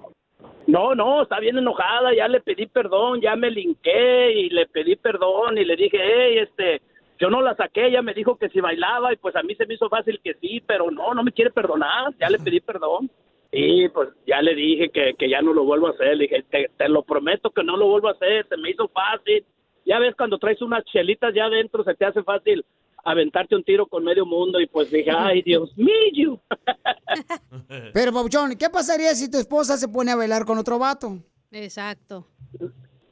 No, 0.68 0.96
no, 0.96 1.24
está 1.24 1.40
bien 1.40 1.58
enojada, 1.58 2.16
ya 2.16 2.28
le 2.28 2.40
pedí 2.40 2.66
perdón, 2.66 3.20
ya 3.22 3.36
me 3.36 3.52
linqué 3.52 4.32
y 4.32 4.50
le 4.50 4.68
pedí 4.68 4.96
perdón 4.96 5.58
y 5.58 5.66
le 5.66 5.76
dije, 5.76 5.98
hey, 6.02 6.38
este, 6.40 6.82
yo 7.22 7.30
no 7.30 7.42
la 7.42 7.56
saqué, 7.56 7.86
ella 7.86 8.02
me 8.02 8.16
dijo 8.16 8.36
que 8.38 8.50
si 8.50 8.60
bailaba 8.60 9.14
y 9.14 9.18
pues 9.18 9.36
a 9.36 9.44
mí 9.44 9.54
se 9.54 9.68
me 9.68 9.76
hizo 9.76 9.88
fácil 9.90 10.20
que 10.24 10.34
sí, 10.42 10.60
pero 10.66 10.90
no, 10.90 11.14
no 11.14 11.24
me 11.24 11.32
quiere 11.32 11.52
perdonar, 11.52 12.16
ya 12.20 12.30
le 12.30 12.40
pedí 12.40 12.60
perdón. 12.60 13.12
Y 13.52 13.90
pues 13.90 14.10
ya 14.26 14.42
le 14.42 14.56
dije 14.56 14.90
que, 14.90 15.14
que 15.20 15.30
ya 15.30 15.42
no 15.42 15.54
lo 15.54 15.64
vuelvo 15.64 15.88
a 15.88 15.92
hacer, 15.92 16.18
le 16.18 16.24
dije, 16.24 16.44
te, 16.50 16.72
te 16.76 16.90
lo 16.90 17.04
prometo 17.04 17.52
que 17.52 17.64
no 17.64 17.78
lo 17.78 17.88
vuelvo 17.88 18.08
a 18.08 18.14
hacer, 18.14 18.48
se 18.48 18.58
me 18.58 18.72
hizo 18.72 18.88
fácil. 18.88 19.46
Ya 19.86 20.00
ves, 20.00 20.16
cuando 20.16 20.40
traes 20.40 20.62
unas 20.64 20.84
chelitas 20.86 21.34
ya 21.36 21.46
adentro 21.46 21.84
se 21.84 21.94
te 21.94 22.06
hace 22.06 22.24
fácil 22.24 22.66
aventarte 23.04 23.56
un 23.56 23.64
tiro 23.64 23.86
con 23.86 24.04
medio 24.04 24.26
mundo 24.26 24.60
y 24.60 24.66
pues 24.66 24.90
dije, 24.90 25.12
ay, 25.16 25.44
Dios 25.44 25.72
mío. 25.78 26.42
Pero, 27.94 28.14
Pabuchón, 28.14 28.56
¿qué 28.58 28.70
pasaría 28.70 29.14
si 29.14 29.30
tu 29.30 29.38
esposa 29.38 29.78
se 29.78 29.88
pone 29.88 30.12
a 30.12 30.16
bailar 30.16 30.46
con 30.46 30.58
otro 30.58 30.80
vato? 30.80 31.20
Exacto. 31.52 32.26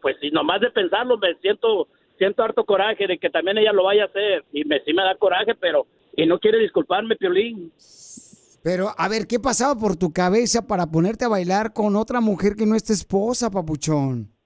pues 0.02 0.16
si 0.20 0.32
nomás 0.32 0.62
de 0.62 0.72
pensarlo 0.72 1.18
me 1.18 1.36
siento 1.36 1.90
siento 2.20 2.44
harto 2.44 2.64
coraje 2.64 3.08
de 3.08 3.18
que 3.18 3.32
también 3.32 3.58
ella 3.58 3.74
lo 3.74 3.86
vaya 3.86 4.04
a 4.04 4.06
hacer 4.06 4.46
y 4.54 4.64
me 4.66 4.80
sí 4.82 4.94
me 4.94 5.02
da 5.02 5.16
coraje 5.16 5.56
pero 5.56 5.88
y 6.16 6.28
no 6.28 6.38
quiere 6.38 6.60
disculparme 6.60 7.16
Piolín 7.16 7.72
Pero, 8.62 8.94
a 8.96 9.08
ver, 9.08 9.26
¿qué 9.26 9.40
pasaba 9.40 9.74
por 9.74 9.96
tu 9.96 10.12
cabeza 10.12 10.68
para 10.68 10.86
ponerte 10.86 11.26
a 11.26 11.30
bailar 11.30 11.74
con 11.74 11.96
otra 11.96 12.20
mujer 12.20 12.56
que 12.56 12.66
no 12.66 12.76
es 12.76 12.84
tu 12.84 12.94
esposa, 12.94 13.50
Papuchón? 13.50 14.39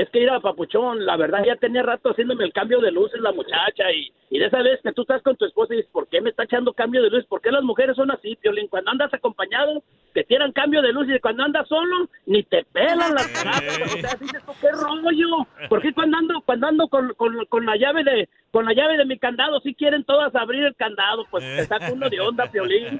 Es 0.00 0.10
que 0.10 0.20
ir 0.20 0.30
a 0.30 0.40
Papuchón 0.40 1.04
la 1.06 1.16
verdad 1.16 1.44
ya 1.44 1.56
tenía 1.56 1.82
rato 1.82 2.10
haciéndome 2.10 2.44
el 2.44 2.52
cambio 2.52 2.80
de 2.80 2.90
luces 2.90 3.20
la 3.20 3.32
muchacha 3.32 3.90
y 3.92 4.12
Y 4.28 4.38
de 4.38 4.46
esa 4.46 4.62
vez 4.62 4.80
que 4.82 4.92
tú 4.92 5.02
estás 5.02 5.22
con 5.22 5.36
tu 5.36 5.44
esposa 5.44 5.72
y 5.72 5.78
dices, 5.78 5.92
¿por 5.92 6.08
qué 6.08 6.20
me 6.20 6.30
está 6.30 6.44
echando 6.44 6.72
cambio 6.72 7.02
de 7.02 7.10
luz? 7.10 7.24
¿Por 7.26 7.40
qué 7.40 7.50
las 7.50 7.62
mujeres 7.62 7.96
son 7.96 8.10
así, 8.10 8.36
Piolín? 8.36 8.68
Cuando 8.68 8.90
andas 8.90 9.12
acompañado, 9.14 9.82
te 10.12 10.24
tiran 10.24 10.52
cambio 10.52 10.82
de 10.82 10.92
luz 10.92 11.06
y 11.08 11.18
cuando 11.20 11.44
andas 11.44 11.68
solo, 11.68 12.08
ni 12.26 12.42
te 12.42 12.64
pelan 12.72 13.14
las 13.14 13.28
cartas. 13.44 13.94
O 13.94 13.98
sea, 13.98 14.16
dices, 14.20 14.42
¿qué 14.60 14.70
rollo? 14.72 15.46
¿Por 15.68 15.80
qué 15.80 15.92
cuando 15.92 16.16
ando, 16.18 16.40
cuando 16.44 16.66
ando 16.66 16.88
con, 16.88 17.14
con, 17.14 17.44
con 17.46 17.66
la 17.66 17.76
llave 17.76 18.02
de 18.02 18.28
con 18.56 18.64
la 18.64 18.72
llave 18.72 18.96
de 18.96 19.04
mi 19.04 19.18
candado, 19.18 19.60
si 19.60 19.74
quieren 19.74 20.02
todas 20.02 20.34
abrir 20.34 20.64
el 20.64 20.74
candado? 20.76 21.26
Pues 21.30 21.44
te 21.44 21.66
saca 21.66 21.92
uno 21.92 22.08
de 22.08 22.18
onda, 22.20 22.50
Piolín. 22.50 22.98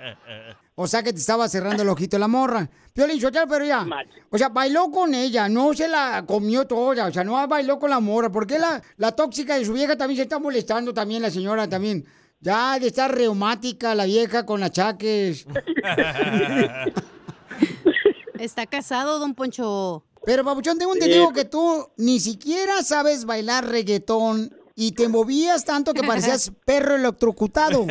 O 0.74 0.86
sea 0.86 1.02
que 1.02 1.14
te 1.14 1.18
estaba 1.18 1.48
cerrando 1.48 1.82
el 1.82 1.88
ojito 1.88 2.18
la 2.18 2.28
morra. 2.28 2.68
Piolín, 2.92 3.18
Sotelo, 3.18 3.46
pero 3.48 3.64
ya. 3.64 3.86
O 4.28 4.36
sea, 4.36 4.50
bailó 4.50 4.90
con 4.90 5.14
ella, 5.14 5.48
no 5.48 5.72
se 5.72 5.88
la 5.88 6.24
comió 6.26 6.66
toda. 6.66 7.06
O 7.06 7.10
sea, 7.10 7.24
no 7.24 7.48
bailó 7.48 7.78
con 7.78 7.88
la 7.88 8.00
morra. 8.00 8.30
¿Por 8.30 8.46
qué 8.46 8.58
la, 8.58 8.82
la 8.98 9.12
tóxica 9.12 9.56
de 9.56 9.64
su 9.64 9.72
vieja 9.72 9.96
también 9.96 10.18
se 10.18 10.24
está 10.24 10.38
molestando 10.38 10.92
también, 10.92 11.22
la 11.22 11.30
señora 11.30 11.66
también? 11.66 12.04
Ya 12.38 12.78
de 12.78 12.88
estar 12.88 13.10
reumática 13.10 13.94
la 13.94 14.04
vieja 14.04 14.44
con 14.44 14.62
achaques. 14.62 15.46
Está 18.38 18.66
casado, 18.66 19.18
don 19.18 19.34
Poncho. 19.34 20.04
Pero, 20.26 20.44
Papuchón, 20.44 20.78
tengo 20.78 20.92
entendido 20.92 21.32
que 21.32 21.46
tú 21.46 21.88
ni 21.96 22.20
siquiera 22.20 22.82
sabes 22.82 23.24
bailar 23.24 23.66
reggaetón 23.66 24.50
y 24.76 24.92
te 24.92 25.08
movías 25.08 25.64
tanto 25.64 25.92
que 25.94 26.02
parecías 26.06 26.52
perro 26.66 26.94
electrocutado. 26.94 27.86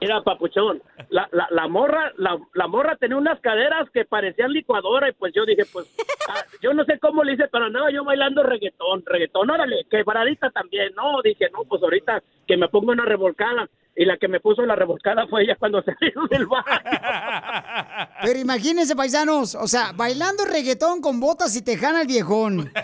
Mira, 0.00 0.22
papuchón, 0.22 0.82
la, 1.08 1.28
la, 1.32 1.48
la 1.50 1.66
morra, 1.66 2.12
la, 2.18 2.38
la 2.52 2.68
morra 2.68 2.96
tenía 2.96 3.16
unas 3.16 3.40
caderas 3.40 3.88
que 3.90 4.04
parecían 4.04 4.52
licuadora 4.52 5.08
y 5.08 5.12
pues 5.12 5.32
yo 5.34 5.44
dije, 5.46 5.64
pues, 5.72 5.86
ah, 6.28 6.44
yo 6.62 6.74
no 6.74 6.84
sé 6.84 6.98
cómo 6.98 7.24
le 7.24 7.32
hice, 7.32 7.48
pero 7.50 7.64
andaba 7.64 7.90
yo 7.90 8.04
bailando 8.04 8.42
reggaetón, 8.42 9.02
reggaetón, 9.06 9.50
órale, 9.50 9.86
quebradita 9.90 10.50
también, 10.50 10.94
no, 10.94 11.22
dije, 11.22 11.48
no, 11.52 11.64
pues 11.64 11.82
ahorita 11.82 12.22
que 12.46 12.56
me 12.56 12.68
pongo 12.68 12.92
una 12.92 13.04
revolcada 13.04 13.68
y 13.96 14.04
la 14.04 14.16
que 14.18 14.28
me 14.28 14.40
puso 14.40 14.62
la 14.62 14.74
revolcada 14.74 15.26
fue 15.28 15.42
ella 15.42 15.56
cuando 15.58 15.82
salió 15.82 16.26
del 16.30 16.46
baño. 16.46 16.64
Pero 18.22 18.38
imagínense, 18.38 18.96
paisanos, 18.96 19.54
o 19.54 19.68
sea, 19.68 19.92
bailando 19.92 20.44
reggaetón 20.44 21.00
con 21.00 21.20
botas 21.20 21.54
y 21.56 21.62
tejana 21.62 22.02
el 22.02 22.06
viejón. 22.06 22.72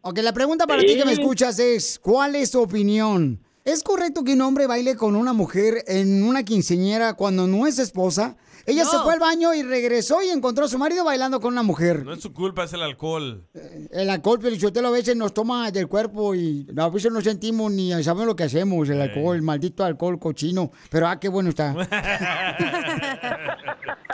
Ok, 0.00 0.18
la 0.18 0.32
pregunta 0.32 0.66
para 0.66 0.80
ti 0.80 0.96
que 0.96 1.04
me 1.04 1.12
escuchas 1.12 1.58
es, 1.58 1.98
¿cuál 1.98 2.34
es 2.34 2.50
tu 2.50 2.60
opinión? 2.60 3.38
¿Es 3.64 3.84
correcto 3.84 4.24
que 4.24 4.32
un 4.32 4.40
hombre 4.40 4.66
baile 4.66 4.96
con 4.96 5.14
una 5.14 5.32
mujer 5.32 5.84
en 5.86 6.24
una 6.24 6.42
quinceñera 6.42 7.14
cuando 7.14 7.46
no 7.46 7.66
es 7.68 7.78
esposa? 7.78 8.36
Ella 8.66 8.84
se 8.84 8.98
fue 8.98 9.14
al 9.14 9.20
baño 9.20 9.54
y 9.54 9.62
regresó 9.62 10.22
y 10.22 10.28
encontró 10.28 10.66
a 10.66 10.68
su 10.68 10.78
marido 10.78 11.04
bailando 11.04 11.40
con 11.40 11.52
una 11.52 11.62
mujer. 11.62 12.04
No 12.04 12.12
es 12.12 12.20
su 12.20 12.32
culpa, 12.32 12.64
es 12.64 12.72
el 12.72 12.82
alcohol. 12.82 13.48
El 13.90 14.10
alcohol, 14.10 14.38
pero 14.40 14.88
a 14.88 14.90
veces 14.90 15.16
nos 15.16 15.34
toma 15.34 15.70
del 15.70 15.88
cuerpo 15.88 16.34
y 16.34 16.66
a 16.76 16.88
veces 16.88 17.12
no 17.12 17.20
sentimos 17.20 17.70
ni 17.72 17.90
sabemos 18.02 18.26
lo 18.26 18.36
que 18.36 18.44
hacemos, 18.44 18.88
el 18.88 19.00
alcohol, 19.00 19.36
el 19.36 19.42
maldito 19.42 19.84
alcohol 19.84 20.18
cochino. 20.18 20.70
Pero 20.90 21.08
ah, 21.08 21.18
qué 21.18 21.28
bueno 21.28 21.50
está. 21.50 21.72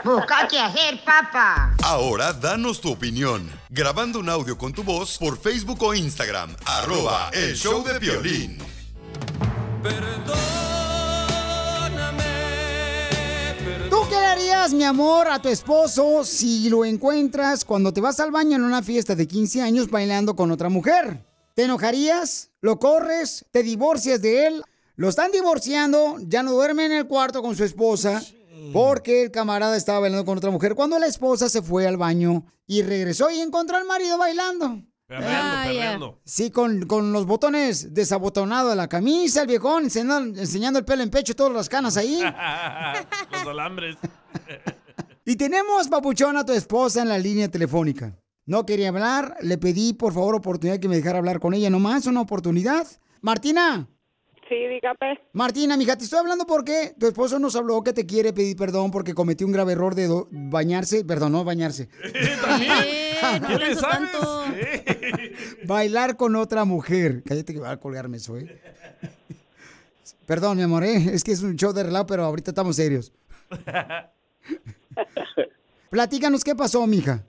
Busca 0.05 0.47
qué 0.49 0.61
hacer, 0.61 1.01
papá. 1.05 1.75
Ahora 1.83 2.33
danos 2.33 2.81
tu 2.81 2.93
opinión. 2.93 3.51
Grabando 3.69 4.21
un 4.21 4.29
audio 4.29 4.57
con 4.57 4.73
tu 4.73 4.83
voz 4.85 5.19
por 5.19 5.37
Facebook 5.39 5.83
o 5.83 5.95
Instagram. 5.95 6.55
Arroba 6.65 7.31
el 7.33 7.57
show 7.57 7.85
de 7.85 7.99
violín. 7.99 8.59
¿Tú 9.83 10.33
harías, 14.39 14.73
mi 14.73 14.85
amor, 14.85 15.27
a 15.29 15.43
tu 15.43 15.49
esposo 15.49 16.23
si 16.23 16.69
lo 16.69 16.85
encuentras 16.85 17.65
cuando 17.65 17.93
te 17.93 18.01
vas 18.01 18.21
al 18.21 18.31
baño 18.31 18.55
en 18.55 18.63
una 18.63 18.83
fiesta 18.83 19.17
de 19.17 19.27
15 19.27 19.63
años 19.63 19.91
bailando 19.91 20.37
con 20.37 20.53
otra 20.53 20.69
mujer? 20.69 21.25
¿Te 21.55 21.65
enojarías? 21.65 22.53
¿Lo 22.61 22.79
corres? 22.79 23.45
¿Te 23.51 23.65
divorcias 23.65 24.23
de 24.23 24.47
él? 24.47 24.63
Lo 24.95 25.09
están 25.09 25.33
divorciando, 25.33 26.19
ya 26.21 26.45
no 26.45 26.53
duerme 26.53 26.87
en 26.87 26.93
el 26.93 27.09
cuarto 27.09 27.43
con 27.43 27.57
su 27.57 27.65
esposa 27.65 28.23
porque 28.73 29.25
el 29.25 29.33
camarada 29.33 29.77
estaba 29.77 29.99
bailando 29.99 30.25
con 30.25 30.39
otra 30.39 30.51
mujer 30.51 30.77
cuando 30.77 31.01
la 31.01 31.07
esposa 31.07 31.49
se 31.49 31.61
fue 31.61 31.89
al 31.89 31.97
baño 31.97 32.45
y 32.65 32.83
regresó 32.83 33.31
y 33.31 33.41
encontró 33.41 33.77
al 33.77 33.87
marido 33.87 34.19
bailando. 34.19 34.83
Perreando, 35.09 35.63
perreando. 35.65 36.21
Sí, 36.23 36.51
con, 36.51 36.87
con 36.87 37.15
los 37.15 37.25
botones 37.25 37.95
desabotonados 37.95 38.71
de 38.71 38.77
la 38.77 38.89
camisa, 38.89 39.41
el 39.41 39.47
viejón, 39.47 39.85
enseñando, 39.85 40.39
enseñando 40.39 40.79
el 40.79 40.85
pelo 40.85 41.03
en 41.03 41.09
pecho, 41.09 41.35
todas 41.35 41.55
las 41.55 41.69
canas 41.71 41.97
ahí. 41.97 42.21
Los 43.33 43.47
alambres. 43.47 43.97
Y 45.25 45.37
tenemos, 45.37 45.89
papuchón, 45.89 46.37
a 46.37 46.45
tu 46.47 46.53
esposa 46.53 47.03
en 47.03 47.09
la 47.09 47.19
línea 47.19 47.49
telefónica. 47.49 48.17
No 48.47 48.65
quería 48.65 48.89
hablar, 48.89 49.37
le 49.43 49.59
pedí 49.59 49.93
por 49.93 50.15
favor 50.15 50.35
oportunidad 50.35 50.81
que 50.81 50.89
me 50.89 50.97
dejara 50.97 51.19
hablar 51.19 51.39
con 51.39 51.53
ella 51.53 51.69
nomás, 51.69 52.07
una 52.07 52.23
oportunidad. 52.23 52.87
Martina. 53.21 53.87
Sí, 54.49 54.55
dígame. 54.55 55.21
Martina, 55.35 55.77
mija, 55.77 55.97
te 55.99 56.05
estoy 56.05 56.21
hablando 56.21 56.47
porque 56.47 56.95
tu 56.99 57.07
esposo 57.07 57.39
nos 57.39 57.55
habló 57.57 57.85
que 57.85 57.93
te 57.93 58.07
quiere 58.07 58.33
pedir 58.33 58.57
perdón 58.57 58.91
porque 58.91 59.13
cometió 59.13 59.47
un 59.47 59.53
grave 59.53 59.73
error 59.73 59.95
de 59.95 60.09
bañarse, 60.31 61.05
perdón, 61.05 61.33
no 61.33 61.45
bañarse. 61.45 61.91
¿Qué 63.47 63.59
le 63.59 63.75
sabes? 63.75 64.11
Bailar 65.67 66.17
con 66.17 66.35
otra 66.37 66.65
mujer. 66.65 67.23
Cállate 67.27 67.53
que 67.53 67.61
va 67.61 67.73
a 67.73 67.77
colgarme 67.77 68.17
eso, 68.17 68.39
¿eh? 68.39 68.61
Perdón, 70.25 70.57
mi 70.57 70.63
amor, 70.63 70.85
¿eh? 70.85 71.11
es 71.13 71.25
que 71.25 71.33
es 71.33 71.43
un 71.43 71.57
show 71.57 71.73
de 71.73 71.83
relajo, 71.83 72.07
pero 72.07 72.25
ahorita 72.25 72.51
estamos 72.51 72.77
serios. 72.77 73.13
Platícanos 75.91 76.45
qué 76.45 76.55
pasó, 76.55 76.87
mija. 76.87 77.25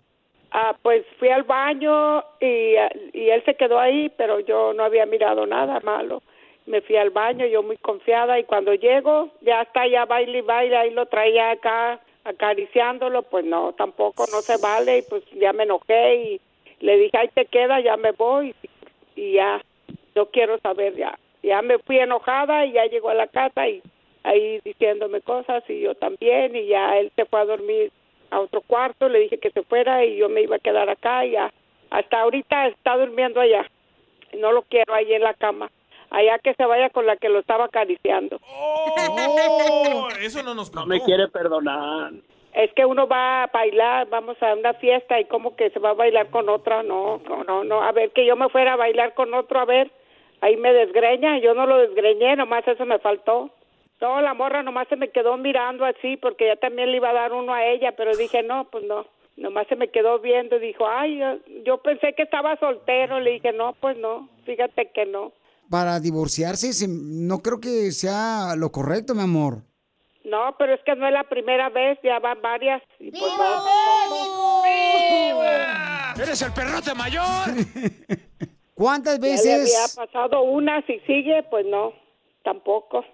Ah, 0.51 0.75
pues 0.81 1.05
fui 1.19 1.29
al 1.29 1.43
baño 1.43 2.23
y, 2.39 2.73
él 3.13 3.43
se 3.45 3.55
quedó 3.55 3.79
ahí, 3.79 4.11
pero 4.17 4.39
yo 4.39 4.73
no 4.73 4.83
había 4.83 5.05
mirado 5.05 5.45
nada 5.45 5.79
malo. 5.81 6.23
Me 6.65 6.81
fui 6.81 6.97
al 6.97 7.11
baño, 7.11 7.45
yo 7.45 7.63
muy 7.63 7.77
confiada, 7.77 8.39
y 8.39 8.43
cuando 8.43 8.73
llego, 8.73 9.29
ya 9.41 9.61
está, 9.61 9.87
ya 9.87 10.05
baile 10.05 10.39
y 10.39 10.41
baile, 10.41 10.77
ahí 10.77 10.91
lo 10.91 11.05
traía 11.05 11.51
acá 11.51 11.99
acariciándolo, 12.25 13.23
pues 13.23 13.45
no, 13.45 13.73
tampoco 13.73 14.25
no 14.31 14.41
se 14.41 14.57
vale, 14.57 14.99
y 14.99 15.01
pues 15.03 15.23
ya 15.39 15.53
me 15.53 15.63
enojé 15.63 16.15
y 16.15 16.41
le 16.79 16.97
dije, 16.97 17.17
ahí 17.17 17.29
te 17.29 17.45
queda, 17.45 17.79
ya 17.79 17.97
me 17.97 18.11
voy, 18.11 18.53
y 19.15 19.33
ya, 19.33 19.61
no 20.15 20.27
quiero 20.27 20.59
saber 20.59 20.95
ya. 20.95 21.17
Ya 21.41 21.61
me 21.61 21.79
fui 21.79 21.97
enojada 21.97 22.65
y 22.65 22.73
ya 22.73 22.85
llegó 22.85 23.09
a 23.09 23.13
la 23.13 23.27
casa 23.27 23.67
y 23.67 23.81
ahí 24.23 24.59
diciéndome 24.63 25.21
cosas 25.21 25.63
y 25.69 25.81
yo 25.81 25.95
también, 25.95 26.55
y 26.55 26.67
ya 26.67 26.97
él 26.97 27.11
se 27.15 27.25
fue 27.25 27.41
a 27.41 27.45
dormir 27.45 27.91
a 28.31 28.39
otro 28.39 28.61
cuarto, 28.61 29.09
le 29.09 29.19
dije 29.19 29.39
que 29.39 29.51
se 29.51 29.63
fuera 29.63 30.05
y 30.05 30.17
yo 30.17 30.29
me 30.29 30.41
iba 30.41 30.57
a 30.57 30.59
quedar 30.59 30.89
acá 30.89 31.25
y 31.25 31.31
ya. 31.31 31.51
Hasta 31.89 32.21
ahorita 32.21 32.67
está 32.67 32.97
durmiendo 32.97 33.41
allá. 33.41 33.65
No 34.37 34.51
lo 34.51 34.61
quiero 34.63 34.93
ahí 34.93 35.11
en 35.13 35.23
la 35.23 35.33
cama. 35.33 35.71
Allá 36.11 36.39
que 36.39 36.53
se 36.53 36.65
vaya 36.65 36.89
con 36.89 37.05
la 37.05 37.17
que 37.17 37.29
lo 37.29 37.39
estaba 37.39 37.65
acariciando. 37.65 38.39
Oh, 38.47 40.07
eso 40.21 40.43
no 40.43 40.53
nos 40.53 40.73
No 40.73 40.85
me 40.85 41.01
quiere 41.01 41.27
perdonar. 41.27 42.13
Es 42.53 42.73
que 42.73 42.85
uno 42.85 43.07
va 43.07 43.43
a 43.43 43.47
bailar, 43.47 44.09
vamos 44.09 44.41
a 44.41 44.53
una 44.53 44.73
fiesta 44.73 45.19
y 45.19 45.25
como 45.25 45.55
que 45.55 45.69
se 45.69 45.79
va 45.79 45.91
a 45.91 45.93
bailar 45.93 46.29
con 46.29 46.49
otra, 46.49 46.81
no, 46.81 47.21
no, 47.29 47.43
no, 47.43 47.63
no. 47.63 47.83
A 47.83 47.91
ver, 47.91 48.11
que 48.11 48.25
yo 48.25 48.35
me 48.35 48.49
fuera 48.49 48.73
a 48.73 48.75
bailar 48.75 49.13
con 49.13 49.33
otro, 49.35 49.59
a 49.59 49.65
ver, 49.65 49.91
ahí 50.41 50.57
me 50.57 50.73
desgreña, 50.73 51.37
yo 51.39 51.53
no 51.53 51.67
lo 51.67 51.77
desgreñé, 51.77 52.35
nomás 52.35 52.67
eso 52.67 52.85
me 52.85 52.97
faltó. 52.97 53.51
No, 54.01 54.21
la 54.21 54.33
morra 54.33 54.63
nomás 54.63 54.87
se 54.87 54.95
me 54.95 55.09
quedó 55.09 55.35
mirando 55.37 55.83
así 55.85 56.15
porque 56.17 56.47
ya 56.47 56.55
también 56.55 56.89
le 56.91 56.97
iba 56.97 57.09
a 57.09 57.13
dar 57.13 57.33
uno 57.33 57.53
a 57.53 57.65
ella, 57.65 57.93
pero 57.97 58.15
dije, 58.15 58.43
no, 58.43 58.65
pues 58.69 58.83
no. 58.85 59.05
Nomás 59.35 59.67
se 59.67 59.75
me 59.75 59.89
quedó 59.89 60.19
viendo 60.19 60.57
y 60.57 60.59
dijo, 60.59 60.87
ay, 60.87 61.17
yo, 61.17 61.37
yo 61.65 61.77
pensé 61.81 62.13
que 62.13 62.23
estaba 62.23 62.57
soltero. 62.57 63.19
Le 63.19 63.31
dije, 63.31 63.51
no, 63.53 63.73
pues 63.79 63.97
no, 63.97 64.29
fíjate 64.45 64.91
que 64.93 65.05
no. 65.05 65.31
Para 65.69 65.99
divorciarse, 65.99 66.73
se- 66.73 66.87
no 66.89 67.39
creo 67.39 67.59
que 67.59 67.91
sea 67.91 68.55
lo 68.57 68.71
correcto, 68.71 69.13
mi 69.15 69.21
amor. 69.21 69.57
No, 70.25 70.55
pero 70.57 70.73
es 70.73 70.81
que 70.85 70.95
no 70.95 71.07
es 71.07 71.13
la 71.13 71.23
primera 71.23 71.69
vez, 71.69 71.97
ya 72.03 72.19
van 72.19 72.41
varias. 72.41 72.81
Y 72.99 73.11
pues 73.11 73.31
no, 73.37 74.63
¡Eres 76.21 76.41
el 76.41 76.51
perrote 76.53 76.93
mayor! 76.93 77.23
¿Cuántas 78.73 79.19
Ya 79.19 79.25
le 79.27 79.31
veces, 79.33 79.75
había 79.95 80.05
pasado 80.05 80.41
una, 80.41 80.81
si 80.85 80.99
sigue, 81.01 81.43
pues 81.49 81.65
no, 81.65 81.93
tampoco. 82.43 83.05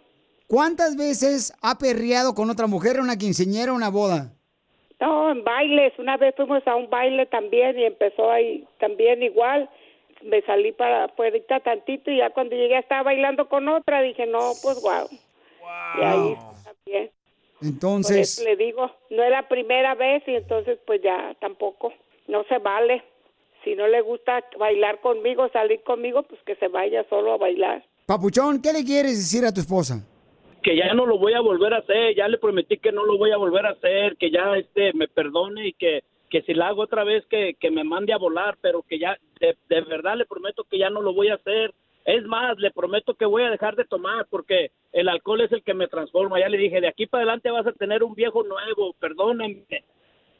Cuántas 0.47 0.95
veces 0.95 1.53
ha 1.61 1.77
perreado 1.77 2.33
con 2.33 2.49
otra 2.49 2.67
mujer 2.67 2.97
en 2.97 3.03
una 3.03 3.17
quinceñera 3.17 3.71
o 3.71 3.75
una 3.75 3.89
boda? 3.89 4.31
No, 4.99 5.31
en 5.31 5.43
bailes. 5.43 5.93
Una 5.99 6.17
vez 6.17 6.33
fuimos 6.35 6.65
a 6.67 6.75
un 6.75 6.89
baile 6.89 7.25
también 7.25 7.77
y 7.77 7.83
empezó 7.83 8.31
ahí 8.31 8.65
también 8.79 9.21
igual. 9.23 9.69
Me 10.23 10.41
salí 10.43 10.71
para 10.71 11.05
afuera 11.05 11.37
tantito 11.63 12.09
y 12.09 12.17
ya 12.17 12.29
cuando 12.29 12.55
llegué 12.55 12.77
estaba 12.77 13.03
bailando 13.03 13.47
con 13.49 13.67
otra. 13.67 14.01
Dije, 14.01 14.25
no, 14.25 14.51
pues 14.63 14.81
guau. 14.81 15.07
Y 15.99 16.03
ahí 16.03 16.37
también. 16.63 17.11
Entonces, 17.61 18.43
le 18.43 18.55
digo, 18.55 18.91
no 19.09 19.23
es 19.23 19.31
la 19.31 19.47
primera 19.47 19.95
vez 19.95 20.23
y 20.27 20.35
entonces 20.35 20.79
pues 20.85 21.01
ya 21.01 21.35
tampoco. 21.39 21.93
No 22.27 22.43
se 22.45 22.57
vale. 22.57 23.03
Si 23.63 23.75
no 23.75 23.87
le 23.87 24.01
gusta 24.01 24.43
bailar 24.59 25.01
conmigo, 25.01 25.49
salir 25.49 25.81
conmigo, 25.83 26.23
pues 26.23 26.39
que 26.45 26.55
se 26.55 26.67
vaya 26.67 27.03
solo 27.09 27.33
a 27.33 27.37
bailar. 27.37 27.83
Papuchón, 28.05 28.61
¿qué 28.61 28.71
le 28.71 28.83
quieres 28.83 29.17
decir 29.17 29.43
a 29.45 29.51
tu 29.51 29.61
esposa? 29.61 30.05
Que 30.65 30.75
ya 30.75 30.95
no 30.95 31.05
lo 31.05 31.19
voy 31.19 31.33
a 31.33 31.41
volver 31.41 31.75
a 31.75 31.77
hacer, 31.77 32.15
ya 32.15 32.27
le 32.27 32.39
prometí 32.39 32.77
que 32.77 32.91
no 32.91 33.05
lo 33.05 33.19
voy 33.19 33.29
a 33.29 33.37
volver 33.37 33.67
a 33.67 33.69
hacer, 33.69 34.17
que 34.17 34.31
ya 34.31 34.57
este 34.57 34.93
me 34.93 35.07
perdone 35.07 35.67
y 35.67 35.73
que 35.73 36.03
que 36.31 36.41
si 36.41 36.55
la 36.55 36.69
hago 36.69 36.81
otra 36.81 37.03
vez 37.03 37.23
que, 37.27 37.53
que 37.59 37.69
me 37.69 37.83
mande 37.83 38.11
a 38.11 38.17
volar, 38.17 38.57
pero 38.59 38.81
que 38.81 38.97
ya, 38.97 39.15
de, 39.39 39.55
de 39.69 39.81
verdad 39.81 40.17
le 40.17 40.25
prometo 40.25 40.63
que 40.63 40.79
ya 40.79 40.89
no 40.89 41.01
lo 41.01 41.13
voy 41.13 41.27
a 41.29 41.35
hacer. 41.35 41.71
Es 42.03 42.25
más, 42.25 42.57
le 42.57 42.71
prometo 42.71 43.13
que 43.13 43.27
voy 43.27 43.43
a 43.43 43.51
dejar 43.51 43.75
de 43.75 43.85
tomar 43.85 44.25
porque 44.31 44.71
el 44.91 45.07
alcohol 45.07 45.41
es 45.41 45.51
el 45.51 45.61
que 45.61 45.75
me 45.75 45.87
transforma. 45.87 46.39
Ya 46.39 46.49
le 46.49 46.57
dije, 46.57 46.81
de 46.81 46.87
aquí 46.87 47.05
para 47.05 47.21
adelante 47.21 47.51
vas 47.51 47.67
a 47.67 47.73
tener 47.73 48.03
un 48.03 48.15
viejo 48.15 48.43
nuevo, 48.43 48.93
perdóname. 48.99 49.65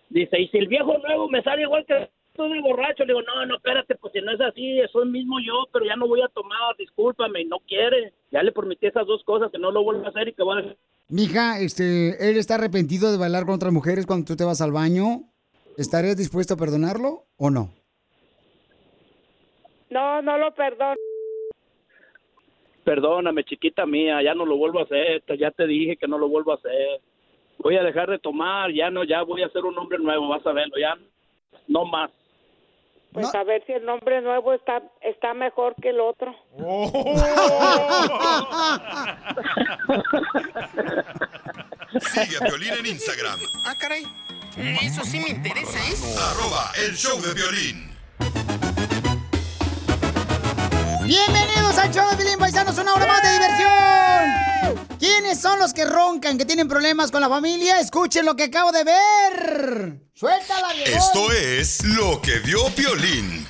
Dice, 0.10 0.42
y 0.42 0.48
si 0.48 0.58
el 0.58 0.68
viejo 0.68 0.98
nuevo 0.98 1.30
me 1.30 1.44
sale 1.44 1.62
igual 1.62 1.86
que 1.86 2.10
todo 2.36 2.54
el 2.54 2.62
borracho, 2.62 3.04
le 3.04 3.14
digo, 3.14 3.22
no, 3.22 3.46
no, 3.46 3.56
espérate, 3.56 3.96
pues 3.96 4.14
si 4.14 4.22
no 4.22 4.32
es 4.32 4.42
así, 4.42 4.80
soy 4.92 5.10
mismo 5.10 5.38
yo, 5.40 5.68
pero 5.72 5.86
ya 5.86 5.96
no 5.96 6.08
voy 6.08 6.22
a 6.22 6.28
tomar, 6.28 6.76
discúlpame, 6.78 7.42
y 7.42 7.46
no 7.46 7.60
quiere. 7.60 8.14
Ya 8.32 8.44
le 8.44 8.52
prometí 8.52 8.86
esas 8.86 9.08
dos 9.08 9.24
cosas, 9.24 9.52
que 9.52 9.58
no 9.58 9.72
lo 9.72 9.84
vuelva 9.84 10.08
a 10.08 10.10
hacer 10.10 10.28
y 10.28 10.34
que 10.34 10.44
voy 10.44 10.62
a... 10.62 10.76
Mija, 11.08 11.60
este, 11.60 12.30
él 12.30 12.38
está 12.38 12.56
arrepentido 12.56 13.12
de 13.12 13.18
bailar 13.18 13.46
con 13.46 13.56
otras 13.56 13.72
mujeres 13.72 14.06
cuando 14.06 14.26
tú 14.26 14.36
te 14.36 14.44
vas 14.44 14.62
al 14.62 14.72
baño. 14.72 15.24
¿Estarías 15.78 16.18
dispuesto 16.18 16.54
a 16.54 16.58
perdonarlo 16.58 17.26
o 17.38 17.50
no? 17.50 17.70
No, 19.90 20.22
no 20.22 20.38
lo 20.38 20.54
perdono. 20.54 20.96
Perdóname, 22.84 23.44
chiquita 23.44 23.86
mía, 23.86 24.22
ya 24.24 24.34
no 24.36 24.46
lo 24.46 24.58
vuelvo 24.58 24.80
a 24.80 24.84
hacer, 24.84 25.24
ya 25.40 25.52
te 25.52 25.66
dije 25.66 25.98
que 25.98 26.08
no 26.08 26.18
lo 26.18 26.28
vuelvo 26.28 26.52
a 26.52 26.56
hacer. 26.56 27.02
Voy 27.60 27.78
a 27.78 27.84
dejar 27.84 28.10
de 28.10 28.20
tomar, 28.20 28.72
ya 28.72 28.90
no, 28.90 29.04
ya 29.04 29.24
voy 29.24 29.42
a 29.42 29.50
ser 29.50 29.64
un 29.64 29.78
hombre 29.78 29.98
nuevo, 29.98 30.28
vas 30.28 30.46
a 30.46 30.52
verlo, 30.52 30.78
ya 30.78 30.96
no 31.68 31.86
más. 31.86 32.12
Pues 33.16 33.34
a 33.34 33.43
ver 33.45 33.63
si 33.66 33.72
el 33.72 33.86
nombre 33.86 34.22
nuevo 34.22 34.51
está 34.53 34.84
está 34.99 35.34
mejor 35.34 35.74
que 35.82 35.91
el 35.91 36.01
otro. 36.01 36.36
Sigue 42.13 42.36
a 42.36 42.41
Piolín 42.45 42.74
en 42.74 42.86
Instagram. 42.88 43.39
Ah, 43.66 43.74
caray. 43.80 44.03
Eso 44.84 45.05
sí 45.05 45.22
me 45.22 45.30
interesa, 45.30 45.80
¿eh? 45.80 45.95
Arroba 46.30 46.74
el 46.86 46.93
show 46.95 47.18
de 47.22 47.34
violín. 47.34 47.95
Bienvenidos 51.05 51.78
al 51.78 51.91
show 51.93 52.09
de 52.09 52.18
Pilín 52.18 52.38
Paisanos, 52.38 52.78
una 52.78 52.95
hora 52.95 53.07
más 53.07 53.22
de 53.22 53.32
diversión. 53.32 54.95
¿Quiénes 55.06 55.39
son 55.39 55.60
los 55.60 55.72
que 55.72 55.86
roncan, 55.86 56.36
que 56.36 56.45
tienen 56.45 56.68
problemas 56.68 57.12
con 57.12 57.22
la 57.22 57.30
familia? 57.30 57.80
Escuchen 57.80 58.26
lo 58.26 58.36
que 58.36 58.45
acabo 58.45 58.72
de 58.72 58.84
ver. 58.84 60.01
Suéltala, 60.16 60.74
viejón. 60.74 60.97
Esto 60.97 61.32
es 61.32 61.84
lo 61.84 62.20
que 62.24 62.39
vio 62.39 62.66
Piolín. 62.74 63.47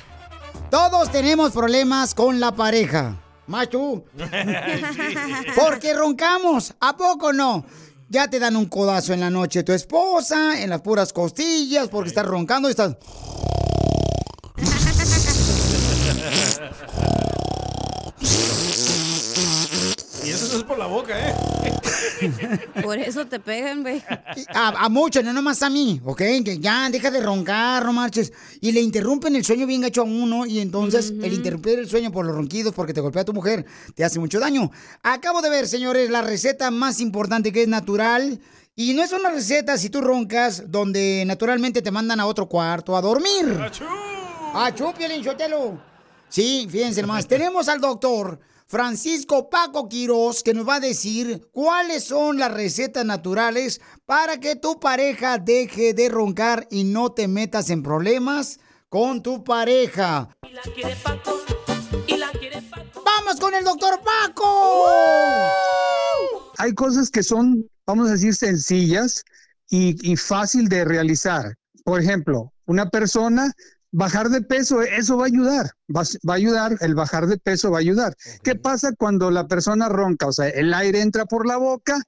Todos 0.70 1.10
tenemos 1.10 1.52
problemas 1.52 2.14
con 2.14 2.40
la 2.40 2.52
pareja. 2.52 3.16
Más 3.46 3.70
tú. 3.70 4.04
Porque 5.56 5.94
roncamos. 5.94 6.74
¿A 6.78 6.94
poco 6.94 7.32
no? 7.32 7.64
Ya 8.10 8.28
te 8.28 8.38
dan 8.38 8.54
un 8.54 8.66
codazo 8.66 9.14
en 9.14 9.20
la 9.20 9.30
noche 9.30 9.62
tu 9.62 9.72
esposa, 9.72 10.60
en 10.60 10.68
las 10.68 10.82
puras 10.82 11.14
costillas, 11.14 11.88
porque 11.88 12.10
estás 12.10 12.26
roncando 12.26 12.68
y 12.68 12.72
estás... 12.72 12.96
Y 20.26 20.30
eso 20.30 20.48
no 20.52 20.58
es 20.58 20.64
por 20.64 20.76
la 20.76 20.86
boca, 20.86 21.14
¿eh? 21.16 21.32
Por 22.82 22.98
eso 22.98 23.26
te 23.26 23.40
pegan, 23.40 23.82
güey. 23.82 24.02
A, 24.54 24.84
a 24.84 24.88
muchos, 24.88 25.24
no 25.24 25.32
nomás 25.32 25.62
a 25.62 25.70
mí, 25.70 26.00
¿ok? 26.04 26.22
Que 26.44 26.58
ya, 26.60 26.88
deja 26.90 27.10
de 27.10 27.20
roncar, 27.20 27.84
no 27.84 27.92
marches. 27.92 28.32
Y 28.60 28.72
le 28.72 28.80
interrumpen 28.80 29.36
el 29.36 29.44
sueño 29.44 29.66
bien 29.66 29.80
gacho 29.80 30.02
a 30.02 30.04
uno 30.04 30.46
y 30.46 30.60
entonces 30.60 31.12
el 31.22 31.32
interrumpir 31.32 31.78
el 31.78 31.88
sueño 31.88 32.12
por 32.12 32.26
los 32.26 32.34
ronquidos 32.34 32.74
porque 32.74 32.92
te 32.92 33.00
golpea 33.00 33.24
tu 33.24 33.32
mujer 33.32 33.64
te 33.94 34.04
hace 34.04 34.18
mucho 34.18 34.40
daño. 34.40 34.70
Acabo 35.02 35.42
de 35.42 35.50
ver, 35.50 35.66
señores, 35.68 36.10
la 36.10 36.22
receta 36.22 36.70
más 36.70 37.00
importante 37.00 37.52
que 37.52 37.62
es 37.62 37.68
natural. 37.68 38.40
Y 38.74 38.92
no 38.92 39.02
es 39.02 39.12
una 39.12 39.30
receta 39.30 39.78
si 39.78 39.88
tú 39.88 40.02
roncas 40.02 40.70
donde 40.70 41.24
naturalmente 41.26 41.80
te 41.80 41.90
mandan 41.90 42.20
a 42.20 42.26
otro 42.26 42.46
cuarto 42.46 42.96
a 42.96 43.00
dormir. 43.00 43.58
¡Achú, 44.54 44.92
Piolín 44.96 45.24
Sotelo! 45.24 45.80
Sí, 46.28 46.66
fíjense 46.70 47.00
nomás. 47.00 47.26
Tenemos 47.28 47.68
al 47.68 47.80
doctor 47.80 48.38
Francisco 48.68 49.48
Paco 49.48 49.88
Quiroz 49.88 50.42
que 50.42 50.52
nos 50.52 50.68
va 50.68 50.76
a 50.76 50.80
decir 50.80 51.48
cuáles 51.52 52.02
son 52.02 52.38
las 52.38 52.52
recetas 52.52 53.04
naturales 53.04 53.80
para 54.06 54.40
que 54.40 54.56
tu 54.56 54.80
pareja 54.80 55.38
deje 55.38 55.94
de 55.94 56.08
roncar 56.08 56.66
y 56.68 56.82
no 56.82 57.12
te 57.12 57.28
metas 57.28 57.70
en 57.70 57.84
problemas 57.84 58.58
con 58.88 59.22
tu 59.22 59.44
pareja. 59.44 60.28
¡Vamos 63.04 63.40
con 63.40 63.54
el 63.54 63.62
doctor 63.62 64.00
Paco! 64.02 64.86
Hay 66.58 66.74
cosas 66.74 67.08
que 67.08 67.22
son, 67.22 67.70
vamos 67.86 68.08
a 68.08 68.12
decir, 68.12 68.34
sencillas 68.34 69.22
y, 69.70 70.10
y 70.10 70.16
fácil 70.16 70.68
de 70.68 70.84
realizar. 70.84 71.54
Por 71.84 72.00
ejemplo, 72.00 72.52
una 72.64 72.90
persona 72.90 73.52
bajar 73.96 74.28
de 74.28 74.42
peso, 74.42 74.82
eso 74.82 75.16
va 75.16 75.24
a 75.24 75.26
ayudar, 75.28 75.70
va, 75.88 76.02
va 76.28 76.34
a 76.34 76.36
ayudar, 76.36 76.76
el 76.80 76.94
bajar 76.94 77.26
de 77.26 77.38
peso 77.38 77.70
va 77.70 77.78
a 77.78 77.80
ayudar. 77.80 78.14
¿Qué 78.42 78.54
pasa 78.54 78.92
cuando 78.92 79.30
la 79.30 79.48
persona 79.48 79.88
ronca? 79.88 80.26
O 80.26 80.32
sea, 80.32 80.48
el 80.50 80.74
aire 80.74 81.00
entra 81.00 81.24
por 81.24 81.46
la 81.46 81.56
boca 81.56 81.98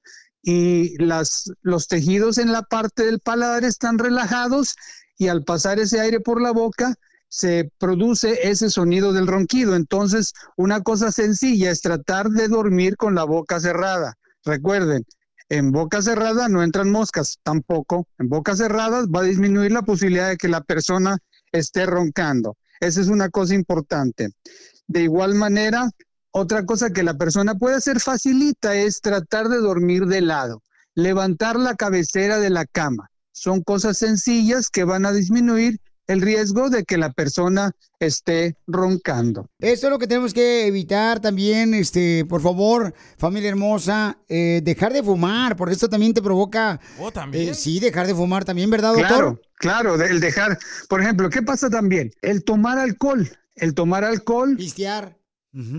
y 0.43 1.03
las, 1.03 1.51
los 1.63 1.87
tejidos 1.87 2.37
en 2.37 2.51
la 2.51 2.61
parte 2.61 3.05
del 3.05 3.19
paladar 3.19 3.63
están 3.63 3.97
relajados 3.97 4.75
y 5.17 5.29
al 5.29 5.43
pasar 5.43 5.79
ese 5.79 5.99
aire 5.99 6.19
por 6.19 6.43
la 6.43 6.51
boca 6.51 6.93
se 7.27 7.71
produce 7.79 8.47
ese 8.47 8.69
sonido 8.69 9.11
del 9.11 9.25
ronquido. 9.25 9.75
Entonces, 9.75 10.33
una 10.57 10.81
cosa 10.81 11.11
sencilla 11.11 11.71
es 11.71 11.81
tratar 11.81 12.29
de 12.29 12.49
dormir 12.49 12.97
con 12.97 13.15
la 13.15 13.23
boca 13.23 13.59
cerrada. 13.59 14.13
Recuerden, 14.45 15.05
en 15.49 15.71
boca 15.71 16.03
cerrada 16.03 16.49
no 16.49 16.61
entran 16.61 16.91
moscas 16.91 17.39
tampoco. 17.41 18.07
En 18.19 18.29
boca 18.29 18.55
cerrada 18.55 19.07
va 19.07 19.21
a 19.21 19.23
disminuir 19.23 19.71
la 19.71 19.81
posibilidad 19.81 20.29
de 20.29 20.37
que 20.37 20.49
la 20.49 20.61
persona 20.61 21.17
esté 21.51 21.85
roncando. 21.85 22.57
Esa 22.79 23.01
es 23.01 23.07
una 23.07 23.29
cosa 23.29 23.55
importante. 23.55 24.29
De 24.87 25.01
igual 25.01 25.35
manera, 25.35 25.89
otra 26.31 26.65
cosa 26.65 26.91
que 26.91 27.03
la 27.03 27.15
persona 27.15 27.55
puede 27.55 27.75
hacer 27.75 27.99
facilita 27.99 28.75
es 28.75 29.01
tratar 29.01 29.49
de 29.49 29.57
dormir 29.57 30.05
de 30.05 30.21
lado, 30.21 30.63
levantar 30.95 31.57
la 31.57 31.75
cabecera 31.75 32.39
de 32.39 32.49
la 32.49 32.65
cama. 32.65 33.09
Son 33.31 33.61
cosas 33.61 33.97
sencillas 33.97 34.69
que 34.69 34.83
van 34.83 35.05
a 35.05 35.11
disminuir 35.11 35.79
el 36.09 36.21
riesgo 36.21 36.69
de 36.69 36.83
que 36.83 36.97
la 36.97 37.11
persona 37.13 37.71
esté 37.99 38.55
roncando. 38.65 39.47
Eso 39.59 39.87
es 39.87 39.91
lo 39.91 39.99
que 39.99 40.07
tenemos 40.07 40.33
que 40.33 40.65
evitar 40.65 41.19
también, 41.19 41.73
este, 41.73 42.25
por 42.25 42.41
favor, 42.41 42.93
familia 43.17 43.49
hermosa, 43.49 44.17
eh, 44.27 44.61
dejar 44.63 44.91
de 44.91 45.03
fumar, 45.03 45.55
porque 45.55 45.73
esto 45.73 45.87
también 45.87 46.13
te 46.13 46.21
provoca... 46.21 46.79
Oh, 46.99 47.11
¿también? 47.11 47.49
eh, 47.49 47.53
sí, 47.53 47.79
dejar 47.79 48.07
de 48.07 48.15
fumar 48.15 48.43
también, 48.43 48.69
¿verdad, 48.69 48.93
doctor? 48.93 49.07
Claro, 49.07 49.95
claro, 49.95 50.03
el 50.03 50.19
dejar, 50.19 50.57
por 50.87 51.01
ejemplo, 51.01 51.29
¿qué 51.29 51.43
pasa 51.43 51.69
también? 51.69 52.11
El 52.21 52.43
tomar 52.43 52.79
alcohol, 52.79 53.29
el 53.55 53.73
tomar 53.75 54.03
alcohol. 54.03 54.55
Pistear. 54.57 55.15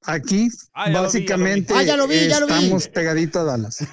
Aquí, 0.03 0.48
Ah, 0.72 0.90
ya 0.90 1.03
lo 1.03 1.11
vi, 1.11 1.26
ya 1.26 1.36
lo 1.36 1.44
vi. 1.44 1.53
básicamente, 1.62 1.74
Ah, 1.74 1.82
vi, 2.07 2.16
estamos 2.16 2.88
pegadito 2.88 3.40
a 3.40 3.44
Dallas. 3.44 3.80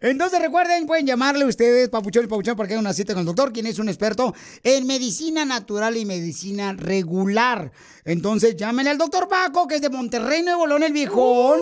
Entonces 0.00 0.40
recuerden, 0.40 0.86
pueden 0.86 1.06
llamarle 1.06 1.44
ustedes, 1.44 1.88
Papuchón 1.88 2.24
y 2.24 2.26
Papuchón, 2.26 2.56
para 2.56 2.66
que 2.66 2.74
hagan 2.74 2.84
una 2.84 2.94
cita 2.94 3.12
con 3.14 3.20
el 3.20 3.26
doctor, 3.26 3.52
quien 3.52 3.66
es 3.68 3.78
un 3.78 3.88
experto 3.88 4.34
en 4.64 4.88
medicina 4.88 5.44
natural 5.44 5.96
y 5.96 6.04
medicina 6.04 6.72
regular. 6.72 7.70
Entonces 8.04 8.56
llámenle 8.56 8.90
al 8.90 8.98
doctor 8.98 9.28
Paco, 9.28 9.68
que 9.68 9.76
es 9.76 9.80
de 9.80 9.88
Monterrey, 9.90 10.42
Nuevo 10.42 10.66
León, 10.66 10.82
el 10.82 10.92
viejón. 10.92 11.60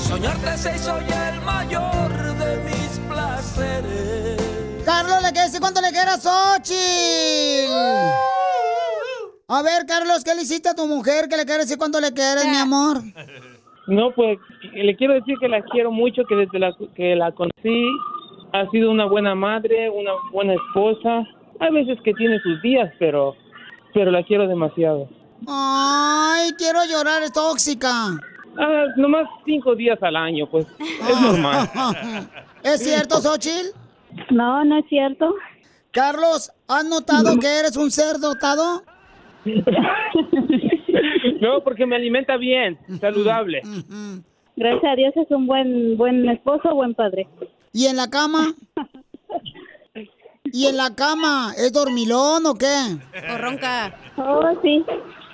Soñarte 0.06 0.56
se 0.58 0.76
hizo 0.76 1.00
ya 1.08 1.30
el 1.30 1.40
mayor 1.40 2.36
de 2.38 2.56
mis 2.58 3.00
placeres. 3.08 4.40
Carlos, 4.84 5.22
¿le 5.22 5.32
quieres 5.32 5.50
decir 5.50 5.60
cuánto 5.60 5.80
le 5.80 5.90
quieras 5.90 6.24
a 6.24 6.54
Xochitl? 6.58 7.72
A 9.46 9.62
ver, 9.62 9.84
Carlos, 9.86 10.24
¿qué 10.24 10.34
le 10.34 10.42
hiciste 10.42 10.70
a 10.70 10.74
tu 10.74 10.86
mujer? 10.86 11.28
¿Qué 11.28 11.36
le 11.36 11.44
quieres 11.44 11.66
decir 11.66 11.76
cuánto 11.78 12.00
le 12.00 12.12
quieres, 12.12 12.44
mi 12.46 12.56
amor? 12.56 12.98
No, 13.86 14.12
pues 14.14 14.38
le 14.72 14.96
quiero 14.96 15.12
decir 15.12 15.36
que 15.38 15.46
la 15.46 15.62
quiero 15.62 15.90
mucho, 15.90 16.22
que 16.26 16.34
desde 16.34 16.58
la, 16.58 16.74
que 16.96 17.14
la 17.14 17.32
conocí 17.32 17.86
ha 18.54 18.66
sido 18.70 18.90
una 18.90 19.04
buena 19.04 19.34
madre, 19.34 19.90
una 19.90 20.12
buena 20.32 20.54
esposa. 20.54 21.22
Hay 21.60 21.70
veces 21.70 21.98
que 22.02 22.14
tiene 22.14 22.40
sus 22.40 22.62
días, 22.62 22.90
pero, 22.98 23.34
pero 23.92 24.10
la 24.10 24.22
quiero 24.22 24.48
demasiado. 24.48 25.06
Ay, 25.46 26.52
quiero 26.56 26.78
llorar, 26.86 27.24
es 27.24 27.32
tóxica. 27.34 27.90
Ah, 28.58 28.84
nomás 28.96 29.28
cinco 29.44 29.74
días 29.74 30.02
al 30.02 30.16
año, 30.16 30.48
pues 30.50 30.66
es 30.80 31.20
normal. 31.20 31.68
¿Es 32.62 32.82
cierto, 32.82 33.20
Xochitl? 33.20 33.68
No, 34.30 34.64
no 34.64 34.78
es 34.78 34.86
cierto. 34.88 35.34
Carlos, 35.90 36.50
¿has 36.68 36.86
notado 36.86 37.38
que 37.38 37.58
eres 37.58 37.76
un 37.76 37.90
ser 37.90 38.18
dotado? 38.18 38.82
No, 41.40 41.62
porque 41.62 41.84
me 41.86 41.96
alimenta 41.96 42.36
bien, 42.36 42.78
saludable. 43.00 43.62
Gracias 44.56 44.92
a 44.92 44.96
Dios 44.96 45.12
es 45.16 45.30
un 45.30 45.46
buen 45.46 45.96
buen 45.96 46.28
esposo, 46.28 46.74
buen 46.74 46.94
padre. 46.94 47.26
¿Y 47.72 47.86
en 47.86 47.96
la 47.96 48.08
cama? 48.08 48.54
¿Y 50.44 50.66
en 50.66 50.76
la 50.76 50.94
cama? 50.94 51.52
¿Es 51.56 51.72
dormilón 51.72 52.46
o 52.46 52.54
qué? 52.54 52.66
O 53.34 53.38
ronca. 53.38 53.94
Oh, 54.16 54.42
sí. 54.62 54.84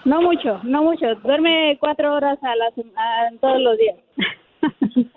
No 0.05 0.23
mucho, 0.23 0.59
no 0.65 0.83
mucho. 0.83 1.07
Duerme 1.23 1.77
cuatro 1.79 2.15
horas 2.15 2.39
a 2.43 2.57
la 2.57 2.67
a- 2.67 3.31
todos 3.41 3.61
los 3.61 3.77
días. 3.79 3.97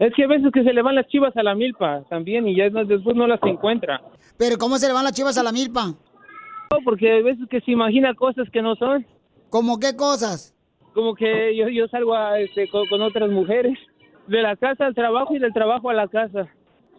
Es 0.00 0.14
que 0.14 0.22
a 0.22 0.28
veces 0.28 0.52
que 0.54 0.62
se 0.62 0.72
le 0.72 0.80
van 0.80 0.94
las 0.94 1.08
chivas 1.08 1.36
a 1.36 1.42
la 1.42 1.56
milpa 1.56 2.04
también 2.08 2.46
y 2.46 2.54
ya 2.56 2.70
después 2.70 3.16
no 3.16 3.26
las 3.26 3.40
encuentra. 3.42 4.00
¿Pero 4.38 4.56
cómo 4.56 4.78
se 4.78 4.86
le 4.86 4.92
van 4.92 5.02
las 5.02 5.12
chivas 5.12 5.36
a 5.38 5.42
la 5.42 5.50
milpa? 5.50 5.92
Porque 6.84 7.18
a 7.18 7.22
veces 7.22 7.48
que 7.50 7.60
se 7.60 7.70
imagina 7.72 8.14
cosas 8.14 8.48
que 8.50 8.62
no 8.62 8.76
son. 8.76 9.06
¿Cómo 9.50 9.78
qué 9.78 9.96
cosas? 9.96 10.54
Como 10.94 11.14
que 11.14 11.56
yo, 11.56 11.68
yo 11.68 11.88
salgo 11.88 12.14
a, 12.14 12.38
este, 12.40 12.68
con, 12.68 12.86
con 12.88 13.00
otras 13.02 13.30
mujeres, 13.30 13.78
de 14.26 14.42
la 14.42 14.56
casa 14.56 14.86
al 14.86 14.94
trabajo 14.94 15.34
y 15.34 15.38
del 15.38 15.52
trabajo 15.52 15.88
a 15.90 15.94
la 15.94 16.08
casa. 16.08 16.46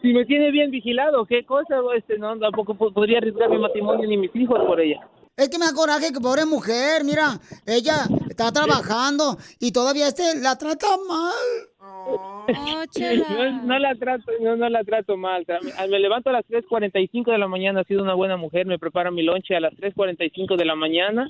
Si 0.02 0.14
me 0.14 0.26
tiene 0.26 0.52
bien 0.52 0.72
vigilado, 0.72 1.26
¿qué 1.26 1.44
cosa? 1.46 1.76
Este, 1.96 2.18
no, 2.18 2.38
tampoco 2.40 2.74
po- 2.74 2.92
podría 2.92 3.18
arriesgar 3.20 3.50
mi 3.50 3.60
matrimonio 3.60 4.08
ni 4.08 4.18
mis 4.18 4.36
hijos 4.36 4.58
por 4.66 4.80
ella. 4.80 5.02
Es 5.36 5.50
que 5.50 5.58
me 5.60 5.66
da 5.66 5.74
coraje 5.74 6.12
que 6.12 6.20
pobre 6.20 6.46
mujer, 6.46 7.04
mira, 7.06 7.40
ella 7.66 8.06
está 8.40 8.54
trabajando 8.54 9.38
y 9.60 9.74
todavía 9.74 10.08
este 10.08 10.40
la 10.40 10.58
trata 10.58 10.88
mal. 11.08 11.34
No, 12.50 13.62
no 13.64 13.80
la 13.80 13.94
trato, 13.96 14.32
no, 14.42 14.56
no 14.56 14.70
la 14.70 14.84
trato 14.84 15.16
mal. 15.16 15.46
Me 15.88 16.00
levanto 16.00 16.32
a 16.32 16.34
las 16.34 16.46
3.45 16.46 17.32
de 17.32 17.38
la 17.38 17.48
mañana, 17.48 17.82
ha 17.82 17.84
sido 17.84 18.02
una 18.02 18.16
buena 18.16 18.38
mujer, 18.38 18.66
me 18.66 18.80
prepara 18.80 19.12
mi 19.12 19.22
lonche 19.22 19.56
a 19.56 19.60
las 19.60 19.74
3.45 19.74 20.58
de 20.58 20.66
la 20.66 20.74
mañana 20.74 21.30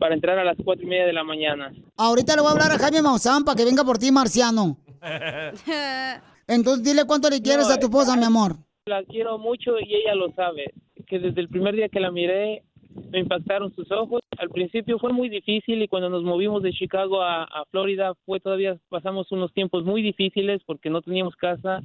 para 0.00 0.14
entrar 0.14 0.38
a 0.38 0.44
las 0.44 0.56
4 0.62 0.84
y 0.84 0.88
media 0.88 1.06
de 1.06 1.12
la 1.12 1.22
mañana. 1.22 1.72
Ahorita 1.96 2.34
le 2.34 2.42
voy 2.42 2.48
a 2.48 2.52
hablar 2.52 2.72
a 2.72 2.78
Jaime 2.78 3.00
Maussan 3.00 3.44
para 3.44 3.56
que 3.56 3.64
venga 3.64 3.84
por 3.84 3.98
ti, 3.98 4.10
marciano. 4.10 4.76
Entonces 6.48 6.82
dile 6.82 7.04
cuánto 7.06 7.30
le 7.30 7.40
quieres 7.40 7.68
No, 7.68 7.74
a 7.74 7.78
tu 7.78 7.86
esposa, 7.86 8.16
mi 8.16 8.24
amor. 8.24 8.56
La 8.86 9.04
quiero 9.04 9.38
mucho 9.38 9.78
y 9.78 9.94
ella 9.94 10.16
lo 10.16 10.32
sabe, 10.32 10.74
que 11.06 11.20
desde 11.20 11.40
el 11.40 11.48
primer 11.48 11.76
día 11.76 11.88
que 11.88 12.00
la 12.00 12.10
miré 12.10 12.64
me 13.10 13.20
impactaron 13.20 13.74
sus 13.74 13.90
ojos. 13.92 14.22
Al 14.38 14.50
principio 14.50 14.98
fue 14.98 15.12
muy 15.12 15.28
difícil 15.28 15.82
y 15.82 15.88
cuando 15.88 16.08
nos 16.08 16.22
movimos 16.22 16.62
de 16.62 16.72
Chicago 16.72 17.22
a, 17.22 17.46
Florida 17.70 18.14
fue 18.24 18.40
todavía 18.40 18.76
pasamos 18.88 19.30
unos 19.32 19.52
tiempos 19.52 19.84
muy 19.84 20.02
difíciles 20.02 20.62
porque 20.64 20.90
no 20.90 21.02
teníamos 21.02 21.36
casa, 21.36 21.80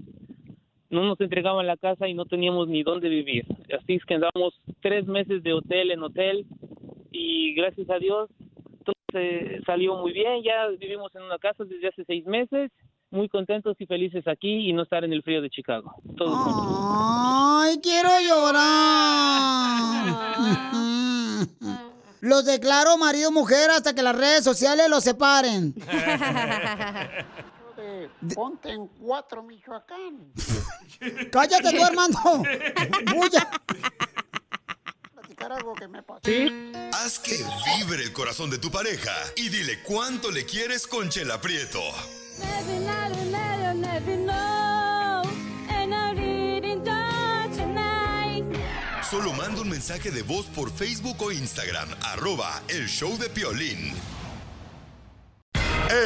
no 0.90 1.06
nos 1.06 1.20
entregaban 1.22 1.68
la 1.68 1.78
casa 1.78 2.08
y 2.08 2.14
no 2.14 2.26
teníamos 2.26 2.68
ni 2.68 2.84
dónde 2.84 3.10
vivir. 3.10 3.46
Así 3.78 3.96
es 3.96 4.06
que 4.06 4.16
andamos 4.16 4.60
tres 4.82 5.06
meses 5.08 5.44
de 5.44 5.54
hotel 5.54 5.92
en 5.92 6.04
hotel 6.04 6.46
y 7.12 7.54
gracias 7.54 7.90
a 7.90 8.00
Dios 8.00 8.30
todo 8.84 8.96
se 9.12 9.62
salió 9.66 9.96
muy 9.96 10.12
bien. 10.12 10.44
Ya 10.44 10.68
vivimos 10.68 11.16
en 11.16 11.24
una 11.24 11.38
casa 11.38 11.64
desde 11.64 11.88
hace 11.88 12.04
seis 12.06 12.26
meses, 12.26 12.72
muy 13.12 13.30
contentos 13.30 13.76
y 13.80 13.86
felices 13.86 14.28
aquí 14.28 14.70
y 14.70 14.74
no 14.74 14.84
estar 14.84 15.04
en 15.04 15.14
el 15.14 15.22
frío 15.22 15.42
de 15.42 15.50
Chicago. 15.50 15.96
Todos 16.18 16.38
juntos. 16.40 16.78
Ay, 17.64 17.80
quiero 17.84 18.10
llorar. 18.22 19.92
Los 22.22 22.46
declaro 22.46 22.98
marido 22.98 23.32
mujer 23.32 23.70
hasta 23.72 23.94
que 23.94 24.02
las 24.02 24.16
redes 24.16 24.44
sociales 24.44 24.90
los 24.90 25.04
separen. 25.04 25.76
Ponte 28.36 28.72
en 28.72 28.88
cuatro, 28.88 29.44
Michoacán. 29.44 30.32
Cállate 31.32 31.72
tú, 31.72 31.84
Armando. 31.84 32.20
Bulla. 33.14 33.50
Platicar 35.14 35.52
algo 35.52 35.74
que 35.74 35.88
me 35.88 36.04
pasó. 36.04 36.22
Haz 36.94 37.18
que 37.20 37.44
vibre 37.78 38.04
el 38.04 38.14
corazón 38.14 38.52
de 38.52 38.60
tu 38.60 38.70
pareja 38.70 39.14
y 39.36 39.50
dile 39.50 39.82
cuánto 39.82 40.30
le 40.32 40.46
quieres 40.46 40.86
con 40.86 41.10
Chela 41.10 41.42
Prieto. 41.42 41.82
Solo 49.12 49.34
manda 49.34 49.60
un 49.60 49.68
mensaje 49.68 50.10
de 50.10 50.22
voz 50.24 50.46
por 50.46 50.72
Facebook 50.72 51.22
o 51.22 51.34
Instagram, 51.34 51.90
arroba 52.02 52.62
el 52.70 52.88
show 52.88 53.18
de 53.18 53.28
Piolín. 53.28 53.94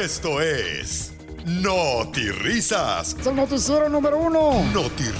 Esto 0.02 0.40
es 0.40 1.12
Risas. 2.32 3.14
Es 3.20 3.26
el 3.28 3.36
noticiero 3.36 3.88
número 3.88 4.18
uno. 4.18 4.64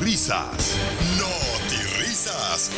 Risas. 0.01 0.75
Risas. 2.01 2.71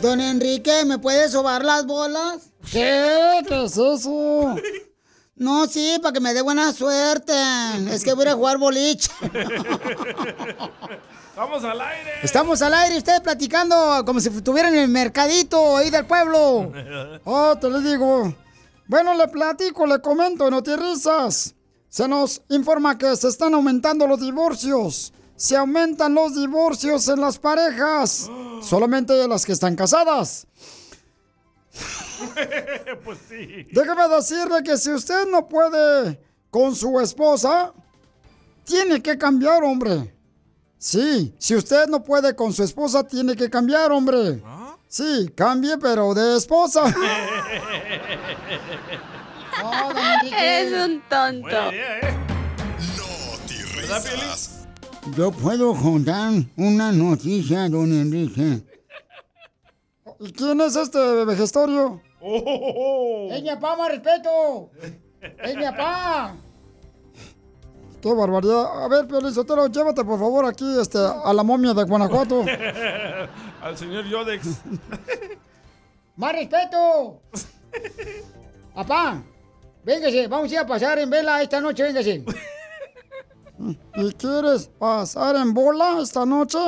Don 0.00 0.20
Enrique, 0.20 0.84
¿me 0.84 0.98
puede 0.98 1.28
sobar 1.28 1.64
las 1.64 1.84
bolas? 1.84 2.50
¿Qué? 2.70 3.40
¿Qué 3.48 3.64
es 3.64 3.76
eso? 3.76 4.54
No, 5.34 5.66
sí, 5.66 5.98
para 6.00 6.12
que 6.12 6.20
me 6.20 6.34
dé 6.34 6.42
buena 6.42 6.72
suerte. 6.72 7.32
Es 7.90 8.04
que 8.04 8.12
voy 8.12 8.22
a 8.22 8.28
ir 8.28 8.32
a 8.32 8.34
jugar 8.36 8.58
boliche. 8.58 9.10
¡Vamos 11.36 11.64
al 11.64 11.80
aire! 11.80 12.10
Estamos 12.22 12.62
al 12.62 12.74
aire, 12.74 12.98
ustedes 12.98 13.20
platicando 13.20 14.02
como 14.04 14.20
si 14.20 14.28
estuvieran 14.28 14.74
en 14.74 14.80
el 14.82 14.88
mercadito 14.88 15.76
ahí 15.76 15.90
del 15.90 16.06
pueblo. 16.06 16.72
Oh, 17.24 17.56
te 17.56 17.68
lo 17.68 17.80
digo. 17.80 18.34
Bueno, 18.86 19.14
le 19.14 19.28
platico, 19.28 19.86
le 19.86 20.00
comento, 20.00 20.50
no 20.50 20.62
te 20.62 20.76
risas. 20.76 21.54
Se 21.88 22.08
nos 22.08 22.40
informa 22.48 22.96
que 22.98 23.14
se 23.16 23.28
están 23.28 23.54
aumentando 23.54 24.06
los 24.06 24.20
divorcios. 24.20 25.12
Se 25.38 25.56
aumentan 25.56 26.14
los 26.14 26.34
divorcios 26.34 27.06
en 27.08 27.20
las 27.20 27.38
parejas. 27.38 28.28
Solamente 28.62 29.12
de 29.12 29.28
las 29.28 29.46
que 29.46 29.52
están 29.52 29.76
casadas. 29.76 30.48
pues 33.04 33.18
sí. 33.28 33.68
Déjame 33.70 34.08
decirle 34.08 34.64
que 34.64 34.76
si 34.76 34.90
usted 34.90 35.28
no 35.28 35.46
puede 35.48 36.20
con 36.50 36.74
su 36.74 36.98
esposa, 36.98 37.72
tiene 38.64 39.00
que 39.00 39.16
cambiar, 39.16 39.62
hombre. 39.62 40.12
Sí, 40.76 41.32
si 41.38 41.54
usted 41.54 41.86
no 41.86 42.02
puede 42.02 42.34
con 42.34 42.52
su 42.52 42.64
esposa, 42.64 43.06
tiene 43.06 43.36
que 43.36 43.48
cambiar, 43.48 43.92
hombre. 43.92 44.42
Sí, 44.88 45.30
cambie, 45.36 45.78
pero 45.78 46.14
de 46.14 46.36
esposa. 46.36 46.82
Oh. 49.60 49.90
Eres 50.22 50.72
un 50.88 51.02
tonto. 51.08 51.70
Risas. 53.76 54.57
Yo 55.16 55.30
puedo 55.32 55.74
contar 55.74 56.32
una 56.56 56.92
noticia, 56.92 57.68
don 57.68 57.92
Enrique. 57.92 58.62
¿Y 60.20 60.32
quién 60.32 60.60
es 60.60 60.76
este 60.76 61.24
vejestorio? 61.24 62.00
¡Es 63.30 63.42
mi 63.42 63.48
papá, 63.48 63.76
más 63.76 63.88
respeto! 63.90 64.70
¡Es 65.20 65.56
mi 65.56 65.64
papá! 65.64 66.34
¡Qué 68.00 68.12
barbaridad! 68.12 68.84
A 68.84 68.88
ver, 68.88 69.06
Piolizotero, 69.06 69.66
llévate 69.66 70.04
por 70.04 70.18
favor 70.18 70.46
aquí 70.46 70.64
este, 70.80 70.98
a 70.98 71.32
la 71.32 71.42
momia 71.42 71.74
de 71.74 71.84
Guanajuato. 71.84 72.44
Al 73.62 73.76
señor 73.76 74.04
Yodex. 74.06 74.46
¡Más 76.16 76.32
respeto! 76.32 77.22
¡Papá! 78.74 79.22
Véngase, 79.84 80.28
vamos 80.28 80.50
a 80.50 80.54
ir 80.54 80.58
a 80.60 80.66
pasar 80.66 80.98
en 80.98 81.10
vela 81.10 81.42
esta 81.42 81.60
noche, 81.60 81.82
véngase. 81.82 82.24
¿Y 83.96 84.12
quieres 84.12 84.68
pasar 84.78 85.36
en 85.36 85.52
bola 85.52 85.98
esta 86.00 86.24
noche? 86.24 86.58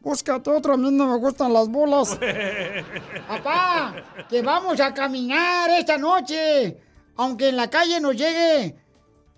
Búscate 0.00 0.50
otro, 0.50 0.74
a 0.74 0.76
mí 0.76 0.90
no 0.90 1.06
me 1.06 1.18
gustan 1.18 1.52
las 1.52 1.68
bolas. 1.68 2.18
Papá, 3.28 3.94
que 4.28 4.42
vamos 4.42 4.80
a 4.80 4.92
caminar 4.92 5.70
esta 5.70 5.96
noche, 5.96 6.78
aunque 7.16 7.50
en 7.50 7.56
la 7.56 7.70
calle 7.70 8.00
nos 8.00 8.16
llegue 8.16 8.76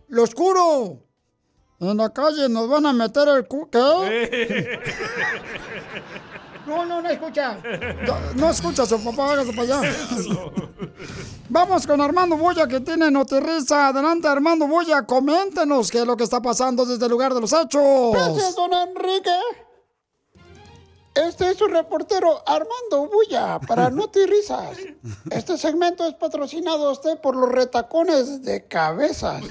lo 0.09 0.23
oscuro. 0.23 1.05
En 1.81 1.97
la 1.97 2.11
calle 2.11 2.49
nos 2.49 2.69
van 2.69 2.87
a 2.87 2.93
meter 2.93 3.29
el 3.29 3.47
cu... 3.47 3.69
¿Qué? 3.69 4.79
No, 6.67 6.85
no, 6.87 7.03
no 7.03 7.09
escucha. 7.09 7.59
No, 8.37 8.51
escucha 8.51 8.87
su 8.87 9.03
papá, 9.03 9.33
hágase 9.33 9.53
para 9.53 9.63
allá. 9.63 9.93
Vamos 11.49 11.87
con 11.87 12.01
Armando 12.01 12.37
Boya 12.37 12.67
que 12.67 12.81
tiene 12.81 13.11
notirrisa. 13.11 13.89
Adelante, 13.89 14.29
Armando 14.29 14.67
Boya, 14.67 15.03
coméntenos 15.03 15.91
qué 15.91 15.99
es 15.99 16.07
lo 16.07 16.17
que 16.17 16.25
está 16.25 16.41
pasando 16.41 16.85
desde 16.85 17.05
el 17.05 17.11
lugar 17.11 17.35
de 17.35 17.41
los 17.41 17.53
hechos. 17.53 18.13
Gracias, 18.13 18.55
don 18.57 18.73
Enrique. 18.73 19.31
Este 21.15 21.51
es 21.51 21.59
su 21.59 21.67
reportero 21.67 22.43
Armando 22.47 23.07
Bulla 23.13 23.59
para 23.61 23.91
Noti 23.91 24.25
Risas. 24.25 24.79
Este 25.31 25.59
segmento 25.59 26.07
es 26.07 26.15
patrocinado 26.15 26.91
usted 26.91 27.21
por 27.21 27.37
los 27.37 27.51
retacones 27.51 28.43
de 28.43 28.67
cabezas. 28.67 29.43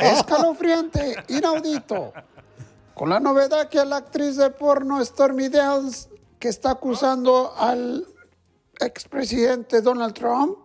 Escalofriante, 0.00 1.16
inaudito. 1.28 2.12
Con 2.94 3.08
la 3.08 3.18
novedad 3.18 3.68
que 3.68 3.84
la 3.84 3.96
actriz 3.96 4.36
de 4.36 4.50
porno 4.50 5.04
Stormy 5.04 5.48
Dales, 5.48 6.08
que 6.38 6.48
está 6.48 6.72
acusando 6.72 7.52
al 7.56 8.06
expresidente 8.80 9.82
Donald 9.82 10.14
Trump, 10.14 10.56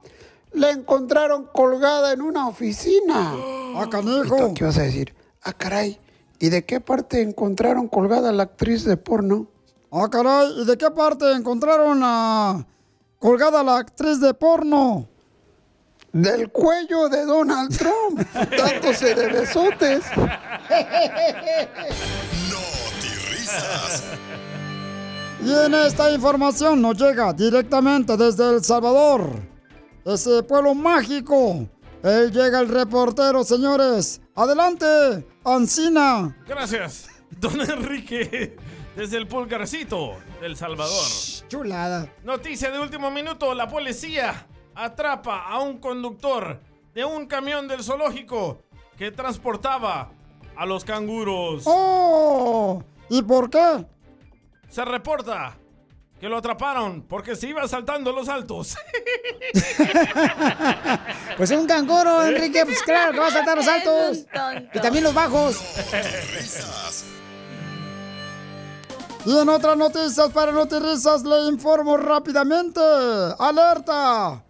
la 0.51 0.71
encontraron 0.71 1.49
colgada 1.51 2.13
en 2.13 2.21
una 2.21 2.47
oficina. 2.47 3.33
¡Ah, 3.75 3.87
canijo! 3.89 4.53
¿Qué 4.53 4.63
vas 4.63 4.77
a 4.77 4.83
decir? 4.83 5.15
Ah, 5.41 5.53
caray. 5.53 5.99
¿Y 6.39 6.49
de 6.49 6.65
qué 6.65 6.79
parte 6.79 7.21
encontraron 7.21 7.87
colgada 7.87 8.29
a 8.29 8.33
la 8.33 8.43
actriz 8.43 8.83
de 8.83 8.97
porno? 8.97 9.47
Ah, 9.91 10.09
caray, 10.09 10.61
¿y 10.61 10.65
de 10.65 10.77
qué 10.77 10.91
parte 10.91 11.31
encontraron 11.31 12.01
a 12.03 12.65
colgada 13.19 13.63
la 13.63 13.77
actriz 13.77 14.19
de 14.19 14.33
porno? 14.33 15.07
Del 16.11 16.51
cuello 16.51 17.09
de 17.09 17.25
Donald 17.25 17.75
Trump, 17.75 18.19
dándose 18.57 19.15
de 19.15 19.27
besotes. 19.29 20.03
risas. 23.31 24.03
Y 25.45 25.51
en 25.51 25.73
esta 25.75 26.09
información 26.09 26.81
nos 26.81 26.97
llega 26.97 27.33
directamente 27.33 28.15
desde 28.15 28.49
El 28.49 28.63
Salvador, 28.63 29.29
ese 30.05 30.41
pueblo 30.43 30.73
mágico. 30.73 31.67
Él 32.01 32.31
llega 32.31 32.61
el 32.61 32.69
reportero, 32.69 33.43
señores. 33.43 34.21
Adelante, 34.35 35.27
Ancina. 35.43 36.33
Gracias, 36.47 37.09
don 37.41 37.59
Enrique, 37.59 38.55
desde 38.95 39.17
el 39.17 39.27
pulgarcito 39.27 40.13
del 40.39 40.55
Salvador. 40.55 41.05
Chulada. 41.49 42.09
Noticia 42.23 42.71
de 42.71 42.79
último 42.79 43.11
minuto, 43.11 43.53
la 43.53 43.67
policía 43.67 44.47
atrapa 44.75 45.43
a 45.45 45.59
un 45.59 45.77
conductor 45.79 46.61
de 46.93 47.03
un 47.03 47.25
camión 47.25 47.67
del 47.67 47.83
zoológico 47.83 48.61
que 48.97 49.11
transportaba 49.11 50.09
a 50.55 50.65
los 50.65 50.85
canguros. 50.85 51.63
¡Oh! 51.65 52.81
¿Y 53.09 53.21
por 53.21 53.49
qué? 53.49 53.85
Se 54.73 54.83
reporta 54.83 55.55
que 56.19 56.27
lo 56.27 56.37
atraparon 56.37 57.03
porque 57.03 57.35
se 57.35 57.47
iba 57.47 57.67
saltando 57.67 58.11
los 58.11 58.27
altos. 58.27 58.75
Pues 61.37 61.49
es 61.49 61.59
un 61.59 61.65
canguro, 61.65 62.25
Enrique. 62.25 62.63
Pues 62.63 62.81
claro, 62.83 63.11
que 63.11 63.19
va 63.19 63.27
a 63.27 63.31
saltar 63.31 63.57
los 63.57 63.67
altos. 63.67 64.25
Y 64.73 64.79
también 64.79 65.03
los 65.03 65.13
bajos. 65.13 65.59
Y 69.25 69.37
en 69.37 69.49
otras 69.49 69.75
noticias 69.75 70.29
para 70.31 70.51
Notirisas 70.51 71.23
le 71.23 71.47
informo 71.49 71.97
rápidamente. 71.97 72.79
¡Alerta! 73.39 74.43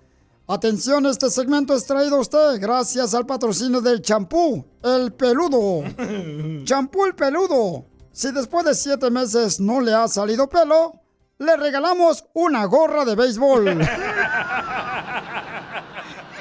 Atención, 0.47 1.05
este 1.05 1.29
segmento 1.29 1.73
es 1.73 1.85
traído 1.85 2.17
a 2.17 2.19
usted 2.19 2.59
gracias 2.59 3.13
al 3.13 3.25
patrocinio 3.25 3.79
del 3.79 4.01
champú, 4.01 4.65
el 4.83 5.13
peludo. 5.13 5.83
champú 6.65 7.05
el 7.05 7.15
peludo. 7.15 7.92
Si 8.13 8.31
después 8.31 8.63
de 8.63 8.75
siete 8.75 9.09
meses 9.09 9.59
no 9.59 9.81
le 9.81 9.91
ha 9.91 10.07
salido 10.07 10.47
pelo, 10.47 11.01
le 11.39 11.57
regalamos 11.57 12.23
una 12.33 12.63
gorra 12.65 13.05
de 13.05 13.15
béisbol. 13.15 13.67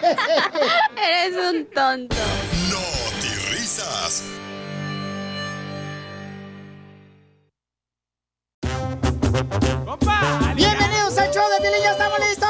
Eres 0.03 1.37
un 1.51 1.65
tonto. 1.71 2.17
risas. 3.51 4.23
¡Bienvenidos 10.55 11.17
al 11.17 11.31
show 11.33 11.49
de 11.49 11.61
Piolín! 11.63 11.83
¡Ya 11.83 11.93
estamos 11.93 12.19
listos! 12.21 12.42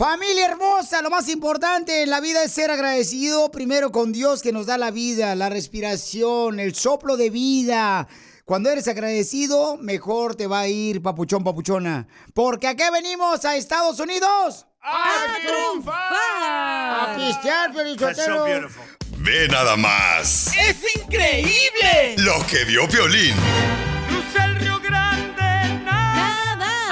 Familia 0.00 0.46
hermosa, 0.46 1.02
lo 1.02 1.10
más 1.10 1.28
importante 1.28 2.02
en 2.02 2.08
la 2.08 2.22
vida 2.22 2.42
es 2.42 2.52
ser 2.52 2.70
agradecido 2.70 3.50
primero 3.50 3.92
con 3.92 4.12
Dios 4.12 4.40
que 4.40 4.50
nos 4.50 4.64
da 4.64 4.78
la 4.78 4.90
vida, 4.90 5.34
la 5.34 5.50
respiración, 5.50 6.58
el 6.58 6.74
soplo 6.74 7.18
de 7.18 7.28
vida. 7.28 8.08
Cuando 8.46 8.70
eres 8.70 8.88
agradecido, 8.88 9.76
mejor 9.76 10.36
te 10.36 10.46
va 10.46 10.60
a 10.60 10.68
ir, 10.68 11.02
papuchón, 11.02 11.44
papuchona. 11.44 12.08
Porque 12.32 12.66
aquí 12.66 12.82
venimos 12.90 13.44
a 13.44 13.56
Estados 13.56 14.00
Unidos. 14.00 14.66
¡A 14.80 15.36
triunfar! 15.46 15.94
A 16.40 17.16
pistear, 17.18 17.70
Piolichotelo. 17.70 18.46
Ve 19.18 19.48
nada 19.48 19.76
más. 19.76 20.50
¡Es 20.56 20.78
increíble! 20.96 22.14
Lo 22.16 22.38
que 22.46 22.64
vio 22.64 22.88
Piolín. 22.88 23.34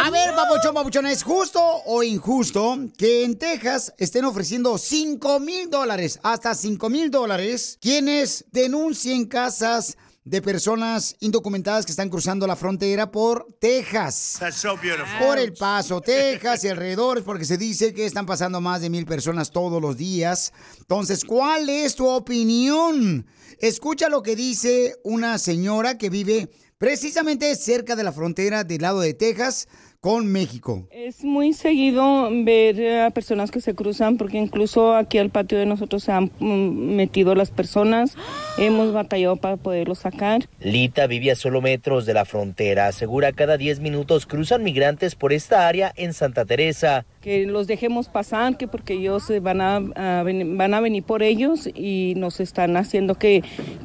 A 0.09 0.11
ver, 0.11 0.35
papuchón, 0.35 0.73
papuchona, 0.73 1.13
¿es 1.13 1.23
justo 1.23 1.61
o 1.85 2.03
injusto 2.03 2.79
que 2.97 3.25
en 3.25 3.37
Texas 3.37 3.93
estén 3.99 4.25
ofreciendo 4.25 4.79
5 4.79 5.39
mil 5.39 5.69
dólares, 5.69 6.19
hasta 6.23 6.55
5 6.55 6.89
mil 6.89 7.11
dólares, 7.11 7.77
quienes 7.79 8.47
denuncien 8.51 9.27
casas 9.27 9.99
de 10.25 10.41
personas 10.41 11.15
indocumentadas 11.21 11.85
que 11.85 11.93
están 11.93 12.09
cruzando 12.09 12.47
la 12.47 12.57
frontera 12.57 13.11
por 13.11 13.55
Texas? 13.61 14.37
That's 14.41 14.57
so 14.57 14.79
beautiful. 14.79 15.19
Por 15.19 15.39
El 15.39 15.53
Paso, 15.53 16.01
Texas 16.01 16.65
y 16.65 16.69
alrededores, 16.69 17.23
porque 17.23 17.45
se 17.45 17.59
dice 17.59 17.93
que 17.93 18.07
están 18.07 18.25
pasando 18.25 18.63
más 18.63 18.81
de 18.81 18.89
mil 18.89 19.05
personas 19.05 19.51
todos 19.51 19.83
los 19.83 19.99
días. 19.99 20.55
Entonces, 20.79 21.23
¿cuál 21.23 21.69
es 21.69 21.95
tu 21.95 22.09
opinión? 22.09 23.27
Escucha 23.59 24.09
lo 24.09 24.23
que 24.23 24.37
dice 24.37 24.95
una 25.05 25.37
señora 25.37 25.99
que 25.99 26.09
vive 26.09 26.49
precisamente 26.79 27.55
cerca 27.57 27.97
de 27.97 28.05
la 28.05 28.13
frontera 28.13 28.65
del 28.65 28.83
lado 28.83 29.01
de 29.01 29.13
Texas 29.13 29.69
con 30.01 30.26
México. 30.26 30.86
Es 30.90 31.24
muy 31.24 31.53
seguido 31.53 32.28
ver 32.44 33.01
a 33.01 33.11
personas 33.11 33.51
que 33.51 33.61
se 33.61 33.74
cruzan 33.74 34.16
porque 34.16 34.38
incluso 34.38 34.94
aquí 34.94 35.18
al 35.18 35.30
patio 35.30 35.59
de 35.59 35.66
nosotros 35.66 36.05
se 36.05 36.12
han 36.12 36.30
mm, 36.38 36.94
metido 36.94 37.34
las 37.34 37.51
personas. 37.51 38.14
Hemos 38.59 38.92
batallado 38.92 39.36
para 39.36 39.57
poderlos 39.57 39.99
sacar. 40.01 40.49
Lita 40.61 41.07
vive 41.07 41.32
a 41.32 41.36
solo 41.36 41.61
metros 41.61 42.07
de 42.07 42.14
la 42.14 42.24
frontera. 42.24 42.86
Asegura 42.86 43.32
cada 43.32 43.57
10 43.57 43.80
minutos 43.80 44.26
cruzan 44.26 44.62
migrantes 44.62 45.14
por 45.16 45.32
esta 45.32 45.66
área 45.66 45.92
en 45.96 46.14
Santa 46.14 46.44
Teresa. 46.44 47.05
Que 47.20 47.46
los 47.46 47.66
dejemos 47.66 48.09
pasar, 48.09 48.57
que 48.57 48.68
porque 48.68 48.94
ellos 48.94 49.24
van 49.42 49.61
a, 49.61 49.80
van 49.80 50.74
a 50.74 50.80
venir 50.80 51.03
por 51.03 51.22
ellos 51.22 51.68
y 51.74 52.14
nos 52.16 52.40
están 52.40 52.76
haciendo 52.76 53.16
que, 53.16 53.42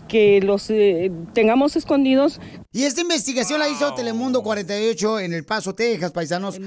que 0.07 0.41
los 0.41 0.69
eh, 0.69 1.11
tengamos 1.33 1.75
escondidos. 1.75 2.39
Y 2.71 2.83
esta 2.85 3.01
investigación 3.01 3.59
la 3.59 3.69
hizo 3.69 3.93
Telemundo 3.93 4.41
48 4.41 5.19
en 5.19 5.33
El 5.33 5.45
Paso, 5.45 5.75
Texas, 5.75 6.02
paisanos. 6.11 6.59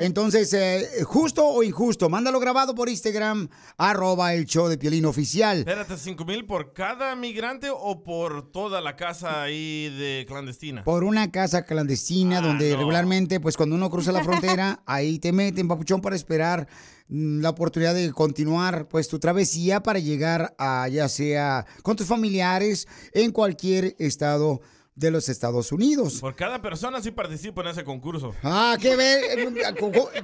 Entonces, 0.00 0.52
eh, 0.52 1.02
¿justo 1.04 1.46
o 1.46 1.62
injusto? 1.62 2.08
Mándalo 2.08 2.40
grabado 2.40 2.74
por 2.74 2.88
Instagram, 2.88 3.48
arroba 3.76 4.34
el 4.34 4.44
show 4.46 4.68
de 4.68 4.78
Piolín 4.78 5.06
Oficial. 5.06 5.58
Espérate, 5.58 5.96
¿cinco 5.96 6.24
mil 6.24 6.44
por 6.46 6.72
cada 6.72 7.14
migrante 7.14 7.68
o 7.70 8.02
por 8.02 8.50
toda 8.52 8.80
la 8.80 8.96
casa 8.96 9.42
ahí 9.42 9.88
de 9.96 10.24
clandestina? 10.26 10.84
Por 10.84 11.04
una 11.04 11.30
casa 11.30 11.64
clandestina 11.64 12.40
donde 12.40 12.76
regularmente, 12.76 13.40
pues 13.40 13.56
cuando 13.56 13.76
uno 13.76 13.90
cruza 13.90 14.12
la 14.12 14.24
frontera, 14.24 14.82
ahí 14.86 15.18
te 15.18 15.32
meten, 15.32 15.68
papuchón, 15.68 16.00
para 16.00 16.16
esperar 16.16 16.68
mm, 17.08 17.40
la 17.40 17.50
oportunidad 17.50 17.94
de 17.94 18.12
continuar, 18.12 18.88
pues, 18.88 19.08
tu 19.08 19.18
travesía 19.18 19.82
para 19.82 19.98
llegar 19.98 20.54
a, 20.58 20.88
ya 20.88 21.08
sea 21.08 21.66
con 21.82 21.96
tus 21.96 22.06
familiares 22.06 22.86
en 23.12 23.32
cualquier 23.32 23.96
estado 23.98 24.60
de 24.94 25.10
los 25.10 25.28
Estados 25.28 25.72
Unidos. 25.72 26.20
Por 26.20 26.34
cada 26.36 26.60
persona 26.60 27.00
sí 27.00 27.10
participo 27.10 27.62
en 27.62 27.68
ese 27.68 27.82
concurso. 27.82 28.34
Ah, 28.42 28.76
qué 28.80 28.94
ver, 28.94 29.22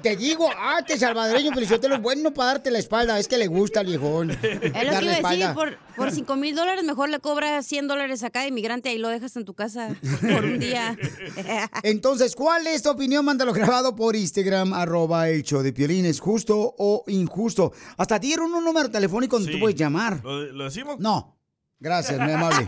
te 0.03 0.17
digo, 0.17 0.49
ah, 0.57 0.77
este 0.81 0.99
salvadoreño 0.99 1.53
Felicitelo 1.53 1.95
es 1.97 2.03
bueno 2.03 2.35
para 2.35 2.53
darte 2.53 2.71
la 2.71 2.79
espalda, 2.79 3.19
es 3.19 3.29
que 3.29 3.39
le 3.39 3.47
gusta 3.47 3.81
al 3.81 3.87
viejón. 3.87 4.31
Es 4.31 4.43
lo 4.43 4.61
que 4.61 4.71
darle 4.71 4.85
iba 4.85 4.91
a 4.91 5.33
decir, 5.33 5.43
espalda. 5.43 5.55
por, 5.55 5.79
por 5.97 6.11
5 6.11 6.37
mil 6.37 6.55
dólares 6.55 6.85
mejor 6.85 7.09
le 7.09 7.19
cobras 7.19 7.67
100 7.67 7.89
dólares 7.89 8.23
a 8.25 8.31
cada 8.31 8.47
inmigrante 8.47 8.93
y 8.93 8.99
lo 8.99 9.09
dejas 9.09 9.37
en 9.37 9.45
tu 9.45 9.55
casa 9.55 9.97
por 10.21 10.45
un 10.45 10.59
día. 10.59 10.97
Entonces, 11.83 12.37
¿cuál 12.37 12.67
es 12.67 12.83
tu 12.83 12.91
opinión? 12.91 13.25
Mándalo 13.25 13.53
grabado 13.53 13.97
por 13.97 14.17
Instagram, 14.17 14.75
arroba 14.75 15.29
el 15.31 15.43
show 15.45 15.63
de 15.63 15.73
Piolín. 15.73 16.05
¿Es 16.05 16.21
justo 16.21 16.75
o 16.79 17.05
injusto? 17.07 17.73
Hasta 17.97 18.19
dieron 18.19 18.53
un 18.53 18.65
número 18.65 18.91
telefónico 18.91 19.39
donde 19.39 19.53
tú 19.53 19.59
puedes 19.59 19.77
llamar. 19.77 20.21
¿Lo, 20.23 20.43
lo 20.53 20.65
decimos? 20.65 20.99
No. 20.99 21.38
Gracias, 21.81 22.19
muy 22.19 22.33
amable. 22.33 22.67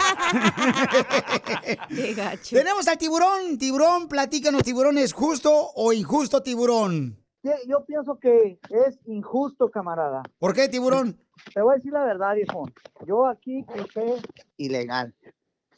Tenemos 2.48 2.86
al 2.86 2.98
tiburón. 2.98 3.58
Tiburón, 3.58 4.08
platícanos, 4.08 4.62
tiburón, 4.62 4.98
¿es 4.98 5.12
justo 5.12 5.50
o 5.74 5.92
injusto, 5.92 6.42
tiburón? 6.42 7.16
Yo, 7.42 7.52
yo 7.66 7.84
pienso 7.84 8.18
que 8.18 8.61
es 8.68 9.00
injusto, 9.06 9.70
camarada. 9.70 10.22
¿Por 10.38 10.54
qué, 10.54 10.68
tiburón? 10.68 11.18
Te 11.54 11.62
voy 11.62 11.72
a 11.72 11.76
decir 11.76 11.92
la 11.92 12.04
verdad, 12.04 12.34
viejo. 12.34 12.68
Yo 13.06 13.26
aquí 13.26 13.64
crucé 13.64 14.22
ilegal, 14.56 15.14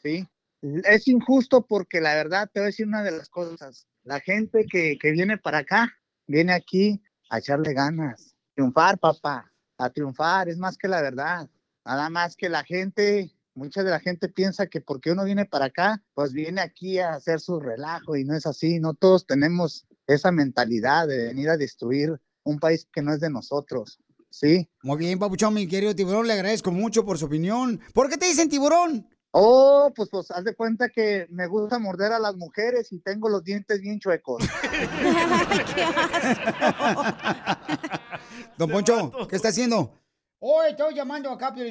¿sí? 0.01 0.27
Es 0.61 1.07
injusto 1.07 1.65
porque 1.65 2.01
la 2.01 2.13
verdad 2.13 2.49
te 2.53 2.59
voy 2.59 2.65
a 2.65 2.67
decir 2.67 2.87
una 2.87 3.03
de 3.03 3.11
las 3.11 3.29
cosas. 3.29 3.87
La 4.03 4.19
gente 4.19 4.65
que, 4.69 4.97
que 4.99 5.11
viene 5.11 5.37
para 5.37 5.59
acá, 5.59 5.91
viene 6.27 6.53
aquí 6.53 7.01
a 7.29 7.39
echarle 7.39 7.73
ganas. 7.73 8.35
Triunfar, 8.53 8.99
papá. 8.99 9.51
A 9.77 9.89
triunfar, 9.89 10.49
es 10.49 10.57
más 10.57 10.77
que 10.77 10.87
la 10.87 11.01
verdad. 11.01 11.49
Nada 11.85 12.09
más 12.09 12.35
que 12.35 12.49
la 12.49 12.63
gente, 12.63 13.31
mucha 13.55 13.83
de 13.83 13.91
la 13.91 13.99
gente 13.99 14.29
piensa 14.29 14.67
que 14.67 14.81
porque 14.81 15.11
uno 15.11 15.25
viene 15.25 15.45
para 15.45 15.65
acá, 15.65 16.01
pues 16.13 16.31
viene 16.31 16.61
aquí 16.61 16.99
a 16.99 17.13
hacer 17.13 17.39
su 17.39 17.59
relajo 17.59 18.15
y 18.15 18.23
no 18.23 18.35
es 18.35 18.45
así. 18.45 18.79
No 18.79 18.93
todos 18.93 19.27
tenemos 19.27 19.85
esa 20.07 20.31
mentalidad 20.31 21.07
de 21.07 21.25
venir 21.25 21.49
a 21.49 21.57
destruir 21.57 22.19
un 22.43 22.59
país 22.59 22.87
que 22.91 23.01
no 23.01 23.13
es 23.13 23.19
de 23.19 23.29
nosotros. 23.29 23.99
Sí. 24.29 24.67
Muy 24.81 24.97
bien, 24.97 25.19
papuchón, 25.19 25.53
mi 25.53 25.67
querido 25.67 25.93
tiburón, 25.93 26.25
le 26.25 26.33
agradezco 26.33 26.71
mucho 26.71 27.05
por 27.05 27.17
su 27.17 27.25
opinión. 27.25 27.79
¿Por 27.93 28.09
qué 28.09 28.17
te 28.17 28.25
dicen 28.25 28.49
tiburón? 28.49 29.07
Oh, 29.31 29.91
pues, 29.95 30.09
pues 30.09 30.31
haz 30.31 30.43
de 30.43 30.55
cuenta 30.55 30.89
que 30.89 31.27
me 31.29 31.47
gusta 31.47 31.79
morder 31.79 32.13
a 32.13 32.19
las 32.19 32.35
mujeres 32.35 32.91
y 32.91 32.99
tengo 32.99 33.29
los 33.29 33.43
dientes 33.43 33.81
bien 33.81 33.99
chuecos. 33.99 34.43
Don 38.57 38.69
Poncho, 38.69 39.11
¿qué 39.27 39.35
está 39.35 39.49
haciendo? 39.49 40.02
Oh, 40.45 40.61
estoy 40.63 40.93
llamando 40.93 41.29
acá, 41.29 41.53
Pio 41.53 41.63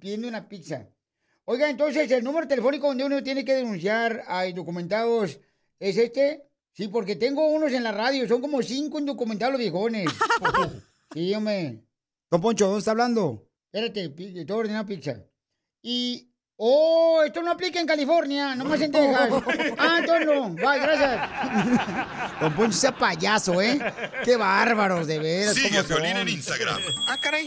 pidiendo 0.00 0.28
una 0.28 0.48
pizza. 0.48 0.88
Oiga, 1.44 1.68
entonces, 1.68 2.10
¿el 2.10 2.24
número 2.24 2.48
telefónico 2.48 2.86
donde 2.86 3.04
uno 3.04 3.22
tiene 3.22 3.44
que 3.44 3.54
denunciar 3.54 4.24
a 4.26 4.46
indocumentados 4.46 5.38
es 5.78 5.98
este? 5.98 6.48
Sí, 6.72 6.88
porque 6.88 7.16
tengo 7.16 7.46
unos 7.48 7.70
en 7.72 7.84
la 7.84 7.92
radio, 7.92 8.26
son 8.26 8.40
como 8.40 8.62
cinco 8.62 8.98
indocumentados 8.98 9.58
viejones. 9.58 10.06
sí, 11.12 11.34
hombre. 11.34 11.82
Don 12.30 12.40
Poncho, 12.40 12.64
¿dónde 12.64 12.78
está 12.78 12.92
hablando? 12.92 13.46
Espérate, 13.70 14.08
pi- 14.08 14.32
te 14.32 14.44
voy 14.44 14.52
a 14.52 14.60
ordenar 14.60 14.86
pizza. 14.86 15.22
Y... 15.82 16.24
Oh, 16.56 17.22
esto 17.24 17.42
no 17.42 17.50
aplica 17.52 17.78
en 17.78 17.86
California, 17.86 18.54
nomás 18.56 18.80
en 18.80 18.90
Texas. 18.90 19.30
Ah, 19.78 19.98
entonces 20.00 20.26
no. 20.26 20.48
Bye, 20.48 20.80
gracias. 20.80 22.40
Don 22.40 22.54
Poncho 22.54 22.78
sea 22.78 22.96
payaso, 22.96 23.60
¿eh? 23.60 23.78
Qué 24.24 24.34
bárbaros, 24.36 25.06
de 25.06 25.18
veras. 25.18 25.54
Sigue 25.54 25.78
a 25.78 26.20
en 26.20 26.28
Instagram. 26.28 26.80
Ah, 27.06 27.18
caray. 27.20 27.46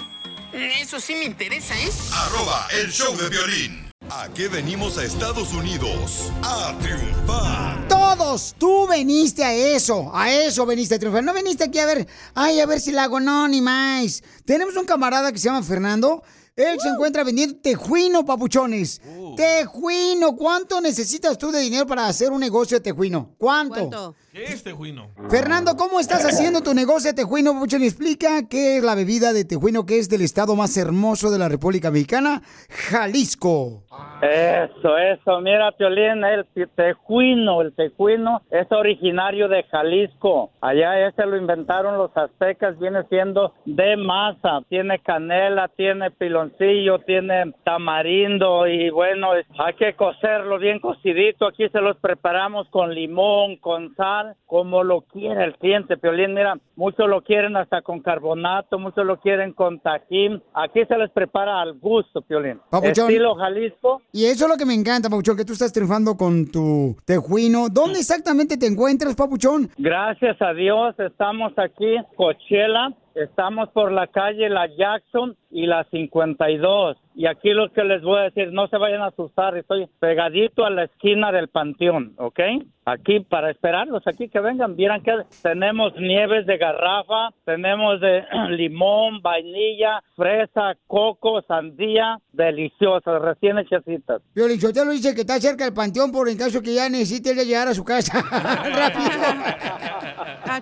Eso 0.53 0.99
sí 0.99 1.15
me 1.15 1.23
interesa, 1.23 1.73
¿eh? 1.79 1.89
Arroba 2.13 2.67
el 2.81 2.91
show 2.91 3.15
de 3.15 3.29
violín. 3.29 3.89
¿A 4.09 4.27
qué 4.33 4.49
venimos 4.49 4.97
a 4.97 5.05
Estados 5.05 5.53
Unidos? 5.53 6.29
A 6.43 6.77
triunfar. 6.81 7.87
Todos, 7.87 8.55
tú 8.57 8.85
veniste 8.85 9.45
a 9.45 9.53
eso, 9.53 10.11
a 10.13 10.29
eso 10.29 10.65
veniste 10.65 10.95
a 10.95 10.99
triunfar. 10.99 11.23
No 11.23 11.33
viniste 11.33 11.63
aquí 11.63 11.79
a 11.79 11.85
ver, 11.85 12.05
ay, 12.35 12.59
a 12.59 12.65
ver 12.65 12.81
si 12.81 12.91
la 12.91 13.03
hago, 13.03 13.21
no, 13.21 13.47
ni 13.47 13.61
más. 13.61 14.21
Tenemos 14.43 14.75
un 14.75 14.85
camarada 14.85 15.31
que 15.31 15.37
se 15.37 15.45
llama 15.45 15.63
Fernando. 15.63 16.21
Él 16.53 16.77
se 16.81 16.89
encuentra 16.89 17.23
vendiendo 17.23 17.57
tejuino, 17.61 18.25
papuchones. 18.25 19.01
Tejuino, 19.37 20.35
¿cuánto 20.35 20.81
necesitas 20.81 21.37
tú 21.37 21.49
de 21.49 21.61
dinero 21.61 21.87
para 21.87 22.07
hacer 22.07 22.29
un 22.31 22.41
negocio 22.41 22.77
de 22.77 22.81
tejuino? 22.81 23.35
¿Cuánto? 23.37 24.15
¿Qué 24.31 24.45
es 24.45 24.63
tejuino? 24.63 25.09
Fernando, 25.29 25.75
¿cómo 25.75 25.99
estás 25.99 26.23
haciendo 26.23 26.61
tu 26.61 26.73
negocio 26.73 27.11
de 27.11 27.15
tejuino, 27.15 27.51
papuchón? 27.51 27.83
Explica 27.83 28.47
qué 28.49 28.77
es 28.77 28.83
la 28.83 28.95
bebida 28.95 29.33
de 29.33 29.43
tejuino 29.43 29.85
que 29.85 29.99
es 29.99 30.07
del 30.07 30.21
estado 30.21 30.55
más 30.55 30.77
hermoso 30.77 31.29
de 31.31 31.37
la 31.37 31.49
República 31.49 31.91
Mexicana, 31.91 32.41
Jalisco. 32.69 33.83
Eso, 34.21 34.97
eso. 34.97 35.41
Mira, 35.41 35.71
Piolín, 35.73 36.23
el 36.23 36.45
tejuino, 36.75 37.61
el 37.61 37.73
tejuino 37.73 38.41
es 38.51 38.71
originario 38.71 39.49
de 39.49 39.63
Jalisco. 39.63 40.51
Allá 40.61 41.07
ese 41.07 41.25
lo 41.25 41.35
inventaron 41.35 41.97
los 41.97 42.15
aztecas, 42.15 42.79
viene 42.79 43.03
siendo 43.09 43.53
de 43.65 43.97
masa. 43.97 44.61
Tiene 44.69 44.99
canela, 44.99 45.67
tiene 45.75 46.11
piloncillo, 46.11 46.99
tiene 46.99 47.51
tamarindo 47.65 48.65
y 48.67 48.91
bueno, 48.91 49.31
hay 49.57 49.73
que 49.73 49.93
cocerlo 49.95 50.57
bien 50.57 50.79
cocidito. 50.79 51.47
Aquí 51.47 51.67
se 51.69 51.81
los 51.81 51.97
preparamos 51.97 52.69
con 52.69 52.93
limón, 52.93 53.57
con 53.57 53.93
sal, 53.95 54.20
como 54.45 54.83
lo 54.83 55.01
quiere 55.01 55.43
el 55.43 55.55
cliente, 55.57 55.97
Piolín. 55.97 56.33
Mira, 56.33 56.57
muchos 56.75 57.07
lo 57.07 57.21
quieren 57.21 57.55
hasta 57.55 57.81
con 57.81 58.01
carbonato, 58.01 58.79
muchos 58.79 59.05
lo 59.05 59.19
quieren 59.19 59.53
con 59.53 59.79
tajín. 59.79 60.41
Aquí 60.53 60.85
se 60.85 60.97
les 60.97 61.09
prepara 61.11 61.61
al 61.61 61.79
gusto, 61.79 62.21
Piolín. 62.21 62.59
Papuchón. 62.69 63.09
Estilo 63.09 63.35
Jalisco. 63.35 64.01
Y 64.11 64.25
eso 64.25 64.45
es 64.45 64.51
lo 64.51 64.57
que 64.57 64.65
me 64.65 64.73
encanta, 64.73 65.09
Papuchón, 65.09 65.37
que 65.37 65.45
tú 65.45 65.53
estás 65.53 65.73
triunfando 65.73 66.15
con 66.15 66.51
tu 66.51 66.95
tejuino. 67.05 67.69
¿Dónde 67.69 67.99
exactamente 67.99 68.57
te 68.57 68.67
encuentras, 68.67 69.15
Papuchón? 69.15 69.69
Gracias 69.77 70.41
a 70.41 70.53
Dios 70.53 70.95
estamos 70.99 71.53
aquí, 71.57 71.97
Coachella, 72.15 72.93
estamos 73.15 73.69
por 73.69 73.91
la 73.91 74.07
calle 74.07 74.49
La 74.49 74.67
Jackson 74.67 75.35
y 75.49 75.65
la 75.65 75.83
52. 75.91 76.97
Y 77.13 77.25
aquí 77.27 77.49
lo 77.49 77.71
que 77.73 77.83
les 77.83 78.01
voy 78.01 78.19
a 78.19 78.23
decir, 78.23 78.53
no 78.53 78.67
se 78.67 78.77
vayan 78.77 79.01
a 79.01 79.07
asustar, 79.07 79.57
estoy 79.57 79.87
pegadito 79.99 80.65
a 80.65 80.69
la 80.69 80.85
esquina 80.85 81.31
del 81.31 81.49
panteón, 81.49 82.13
¿ok? 82.17 82.39
Aquí 82.85 83.19
para 83.19 83.51
esperarlos, 83.51 84.07
aquí 84.07 84.29
que 84.29 84.39
vengan, 84.39 84.77
vieran 84.77 85.03
que 85.03 85.11
tenemos 85.43 85.93
nieves 85.97 86.45
de 86.45 86.57
garrafa, 86.57 87.31
tenemos 87.43 87.99
de 87.99 88.23
limón, 88.51 89.21
vainilla, 89.21 90.01
fresa, 90.15 90.75
coco, 90.87 91.41
sandía, 91.41 92.17
deliciosas, 92.31 93.21
recién 93.21 93.57
hechecitas. 93.59 94.21
Violín 94.33 94.61
Sotelo 94.61 94.91
dice 94.91 95.13
que 95.13 95.21
está 95.21 95.39
cerca 95.39 95.65
del 95.65 95.73
panteón 95.73 96.11
por 96.11 96.29
en 96.29 96.37
caso 96.37 96.61
que 96.61 96.73
ya 96.73 96.87
necesite 96.87 97.35
llegar 97.35 97.67
a 97.67 97.73
su 97.73 97.83
casa. 97.83 98.21
Rápido. 98.31 99.11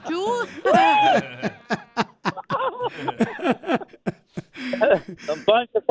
Don 5.27 5.45
Poncho. 5.45 5.79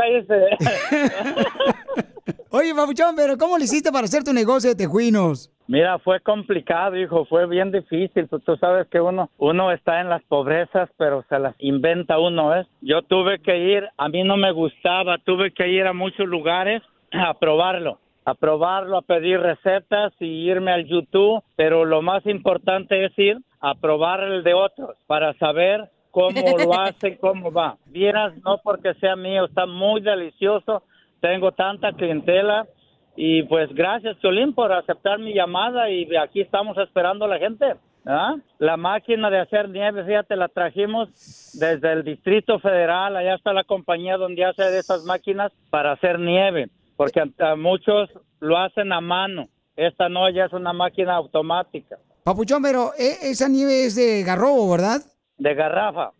Oye, 2.51 2.74
Papuchón, 2.74 3.14
pero 3.14 3.36
¿cómo 3.36 3.59
le 3.59 3.64
hiciste 3.64 3.93
para 3.93 4.05
hacer 4.05 4.24
tu 4.24 4.32
negocio 4.32 4.70
de 4.70 4.76
tejuinos? 4.76 5.51
Mira, 5.66 5.99
fue 5.99 6.18
complicado, 6.20 6.97
hijo, 6.97 7.26
fue 7.26 7.47
bien 7.47 7.70
difícil. 7.70 8.26
Tú, 8.28 8.41
tú 8.41 8.57
sabes 8.57 8.89
que 8.89 9.03
uno, 9.03 9.28
uno 9.36 9.70
está 9.70 10.01
en 10.01 10.09
las 10.09 10.22
pobrezas, 10.24 10.89
pero 10.97 11.26
se 11.28 11.39
las 11.39 11.55
inventa 11.59 12.18
uno, 12.18 12.49
¿ves? 12.49 12.66
Yo 12.80 13.03
tuve 13.03 13.41
que 13.41 13.59
ir, 13.59 13.86
a 13.99 14.09
mí 14.09 14.24
no 14.24 14.39
me 14.39 14.51
gustaba, 14.53 15.18
tuve 15.18 15.53
que 15.53 15.68
ir 15.68 15.86
a 15.86 15.93
muchos 15.93 16.26
lugares 16.26 16.82
a 17.12 17.34
probarlo, 17.34 17.99
a 18.24 18.32
probarlo, 18.34 18.97
a 18.97 19.03
pedir 19.03 19.41
recetas 19.41 20.14
y 20.20 20.51
irme 20.51 20.72
al 20.72 20.86
YouTube, 20.86 21.43
pero 21.55 21.84
lo 21.84 22.01
más 22.01 22.24
importante 22.24 23.05
es 23.05 23.12
ir 23.18 23.36
a 23.61 23.74
probar 23.74 24.22
el 24.22 24.43
de 24.45 24.55
otros 24.55 24.97
para 25.07 25.34
saber 25.34 25.91
cómo 26.11 26.41
lo 26.59 26.79
hacen, 26.79 27.17
cómo 27.21 27.53
va. 27.53 27.77
Vieras, 27.87 28.35
no 28.45 28.59
porque 28.63 28.95
sea 28.95 29.17
mío, 29.17 29.45
está 29.45 29.67
muy 29.67 30.01
delicioso, 30.01 30.83
tengo 31.21 31.53
tanta 31.53 31.93
clientela 31.93 32.67
y 33.17 33.43
pues 33.45 33.75
gracias, 33.75 34.19
Cholín, 34.21 34.55
por 34.55 34.73
aceptar 34.73 35.19
mi 35.19 35.35
llamada 35.35 35.91
y 35.91 36.09
aquí 36.17 36.41
estamos 36.41 36.77
esperando 36.79 37.25
a 37.25 37.29
la 37.29 37.39
gente. 37.39 37.75
¿ah? 38.07 38.37
La 38.59 38.77
máquina 38.77 39.29
de 39.31 39.41
hacer 39.41 39.69
nieve, 39.69 40.05
fíjate, 40.05 40.37
la 40.37 40.49
trajimos 40.49 41.09
desde 41.59 41.93
el 41.93 42.05
Distrito 42.05 42.61
Federal. 42.61 43.17
Allá 43.17 43.35
está 43.35 43.53
la 43.53 43.65
compañía 43.65 44.17
donde 44.17 44.45
hace 44.45 44.63
de 44.65 44.79
esas 44.79 45.05
máquinas 45.05 45.53
para 45.71 45.93
hacer 45.93 46.21
nieve, 46.21 46.69
porque 46.97 47.21
a, 47.21 47.51
a 47.51 47.57
muchos 47.57 48.09
lo 48.41 48.57
hacen 48.57 48.93
a 48.93 49.01
mano. 49.01 49.49
Esta 49.77 50.09
no, 50.09 50.29
ya 50.31 50.45
es 50.45 50.53
una 50.53 50.73
máquina 50.73 51.15
automática, 51.15 51.99
Papuchón, 52.29 52.61
pero 52.61 52.93
eh, 52.99 53.17
esa 53.23 53.49
nieve 53.49 53.87
es 53.87 53.95
de 53.95 54.23
garrobo, 54.23 54.71
¿verdad? 54.71 55.01
De 55.39 55.55
garrafa. 55.55 56.12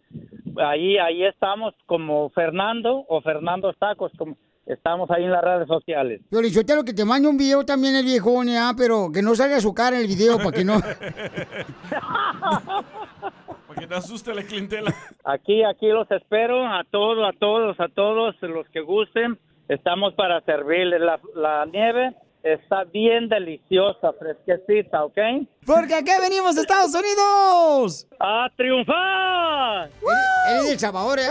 Ahí, 0.57 0.97
ahí 0.97 1.24
estamos 1.24 1.74
como 1.88 2.30
Fernando 2.30 3.05
o 3.07 3.22
Fernando 3.22 3.74
Tacos, 3.74 4.11
como 4.18 4.38
estamos 4.68 5.09
ahí 5.09 5.24
en 5.24 5.32
las 5.32 5.43
redes 5.43 5.68
sociales. 5.68 6.22
Yo 6.30 6.41
le 6.41 6.49
lo 6.76 6.84
que 6.84 6.93
te 6.93 7.05
mande 7.05 7.28
un 7.28 7.38
video 7.38 7.66
también 7.66 7.95
el 7.95 8.05
viejón, 8.05 8.47
¿ya? 8.47 8.74
pero 8.78 9.11
que 9.11 9.24
no 9.24 9.34
salga 9.34 9.59
su 9.59 9.74
cara 9.74 9.95
en 9.95 10.03
el 10.03 10.07
video 10.07 10.38
para 10.38 10.51
que 10.51 10.64
no... 10.64 10.80
Para 13.68 13.80
que 13.80 13.88
no 13.88 13.95
asuste 13.95 14.36
la 14.36 14.43
clientela. 14.43 14.93
Aquí, 15.24 15.64
aquí 15.64 15.88
los 15.88 16.09
espero 16.11 16.68
a 16.68 16.84
todos, 16.84 17.28
a 17.28 17.32
todos, 17.39 17.80
a 17.80 17.88
todos 17.88 18.36
los 18.41 18.70
que 18.70 18.82
gusten. 18.82 19.39
Estamos 19.68 20.14
para 20.14 20.41
servirles. 20.41 21.01
La, 21.01 21.20
la 21.34 21.66
nieve 21.66 22.16
está 22.43 22.83
bien 22.83 23.29
deliciosa, 23.29 24.13
fresquecita, 24.19 25.05
¿ok? 25.05 25.17
Porque 25.65 25.95
acá 25.95 26.19
venimos 26.19 26.55
de 26.55 26.61
Estados 26.61 26.93
Unidos. 26.93 28.07
¡A 28.19 28.49
triunfar! 28.55 29.89
¿Eres 30.49 30.65
de 30.65 30.71
El 30.73 30.79
Salvador, 30.79 31.19
eh? 31.19 31.29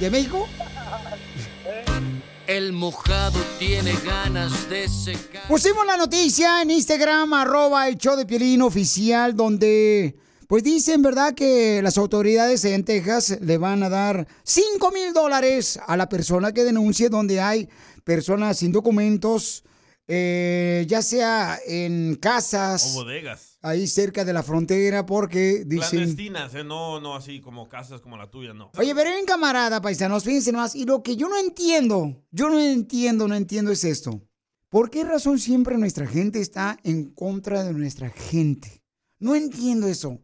¿De 0.00 0.10
México? 0.10 0.48
El 2.46 2.74
mojado 2.74 3.40
tiene 3.58 3.92
ganas 4.04 4.68
de 4.68 4.86
secar. 4.86 5.48
Pusimos 5.48 5.86
la 5.86 5.96
noticia 5.96 6.60
en 6.60 6.70
Instagram, 6.70 7.32
arroba 7.32 7.88
el 7.88 7.96
show 7.96 8.16
de 8.16 8.26
Piolín 8.26 8.60
oficial, 8.60 9.34
donde 9.34 10.14
pues 10.46 10.62
dicen, 10.62 11.00
¿verdad?, 11.00 11.34
que 11.34 11.80
las 11.82 11.96
autoridades 11.96 12.64
en 12.66 12.84
Texas 12.84 13.38
le 13.40 13.56
van 13.56 13.82
a 13.82 13.88
dar 13.88 14.26
5 14.42 14.90
mil 14.90 15.14
dólares 15.14 15.80
a 15.86 15.96
la 15.96 16.10
persona 16.10 16.52
que 16.52 16.64
denuncie 16.64 17.08
donde 17.08 17.40
hay 17.40 17.68
personas 18.04 18.58
sin 18.58 18.70
documentos, 18.70 19.64
eh, 20.06 20.84
ya 20.88 21.02
sea 21.02 21.58
en 21.66 22.16
casas. 22.16 22.94
O 22.94 23.04
bodegas. 23.04 23.58
Ahí 23.62 23.86
cerca 23.86 24.24
de 24.24 24.34
la 24.34 24.42
frontera, 24.42 25.06
porque 25.06 25.64
dicen... 25.66 26.00
Clandestinas, 26.00 26.54
¿eh? 26.54 26.64
No, 26.64 27.00
no 27.00 27.16
así 27.16 27.40
como 27.40 27.68
casas 27.68 28.02
como 28.02 28.18
la 28.18 28.30
tuya, 28.30 28.52
no. 28.52 28.70
Oye, 28.76 28.94
pero 28.94 29.10
en 29.10 29.24
camarada, 29.24 29.80
paisanos, 29.80 30.22
fíjense 30.22 30.52
más. 30.52 30.74
Y 30.74 30.84
lo 30.84 31.02
que 31.02 31.16
yo 31.16 31.28
no 31.28 31.38
entiendo, 31.38 32.22
yo 32.30 32.50
no 32.50 32.60
entiendo, 32.60 33.26
no 33.26 33.34
entiendo 33.34 33.72
es 33.72 33.84
esto. 33.84 34.22
¿Por 34.68 34.90
qué 34.90 35.04
razón 35.04 35.38
siempre 35.38 35.78
nuestra 35.78 36.06
gente 36.06 36.40
está 36.40 36.78
en 36.82 37.10
contra 37.10 37.64
de 37.64 37.72
nuestra 37.72 38.10
gente? 38.10 38.82
No 39.18 39.34
entiendo 39.34 39.86
eso. 39.86 40.20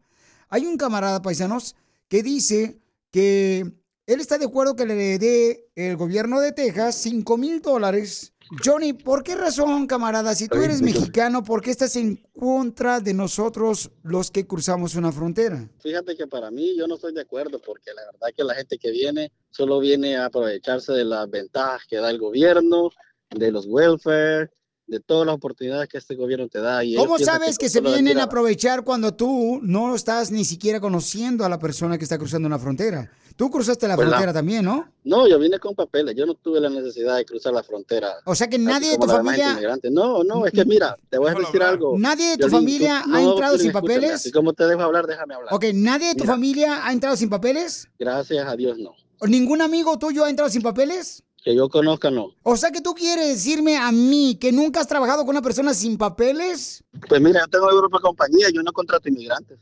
Hay 0.49 0.65
un 0.65 0.77
camarada, 0.77 1.21
paisanos, 1.21 1.75
que 2.07 2.21
dice 2.21 2.79
que 3.09 3.71
él 4.07 4.19
está 4.19 4.37
de 4.37 4.45
acuerdo 4.45 4.75
que 4.75 4.85
le 4.85 5.17
dé 5.17 5.69
el 5.75 5.95
gobierno 5.95 6.39
de 6.39 6.51
Texas 6.51 6.95
5 6.95 7.37
mil 7.37 7.61
dólares. 7.61 8.33
Johnny, 8.63 8.91
¿por 8.91 9.23
qué 9.23 9.35
razón, 9.35 9.87
camarada? 9.87 10.35
Si 10.35 10.49
tú 10.49 10.57
eres 10.57 10.81
mexicano, 10.81 11.41
¿por 11.41 11.61
qué 11.61 11.71
estás 11.71 11.95
en 11.95 12.21
contra 12.37 12.99
de 12.99 13.13
nosotros 13.13 13.91
los 14.03 14.29
que 14.29 14.45
cruzamos 14.45 14.95
una 14.95 15.11
frontera? 15.11 15.69
Fíjate 15.79 16.17
que 16.17 16.27
para 16.27 16.51
mí 16.51 16.75
yo 16.75 16.85
no 16.87 16.95
estoy 16.95 17.13
de 17.13 17.21
acuerdo 17.21 17.61
porque 17.65 17.93
la 17.93 18.01
verdad 18.11 18.27
que 18.35 18.43
la 18.43 18.55
gente 18.55 18.77
que 18.77 18.91
viene 18.91 19.31
solo 19.51 19.79
viene 19.79 20.17
a 20.17 20.25
aprovecharse 20.25 20.91
de 20.91 21.05
las 21.05 21.29
ventajas 21.29 21.83
que 21.87 21.97
da 21.97 22.09
el 22.09 22.19
gobierno, 22.19 22.89
de 23.29 23.51
los 23.51 23.67
welfare, 23.67 24.51
de 24.85 24.99
todas 24.99 25.25
las 25.25 25.35
oportunidades 25.35 25.87
que 25.87 25.97
este 25.97 26.15
gobierno 26.15 26.49
te 26.49 26.59
da. 26.59 26.83
Y 26.83 26.95
¿Cómo 26.95 27.17
sabes 27.19 27.57
que 27.57 27.67
tú 27.67 27.71
se 27.71 27.81
vienen 27.81 28.19
a 28.19 28.23
aprovechar 28.23 28.83
cuando 28.83 29.13
tú 29.13 29.61
no 29.63 29.95
estás 29.95 30.31
ni 30.31 30.43
siquiera 30.43 30.81
conociendo 30.81 31.45
a 31.45 31.49
la 31.49 31.59
persona 31.59 31.97
que 31.97 32.03
está 32.03 32.17
cruzando 32.17 32.47
una 32.47 32.59
frontera? 32.59 33.09
Tú 33.41 33.49
cruzaste 33.49 33.87
la 33.87 33.95
Pues 33.95 34.05
la- 34.07 34.11
frontera 34.17 34.33
también, 34.33 34.63
¿no? 34.63 34.87
No, 35.03 35.27
yo 35.27 35.39
vine 35.39 35.57
con 35.57 35.73
papeles, 35.73 36.13
yo 36.15 36.27
no 36.27 36.35
tuve 36.35 36.59
la 36.59 36.69
necesidad 36.69 37.15
de 37.17 37.25
cruzar 37.25 37.51
la 37.51 37.63
frontera. 37.63 38.17
O 38.25 38.35
sea 38.35 38.47
que 38.47 38.59
nadie 38.59 38.91
de 38.91 38.97
tu 38.99 39.07
la 39.07 39.15
familia-. 39.15 39.57
No, 39.89 40.23
no, 40.23 40.45
es 40.45 40.51
que 40.53 40.63
mira, 40.63 40.95
te 41.09 41.17
voy 41.17 41.31
a 41.31 41.33
decir 41.33 41.63
algo. 41.63 41.97
¿Nadie 41.97 42.29
de 42.29 42.37
tu 42.37 42.45
Violín, 42.49 42.55
familia 42.59 42.99
ha 42.99 43.07
no, 43.07 43.31
entrado 43.31 43.57
sin 43.57 43.69
escúchame, 43.71 43.87
papeles? 43.95 44.11
Así 44.11 44.31
como 44.31 44.53
te 44.53 44.67
dejo 44.67 44.81
hablar, 44.83 45.07
déjame 45.07 45.33
hablar. 45.33 45.51
Ok, 45.55 45.65
¿nadie 45.73 46.09
de 46.09 46.13
tu 46.13 46.25
Mira. 46.25 46.33
familia 46.33 46.85
ha 46.85 46.93
entrado 46.93 47.15
sin 47.17 47.31
papeles? 47.31 47.87
Gracias 47.97 48.47
a 48.47 48.55
Dios, 48.55 48.77
no. 48.77 48.93
¿O 49.19 49.25
¿Ningún 49.25 49.63
amigo 49.63 49.97
tuyo 49.97 50.23
ha 50.23 50.29
entrado 50.29 50.51
sin 50.51 50.61
papeles? 50.61 51.23
Que 51.43 51.55
yo 51.55 51.67
conozca, 51.67 52.11
no. 52.11 52.35
O 52.43 52.55
sea 52.57 52.69
que 52.69 52.81
tú 52.81 52.93
quieres 52.93 53.27
decirme 53.27 53.75
a 53.75 53.91
mí 53.91 54.37
que 54.39 54.51
nunca 54.51 54.81
has 54.81 54.87
trabajado 54.87 55.21
con 55.25 55.31
una 55.31 55.41
persona 55.41 55.73
sin 55.73 55.97
papeles, 55.97 56.83
Pues 57.09 57.19
mira, 57.19 57.39
yo 57.39 57.47
tengo 57.47 57.65
mi 57.71 57.79
propia 57.79 57.99
compañía, 58.01 58.49
yo 58.53 58.61
no 58.61 58.71
contrato 58.71 59.09
inmigrantes. 59.09 59.57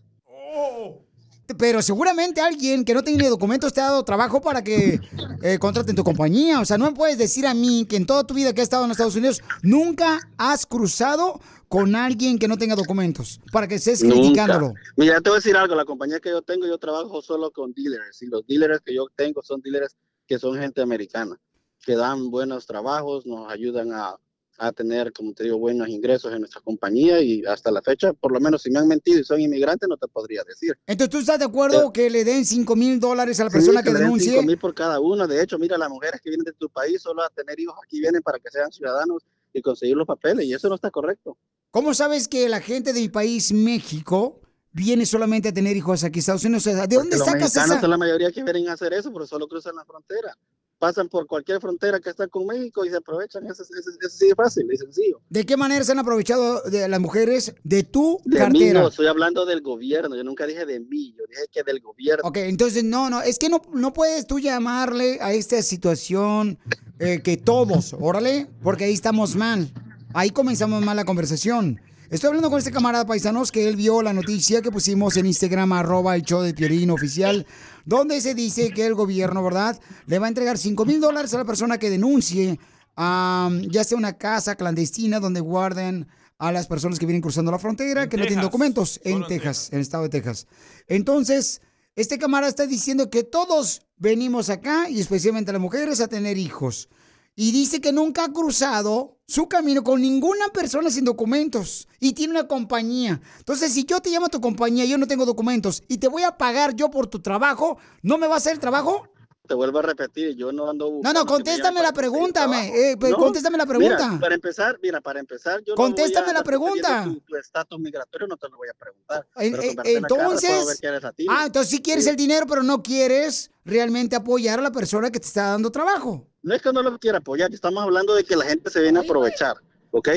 Pero 1.57 1.81
seguramente 1.81 2.41
alguien 2.41 2.85
que 2.85 2.93
no 2.93 3.03
tiene 3.03 3.27
documentos 3.29 3.73
te 3.73 3.81
ha 3.81 3.85
dado 3.85 4.03
trabajo 4.03 4.41
para 4.41 4.63
que 4.63 4.99
eh, 5.41 5.57
contraten 5.59 5.95
tu 5.95 6.03
compañía. 6.03 6.59
O 6.59 6.65
sea, 6.65 6.77
no 6.77 6.85
me 6.85 6.95
puedes 6.95 7.17
decir 7.17 7.47
a 7.47 7.53
mí 7.53 7.85
que 7.89 7.95
en 7.95 8.05
toda 8.05 8.25
tu 8.25 8.33
vida 8.33 8.53
que 8.53 8.61
has 8.61 8.65
estado 8.65 8.85
en 8.85 8.91
Estados 8.91 9.15
Unidos 9.15 9.41
nunca 9.61 10.19
has 10.37 10.65
cruzado 10.65 11.39
con 11.67 11.95
alguien 11.95 12.39
que 12.39 12.47
no 12.47 12.57
tenga 12.57 12.75
documentos 12.75 13.39
para 13.51 13.67
que 13.67 13.75
estés 13.75 14.01
criticándolo. 14.01 14.73
Mira, 14.97 15.21
te 15.21 15.29
voy 15.29 15.37
a 15.37 15.39
decir 15.39 15.55
algo, 15.55 15.75
la 15.75 15.85
compañía 15.85 16.19
que 16.19 16.29
yo 16.29 16.41
tengo, 16.41 16.65
yo 16.65 16.77
trabajo 16.77 17.21
solo 17.21 17.51
con 17.51 17.73
dealers 17.73 18.21
y 18.21 18.25
los 18.25 18.45
dealers 18.47 18.81
que 18.81 18.95
yo 18.95 19.05
tengo 19.15 19.43
son 19.43 19.61
dealers 19.61 19.95
que 20.27 20.39
son 20.39 20.59
gente 20.59 20.81
americana, 20.81 21.39
que 21.85 21.95
dan 21.95 22.31
buenos 22.31 22.65
trabajos, 22.65 23.25
nos 23.25 23.51
ayudan 23.51 23.93
a, 23.93 24.15
a 24.59 24.71
tener, 24.71 25.11
como 25.13 25.33
te 25.33 25.43
digo, 25.45 25.57
buenos 25.57 25.87
ingresos 25.87 26.31
en 26.33 26.39
nuestra 26.39 26.61
compañía 26.61 27.21
y 27.21 27.43
hasta 27.45 27.71
la 27.71 27.81
fecha, 27.81 28.13
por 28.13 28.31
lo 28.31 28.39
menos 28.39 28.61
si 28.61 28.69
me 28.69 28.79
han 28.79 28.87
mentido 28.87 29.19
y 29.19 29.23
son 29.23 29.39
inmigrantes, 29.39 29.87
no 29.87 29.97
te 29.97 30.07
podría 30.07 30.43
decir. 30.43 30.77
Entonces, 30.85 31.09
¿tú 31.09 31.17
estás 31.19 31.39
de 31.39 31.45
acuerdo 31.45 31.91
que 31.93 32.09
le 32.09 32.23
den 32.23 32.45
5 32.45 32.75
mil 32.75 32.99
dólares 32.99 33.39
a 33.39 33.45
la 33.45 33.49
persona 33.49 33.79
Sí, 33.79 33.85
que 33.85 33.93
den 33.93 34.03
denuncie? 34.03 34.31
cinco 34.31 34.43
mil 34.43 34.57
por 34.57 34.73
cada 34.75 34.99
uno. 34.99 35.27
De 35.27 35.41
hecho, 35.41 35.57
mira, 35.57 35.77
las 35.77 35.89
mujeres 35.89 36.19
que 36.21 36.29
vienen 36.29 36.43
de 36.45 36.53
tu 36.53 36.69
país 36.69 37.01
solo 37.01 37.23
a 37.23 37.29
tener 37.29 37.59
hijos 37.59 37.75
aquí 37.83 37.99
vienen 37.99 38.21
para 38.21 38.37
que 38.39 38.49
sean 38.51 38.71
ciudadanos 38.71 39.23
y 39.53 39.61
conseguir 39.61 39.95
los 39.95 40.05
papeles 40.05 40.45
y 40.45 40.53
eso 40.53 40.69
no 40.69 40.75
está 40.75 40.91
correcto. 40.91 41.37
¿Cómo 41.71 41.93
sabes 41.93 42.27
que 42.27 42.49
la 42.49 42.59
gente 42.61 42.93
de 42.93 42.99
mi 42.99 43.09
país, 43.09 43.51
México, 43.53 44.41
viene 44.71 45.05
solamente 45.05 45.49
a 45.49 45.53
tener 45.53 45.75
hijos 45.77 46.03
aquí 46.03 46.17
en 46.17 46.19
Estados 46.19 46.43
Unidos? 46.43 46.63
¿De 46.65 46.73
dónde 46.73 46.95
Porque 46.95 47.15
los 47.17 47.25
sacas 47.25 47.41
mexicanos 47.41 47.71
esa...? 47.71 47.81
son 47.81 47.89
la 47.89 47.97
mayoría 47.97 48.31
que 48.31 48.43
vienen 48.43 48.69
a 48.69 48.73
hacer 48.73 48.93
eso, 48.93 49.11
pero 49.13 49.25
solo 49.25 49.47
cruzan 49.47 49.75
la 49.75 49.85
frontera. 49.85 50.35
Pasan 50.79 51.09
por 51.09 51.27
cualquier 51.27 51.59
frontera 51.59 51.99
que 51.99 52.09
está 52.09 52.27
con 52.27 52.45
México 52.47 52.85
y 52.85 52.89
se 52.89 52.95
aprovechan. 52.95 53.45
Eso, 53.45 53.63
es- 53.63 53.69
eso, 53.71 53.89
es- 53.89 53.97
eso 53.99 54.17
sí 54.17 54.27
es 54.29 54.35
fácil 54.35 54.65
y 54.71 54.77
sencillo. 54.77 55.19
¿De 55.29 55.45
qué 55.45 55.57
manera 55.57 55.83
se 55.83 55.91
han 55.91 55.99
aprovechado 55.99 56.61
de 56.61 56.87
las 56.87 56.99
mujeres 57.01 57.53
de 57.65 57.83
tu 57.83 58.19
De 58.23 58.35
mí 58.35 58.37
cartera? 58.39 58.81
no, 58.81 58.87
estoy 58.87 59.07
hablando 59.07 59.45
del 59.45 59.61
gobierno. 59.61 60.15
Yo 60.15 60.23
nunca 60.23 60.45
dije 60.47 60.65
de 60.65 60.79
mí, 60.79 61.13
yo 61.17 61.25
dije 61.29 61.41
que 61.51 61.63
del 61.63 61.81
gobierno. 61.81 62.27
Ok, 62.27 62.37
entonces 62.37 62.83
no, 62.85 63.09
no, 63.09 63.21
es 63.21 63.37
que 63.37 63.49
no, 63.49 63.61
no 63.73 63.91
puedes 63.91 64.25
tú 64.25 64.39
llamarle 64.39 65.19
a 65.21 65.33
esta 65.33 65.61
situación 65.61 66.57
eh, 66.99 67.21
que 67.21 67.35
todos, 67.37 67.93
órale, 67.99 68.47
porque 68.63 68.85
ahí 68.85 68.93
estamos 68.93 69.35
mal. 69.35 69.69
Ahí 70.13 70.29
comenzamos 70.31 70.81
mal 70.83 70.95
la 70.95 71.05
conversación. 71.05 71.79
Estoy 72.09 72.29
hablando 72.29 72.49
con 72.49 72.57
este 72.57 72.71
camarada 72.71 73.05
paisanos 73.05 73.51
que 73.51 73.67
él 73.67 73.75
vio 73.75 74.01
la 74.01 74.13
noticia 74.13 74.63
que 74.63 74.71
pusimos 74.71 75.15
en 75.17 75.27
Instagram, 75.27 75.71
arroba 75.73 76.15
el 76.15 76.23
show 76.23 76.41
de 76.41 76.55
Piolín 76.55 76.89
oficial, 76.89 77.45
donde 77.89 78.21
se 78.21 78.35
dice 78.35 78.71
que 78.71 78.85
el 78.85 78.93
gobierno, 78.93 79.43
¿verdad?, 79.43 79.79
le 80.05 80.19
va 80.19 80.27
a 80.27 80.29
entregar 80.29 80.59
5 80.59 80.85
mil 80.85 81.01
dólares 81.01 81.33
a 81.33 81.39
la 81.39 81.43
persona 81.43 81.79
que 81.79 81.89
denuncie, 81.89 82.59
am, 82.95 83.61
ya 83.63 83.83
sea 83.83 83.97
una 83.97 84.13
casa 84.13 84.55
clandestina 84.55 85.19
donde 85.19 85.39
guarden 85.39 86.07
a 86.37 86.51
las 86.51 86.67
personas 86.67 86.99
que 86.99 87.07
vienen 87.07 87.23
cruzando 87.23 87.51
la 87.51 87.57
frontera, 87.57 88.07
que 88.07 88.15
no 88.15 88.21
tienen 88.23 88.37
Texas, 88.37 88.43
documentos, 88.43 89.01
en 89.03 89.25
Texas, 89.25 89.69
en 89.71 89.77
el 89.77 89.81
estado 89.81 90.03
de 90.03 90.09
Texas. 90.09 90.45
Entonces, 90.87 91.61
este 91.95 92.19
camarada 92.19 92.49
está 92.49 92.67
diciendo 92.67 93.09
que 93.09 93.23
todos 93.23 93.81
venimos 93.97 94.51
acá, 94.51 94.87
y 94.87 95.01
especialmente 95.01 95.51
las 95.51 95.59
mujeres, 95.59 95.99
a 95.99 96.07
tener 96.07 96.37
hijos. 96.37 96.89
Y 97.35 97.51
dice 97.51 97.79
que 97.79 97.91
nunca 97.91 98.25
ha 98.25 98.33
cruzado 98.33 99.17
su 99.27 99.47
camino 99.47 99.83
con 99.83 100.01
ninguna 100.01 100.49
persona 100.49 100.89
sin 100.89 101.05
documentos. 101.05 101.87
Y 101.99 102.13
tiene 102.13 102.33
una 102.33 102.47
compañía. 102.47 103.21
Entonces, 103.37 103.71
si 103.71 103.85
yo 103.85 104.01
te 104.01 104.09
llamo 104.09 104.25
a 104.25 104.29
tu 104.29 104.41
compañía, 104.41 104.85
yo 104.85 104.97
no 104.97 105.07
tengo 105.07 105.25
documentos, 105.25 105.83
y 105.87 105.99
te 105.99 106.07
voy 106.07 106.23
a 106.23 106.37
pagar 106.37 106.75
yo 106.75 106.89
por 106.89 107.07
tu 107.07 107.19
trabajo, 107.19 107.77
¿no 108.01 108.17
me 108.17 108.27
va 108.27 108.33
a 108.35 108.37
hacer 108.37 108.53
el 108.53 108.59
trabajo? 108.59 109.07
Te 109.49 109.55
vuelvo 109.55 109.79
a 109.79 109.81
repetir, 109.81 110.35
yo 110.35 110.51
no 110.51 110.69
ando 110.69 110.99
No, 111.01 111.11
no, 111.11 111.25
contéstame 111.25 111.81
la 111.81 111.91
pregunta, 111.91 112.45
eh, 112.67 112.95
pero 112.99 113.17
No, 113.17 113.23
contéstame 113.23 113.57
la 113.57 113.65
pregunta. 113.65 114.07
Mira, 114.07 114.19
para 114.19 114.35
empezar, 114.35 114.79
mira, 114.79 115.01
para 115.01 115.19
empezar, 115.19 115.63
yo 115.63 115.73
Contéstame 115.73 116.27
no 116.27 116.33
voy 116.33 116.35
a 116.35 116.39
la 116.39 116.43
pregunta. 116.43 117.03
Tu 117.05 117.19
tu 117.21 117.35
estatus 117.35 117.79
migratorio 117.79 118.27
no 118.27 118.37
te 118.37 118.47
lo 118.47 118.57
voy 118.57 118.67
a 118.69 118.75
preguntar. 118.75 119.27
Eh, 119.37 119.49
ver 119.49 119.87
entonces, 119.87 120.79
ah, 121.27 121.47
entonces 121.47 121.71
sí 121.71 121.81
quieres 121.81 122.05
el 122.05 122.15
dinero, 122.15 122.45
pero 122.47 122.61
no 122.61 122.83
quieres 122.83 123.49
realmente 123.65 124.15
apoyar 124.15 124.59
a 124.59 124.61
la 124.61 124.71
persona 124.71 125.09
que 125.09 125.19
te 125.19 125.25
está 125.25 125.47
dando 125.47 125.71
trabajo. 125.71 126.28
No 126.41 126.55
es 126.55 126.61
que 126.61 126.71
no 126.71 126.81
lo 126.81 126.97
quiera 126.99 127.17
apoyar, 127.19 127.53
estamos 127.53 127.83
hablando 127.83 128.15
de 128.15 128.23
que 128.23 128.35
la 128.35 128.45
gente 128.45 128.69
se 128.69 128.81
viene 128.81 128.99
a 128.99 129.01
aprovechar, 129.01 129.57
¿ok? 129.91 130.09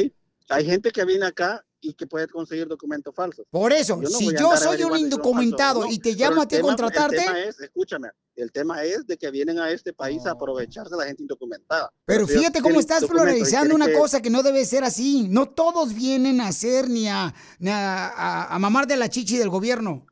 Hay 0.49 0.65
gente 0.65 0.91
que 0.91 1.05
viene 1.05 1.27
acá 1.27 1.65
y 1.81 1.95
que 1.95 2.07
puede 2.07 2.29
conseguir 2.29 2.69
documentos 2.69 3.13
falsos. 3.13 3.45
Por 3.51 3.73
eso, 3.73 3.97
no 3.97 4.07
si 4.09 4.27
yo 4.39 4.57
soy 4.57 4.85
un 4.85 4.97
si 4.99 5.03
indocumentado 5.05 5.81
no, 5.81 5.87
y 5.91 5.99
te 5.99 6.15
pero 6.15 6.31
llamo 6.31 6.43
a 6.43 6.47
ti 6.47 6.57
a 6.57 6.61
contratarte- 6.61 7.17
El 7.19 7.25
tema 7.25 7.39
es, 7.41 7.61
escúchame, 7.61 8.09
el 8.37 8.53
tema 8.53 8.85
es 8.85 9.05
de 9.07 9.17
que 9.17 9.31
vienen 9.33 9.59
a 9.59 9.69
este 9.73 9.93
país 9.93 10.25
a 10.27 10.33
aprovecharse 10.33 10.93
de 10.95 10.99
la 11.01 11.07
gente 11.07 11.23
indocumentada. 11.23 11.91
Pero 12.05 12.29
fíjate 12.29 12.61
cómo 12.63 12.79
estás 12.79 13.01
quieren 13.01 13.73
una 13.73 13.87
que- 13.87 13.95
cosa 13.95 14.23
que 14.23 14.31
no 14.31 14.45
debe 14.45 14.65
ser 14.65 14.85
así. 14.85 15.27
No 15.29 15.49
todos 15.49 15.93
vienen 15.93 16.41
a 16.41 16.49
hacer 16.49 16.89
ni 16.89 17.09
a, 17.09 17.35
ni 17.59 17.71
a, 17.71 18.07
a- 18.09 18.55
a 18.55 18.59
mamar 18.61 18.87
de 18.87 18.97
la 18.97 19.09
chichi 19.09 19.37
del 19.37 19.49
gobierno. 19.49 20.07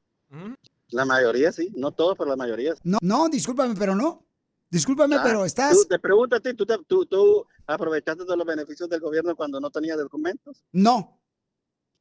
La 0.89 1.05
mayoría 1.05 1.53
sí, 1.53 1.71
no 1.77 1.93
todos, 1.93 2.17
pero 2.19 2.31
la 2.31 2.37
mayoría. 2.37 2.75
No, 2.83 2.99
no, 3.01 3.29
discúlpame, 3.29 3.77
pero 3.79 3.95
no. 3.95 4.27
Discúlpame, 4.71 5.17
Ah, 5.17 5.23
pero 5.25 5.45
estás... 5.45 5.77
Tú, 5.77 5.85
te 5.89 5.99
pregunto 5.99 6.37
a 6.37 6.41
ti, 6.41 6.55
¿tú, 6.55 6.65
te- 6.65 6.79
tú, 6.87 7.05
tú 7.05 7.45
aprovechaste 7.67 8.25
de 8.25 8.37
los 8.37 8.47
beneficios 8.47 8.89
del 8.89 9.01
gobierno 9.01 9.35
cuando 9.35 9.61
no 9.61 9.71
tenías 9.71 9.99
documentos? 9.99 10.63
No, 10.73 11.21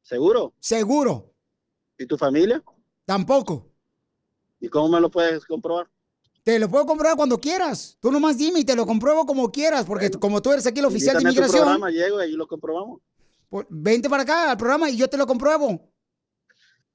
¿Seguro? 0.03 0.53
seguro, 0.59 1.33
¿Y 1.97 2.05
tu 2.05 2.17
familia? 2.17 2.63
tampoco. 3.05 3.67
¿Y 4.59 4.69
cómo 4.69 4.89
me 4.89 4.99
lo 5.01 5.09
puedes 5.09 5.45
comprobar? 5.45 5.87
Te 6.43 6.57
lo 6.59 6.69
puedo 6.69 6.85
comprobar 6.85 7.15
cuando 7.17 7.39
quieras. 7.39 7.97
Tú 7.99 8.11
nomás 8.11 8.37
dime 8.37 8.59
y 8.59 8.65
te 8.65 8.75
lo 8.75 8.85
compruebo 8.85 9.25
como 9.25 9.51
quieras, 9.51 9.85
porque 9.85 10.09
como 10.11 10.41
tú 10.41 10.51
eres 10.51 10.65
aquí 10.67 10.79
el 10.79 10.85
oficial 10.85 11.15
de 11.17 11.21
Invítame 11.23 11.29
a 11.29 11.33
tu 11.49 11.53
inmigración, 11.55 11.79
programa, 11.79 11.91
llego 11.91 12.19
y 12.19 12.23
ahí 12.23 12.31
lo 12.33 12.47
comprobamos. 12.47 13.01
pues, 13.49 13.65
vente 13.69 14.09
para 14.09 14.23
acá 14.23 14.51
al 14.51 14.57
programa 14.57 14.89
y 14.89 14.95
yo 14.97 15.07
te 15.09 15.17
lo 15.17 15.25
compruebo. 15.27 15.91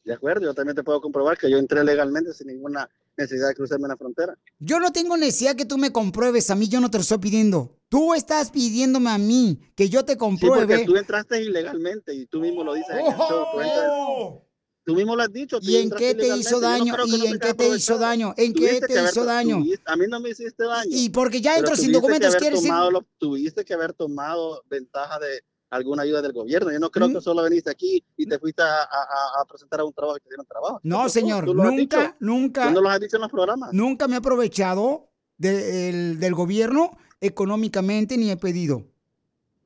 De 0.04 0.12
acuerdo, 0.12 0.42
yo 0.46 0.54
también 0.54 0.76
te 0.76 0.82
puedo 0.84 1.00
comprobar 1.00 1.36
que 1.38 1.50
yo 1.50 1.58
entré 1.58 1.82
legalmente 1.84 2.32
sin 2.32 2.46
ninguna 2.48 2.88
necesidad 3.16 3.48
de 3.48 3.54
cruzarme 3.54 3.88
la 3.88 3.96
frontera. 3.96 4.36
Yo 4.58 4.80
no 4.80 4.92
tengo 4.92 5.16
necesidad 5.16 5.56
que 5.56 5.64
tú 5.64 5.78
me 5.78 5.92
compruebes 5.92 6.50
a 6.50 6.54
mí, 6.54 6.68
yo 6.68 6.80
no 6.80 6.90
te 6.90 6.98
lo 6.98 7.02
estoy 7.02 7.18
pidiendo. 7.18 7.76
Tú 7.88 8.14
estás 8.14 8.50
pidiéndome 8.50 9.10
a 9.10 9.18
mí 9.18 9.60
que 9.76 9.88
yo 9.88 10.04
te 10.04 10.12
Sí, 10.14 10.18
compruebe. 10.18 10.66
porque 10.66 10.84
tú 10.84 10.96
entraste 10.96 11.42
ilegalmente 11.42 12.14
y 12.14 12.26
tú 12.26 12.40
mismo 12.40 12.64
lo 12.64 12.74
dices 12.74 12.90
en 12.90 13.06
el 13.06 13.12
show. 13.16 13.44
Tú, 13.52 13.60
entras- 13.60 14.42
tú 14.84 14.94
mismo 14.96 15.14
lo 15.16 15.22
has 15.22 15.32
dicho. 15.32 15.60
tú 15.60 15.66
¿Y 15.68 15.76
en 15.76 15.90
qué 15.90 16.14
te 16.14 16.36
hizo 16.36 16.56
no 16.56 16.60
daño? 16.60 16.94
que 16.96 17.02
¿Y 17.06 17.18
no 17.18 17.24
en 17.26 17.38
qué 17.38 17.54
te 17.54 17.68
hizo 17.68 17.98
daño? 17.98 18.34
¿En 18.36 18.52
qué 18.52 18.80
te 18.80 18.98
haber- 18.98 19.10
hizo 19.10 19.24
daño? 19.24 19.56
tuviste- 19.58 19.82
a 19.86 19.96
mí 19.96 20.04
no 20.08 20.20
me 20.20 20.30
hiciste 20.30 20.64
daño. 20.64 20.90
Y 20.90 21.08
porque 21.10 21.40
ya 21.40 21.56
entro 21.56 21.76
sin 21.76 21.92
documentos, 21.92 22.20
que 22.34 22.36
haber 22.36 22.40
quiere 22.40 22.56
decir- 22.56 23.06
tuviste 23.18 23.64
que 23.64 23.74
haber 23.74 23.92
tomado 23.92 24.62
ventaja 24.68 25.18
de 25.20 25.42
alguna 25.74 26.02
ayuda 26.02 26.22
del 26.22 26.32
gobierno. 26.32 26.70
Yo 26.72 26.78
no 26.78 26.90
creo 26.90 27.08
Mm. 27.08 27.14
que 27.14 27.20
solo 27.20 27.42
viniste 27.44 27.70
aquí 27.70 28.04
y 28.16 28.26
te 28.26 28.38
fuiste 28.38 28.62
a, 28.62 28.82
a- 28.82 28.82
a- 28.82 29.42
a 29.42 29.44
presentar 29.44 29.80
a 29.80 29.84
un 29.84 29.92
trabajo 29.92 30.16
y 30.18 30.20
te 30.20 30.28
dieron 30.28 30.46
trabajo. 30.46 30.80
No, 30.82 31.08
señor, 31.08 31.44
tú 31.44 31.54
nunca, 31.54 32.16
nunca. 32.20 32.68
Tú 32.68 32.74
no 32.74 32.80
lo 32.80 32.88
has 32.90 33.00
dicho 33.00 33.16
en 33.16 33.22
los 33.22 33.30
programas. 33.30 33.70
Nunca 33.72 34.06
me 34.08 34.14
he 34.14 34.18
aprovechado 34.18 35.08
del- 35.36 36.18
del 36.20 36.34
gobierno 36.34 36.96
económicamente 37.20 38.16
ni 38.16 38.30
he 38.30 38.36
pedido. 38.36 38.84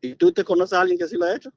¿Y 0.00 0.14
tú 0.14 0.32
te 0.32 0.44
conoces 0.44 0.78
a 0.78 0.80
alguien 0.80 0.98
que 0.98 1.08
sí 1.08 1.16
lo 1.16 1.24
ha 1.26 1.34
hecho? 1.34 1.50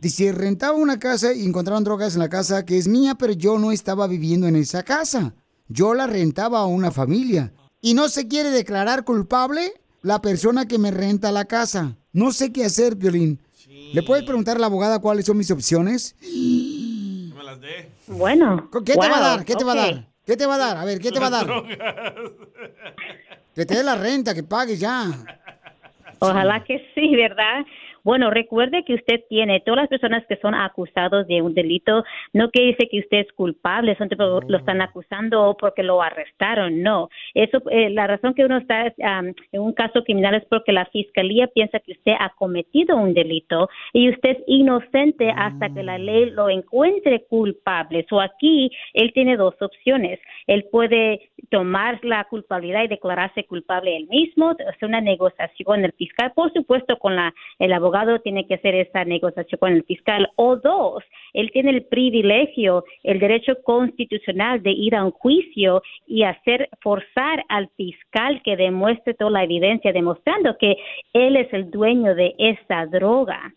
dice, 0.00 0.32
rentaba 0.32 0.76
una 0.76 0.98
casa 0.98 1.32
y 1.32 1.44
encontraron 1.44 1.84
drogas 1.84 2.14
en 2.14 2.20
la 2.20 2.28
casa 2.28 2.66
que 2.66 2.76
es 2.76 2.88
mía, 2.88 3.14
pero 3.14 3.32
yo 3.32 3.58
no 3.58 3.72
estaba 3.72 4.06
viviendo 4.06 4.46
en 4.46 4.56
esa 4.56 4.82
casa. 4.82 5.34
Yo 5.68 5.94
la 5.94 6.06
rentaba 6.06 6.60
a 6.60 6.66
una 6.66 6.90
familia. 6.90 7.54
Y 7.80 7.94
no 7.94 8.08
se 8.08 8.28
quiere 8.28 8.50
declarar 8.50 9.04
culpable 9.04 9.72
la 10.02 10.20
persona 10.20 10.66
que 10.66 10.78
me 10.78 10.90
renta 10.90 11.32
la 11.32 11.46
casa. 11.46 11.96
No 12.12 12.32
sé 12.32 12.52
qué 12.52 12.66
hacer, 12.66 12.98
Piolín. 12.98 13.40
¿Le 13.92 14.02
puedes 14.02 14.24
preguntar 14.24 14.56
a 14.56 14.60
la 14.60 14.66
abogada 14.66 15.00
cuáles 15.00 15.26
son 15.26 15.36
mis 15.36 15.50
opciones? 15.50 16.14
Que 16.20 17.34
me 17.34 17.42
las 17.42 17.60
dé. 17.60 17.90
Bueno. 18.06 18.68
¿Qué 18.84 18.94
te 18.94 18.98
va 18.98 19.06
a 19.06 19.08
wow, 19.08 19.18
dar? 19.20 19.44
¿Qué 19.44 19.54
te 19.54 19.64
va 19.64 19.72
a 19.72 19.76
dar? 19.76 20.08
¿Qué 20.26 20.36
te 20.36 20.46
va 20.46 20.54
a 20.54 20.58
dar? 20.58 20.76
A 20.76 20.84
ver, 20.84 20.98
¿qué 20.98 21.10
te 21.10 21.18
va 21.18 21.26
a 21.26 21.30
dar? 21.30 21.46
Que 23.54 23.66
te 23.66 23.74
dé 23.74 23.82
la 23.82 23.96
renta, 23.96 24.34
que 24.34 24.42
pagues 24.42 24.80
ya. 24.80 25.06
Ojalá 26.20 26.64
que 26.64 26.78
sí, 26.94 27.14
¿verdad? 27.16 27.66
Bueno, 28.04 28.30
recuerde 28.30 28.84
que 28.84 28.94
usted 28.94 29.20
tiene, 29.28 29.60
todas 29.60 29.82
las 29.82 29.88
personas 29.88 30.24
que 30.26 30.36
son 30.36 30.54
acusados 30.54 31.26
de 31.28 31.40
un 31.40 31.54
delito, 31.54 32.02
no 32.32 32.50
quiere 32.50 32.72
decir 32.72 32.88
que 32.90 32.98
usted 32.98 33.18
es 33.18 33.32
culpable, 33.32 33.96
son 33.96 34.08
tipo, 34.08 34.24
lo 34.24 34.58
están 34.58 34.80
acusando 34.82 35.56
porque 35.58 35.84
lo 35.84 36.02
arrestaron, 36.02 36.82
no. 36.82 37.10
Eso, 37.34 37.62
eh, 37.70 37.90
la 37.90 38.08
razón 38.08 38.34
que 38.34 38.44
uno 38.44 38.56
está 38.56 38.92
am, 39.04 39.34
en 39.52 39.60
un 39.60 39.72
caso 39.72 40.02
criminal 40.02 40.34
es 40.34 40.44
porque 40.46 40.72
la 40.72 40.86
fiscalía 40.86 41.46
piensa 41.46 41.78
que 41.78 41.92
usted 41.92 42.14
ha 42.18 42.30
cometido 42.30 42.96
un 42.96 43.14
delito 43.14 43.68
y 43.92 44.10
usted 44.10 44.30
es 44.30 44.38
inocente 44.48 45.30
hasta 45.30 45.72
que 45.72 45.84
la 45.84 45.98
ley 45.98 46.30
lo 46.30 46.48
encuentre 46.48 47.24
culpable. 47.28 48.04
So 48.08 48.20
aquí 48.20 48.70
él 48.94 49.12
tiene 49.12 49.36
dos 49.36 49.54
opciones. 49.60 50.18
Él 50.48 50.64
puede 50.72 51.30
tomar 51.50 52.00
la 52.02 52.24
culpabilidad 52.24 52.82
y 52.82 52.88
declararse 52.88 53.44
culpable 53.44 53.96
él 53.96 54.08
mismo, 54.08 54.50
hacer 54.50 54.88
una 54.88 55.00
negociación 55.00 55.64
con 55.64 55.84
el 55.84 55.92
fiscal, 55.92 56.32
por 56.34 56.52
supuesto 56.52 56.98
con 56.98 57.14
la 57.14 57.32
el 57.58 57.72
abogado 57.72 57.91
tiene 58.22 58.46
que 58.46 58.54
hacer 58.54 58.74
esa 58.74 59.04
negociación 59.04 59.58
con 59.58 59.72
el 59.72 59.84
fiscal 59.84 60.28
o 60.36 60.56
dos, 60.56 61.04
él 61.32 61.50
tiene 61.52 61.70
el 61.70 61.84
privilegio, 61.84 62.84
el 63.02 63.18
derecho 63.18 63.54
constitucional 63.62 64.62
de 64.62 64.70
ir 64.70 64.94
a 64.94 65.04
un 65.04 65.10
juicio 65.12 65.82
y 66.06 66.24
hacer 66.24 66.68
forzar 66.80 67.44
al 67.48 67.68
fiscal 67.76 68.42
que 68.42 68.56
demuestre 68.56 69.14
toda 69.14 69.30
la 69.30 69.44
evidencia 69.44 69.92
demostrando 69.92 70.56
que 70.58 70.76
él 71.12 71.36
es 71.36 71.52
el 71.52 71.70
dueño 71.70 72.14
de 72.14 72.34
esa 72.38 72.86
droga. 72.86 73.52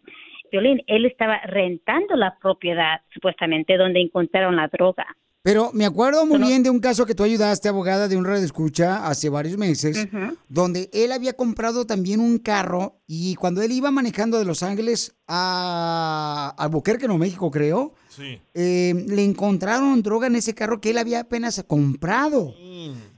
Violín, 0.52 0.82
él 0.88 1.06
estaba 1.06 1.40
rentando 1.46 2.16
la 2.16 2.38
propiedad 2.42 3.02
supuestamente 3.14 3.78
donde 3.78 4.02
encontraron 4.02 4.56
la 4.56 4.68
droga. 4.68 5.06
Pero 5.46 5.70
me 5.74 5.86
acuerdo 5.86 6.26
muy 6.26 6.40
bien 6.40 6.64
de 6.64 6.72
un 6.72 6.80
caso 6.80 7.06
que 7.06 7.14
tú 7.14 7.22
ayudaste, 7.22 7.70
abogada, 7.70 8.08
de 8.08 8.18
un 8.18 8.26
radio 8.26 8.44
escucha 8.44 9.06
hace 9.06 9.30
varios 9.30 9.60
meses, 9.60 10.08
donde 10.50 10.90
él 10.92 11.12
había 11.12 11.34
comprado 11.34 11.86
también 11.86 12.20
un 12.20 12.40
carro 12.40 13.00
y 13.06 13.36
cuando 13.36 13.62
él 13.62 13.72
iba 13.72 13.92
manejando 13.92 14.40
de 14.40 14.46
Los 14.46 14.64
Ángeles 14.64 15.14
a 15.28 16.52
Albuquerque, 16.58 17.08
no 17.08 17.20
México, 17.20 17.52
creo, 17.52 17.94
Sí. 18.10 18.42
eh, 18.56 19.06
le 19.08 19.24
encontraron 19.24 20.02
droga 20.02 20.26
en 20.26 20.36
ese 20.36 20.56
carro 20.56 20.82
que 20.82 20.90
él 20.90 20.98
había 20.98 21.20
apenas 21.20 21.64
comprado. 21.68 22.52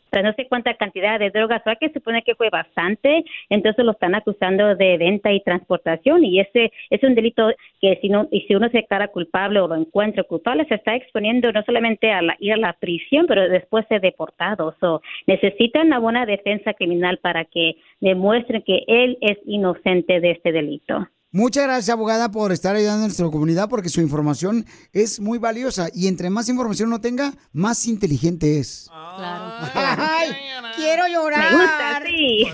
Pero 0.10 0.24
no 0.24 0.34
sé 0.34 0.48
cuánta 0.48 0.74
cantidad 0.74 1.20
de 1.20 1.30
drogas, 1.30 1.62
hay 1.66 1.76
que 1.76 1.90
supone 1.90 2.24
que 2.24 2.36
fue 2.36 2.50
bastante, 2.50 3.24
entonces 3.50 3.86
lo 3.86 3.92
están 3.92 4.16
acusando 4.16 4.76
de 4.76 4.98
venta 4.98 5.32
y 5.32 5.42
transportación 5.42 6.24
y 6.24 6.40
ese 6.40 6.72
es 6.90 7.04
un 7.04 7.16
delito 7.16 7.52
que 7.80 7.98
si 8.02 8.10
no 8.10 8.28
y 8.32 8.42
si 8.42 8.56
uno 8.56 8.70
se 8.70 8.78
declara 8.78 9.10
culpable 9.10 9.60
o 9.60 9.68
lo 9.68 9.76
encuentra 9.76 10.24
culpable 10.24 10.66
se 10.66 10.76
está 10.76 10.96
exponiendo 10.96 11.52
no 11.52 11.64
solamente 11.64 12.12
a 12.12 12.22
ir 12.40 12.54
a 12.54 12.58
la 12.58 12.74
prisión, 12.74 13.28
pero 13.28 13.48
después 13.48 13.86
ser 13.88 14.02
deportado. 14.02 14.76
So, 14.80 15.02
necesitan 15.28 15.88
una 15.88 16.00
buena 16.00 16.26
defensa 16.26 16.74
criminal 16.74 17.20
para 17.20 17.46
que 17.46 17.76
demuestren 18.00 18.64
que 18.64 18.84
él 18.88 19.18
es 19.22 19.38
inocente 19.46 20.20
de 20.20 20.32
este 20.32 20.52
delito. 20.52 21.08
Muchas 21.34 21.64
gracias, 21.64 21.88
abogada, 21.90 22.30
por 22.30 22.52
estar 22.52 22.76
ayudando 22.76 23.04
a 23.04 23.08
nuestra 23.08 23.26
comunidad 23.30 23.70
porque 23.70 23.88
su 23.88 24.02
información 24.02 24.66
es 24.92 25.22
muy 25.22 25.38
valiosa 25.38 25.88
y 25.94 26.08
entre 26.08 26.30
más 26.30 26.50
información 26.50 26.90
uno 26.90 27.00
tenga, 27.00 27.34
más 27.54 27.88
inteligente 27.88 28.60
es. 28.60 28.90
Ay, 28.92 30.36
quiero 30.76 31.08
llorar. 31.08 31.54
Me 31.54 31.58
gusta, 31.58 32.02
sí. 32.06 32.48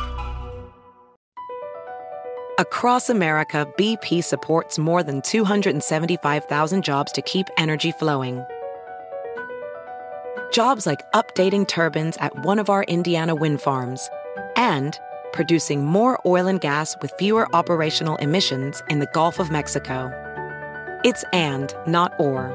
Across 2.58 3.12
America, 3.12 3.68
BP 3.78 4.24
supports 4.24 4.80
more 4.80 5.04
than 5.04 5.22
275,000 5.22 6.84
jobs 6.84 7.12
to 7.12 7.22
keep 7.22 7.46
energy 7.60 7.92
flowing. 7.92 8.44
Jobs 10.52 10.86
like 10.86 11.10
updating 11.14 11.68
turbines 11.68 12.18
at 12.18 12.44
one 12.44 12.60
of 12.60 12.70
our 12.70 12.84
Indiana 12.84 13.36
wind 13.36 13.62
farms 13.62 14.10
and 14.56 15.00
producing 15.34 15.86
more 15.86 16.20
oil 16.26 16.48
and 16.48 16.60
gas 16.62 16.96
with 17.02 17.14
fewer 17.20 17.48
operational 17.56 18.16
emissions 18.18 18.82
in 18.90 19.00
the 19.00 19.08
Gulf 19.14 19.40
of 19.40 19.52
Mexico. 19.52 20.12
It's 21.04 21.24
and, 21.32 21.74
not 21.86 22.14
or. 22.20 22.52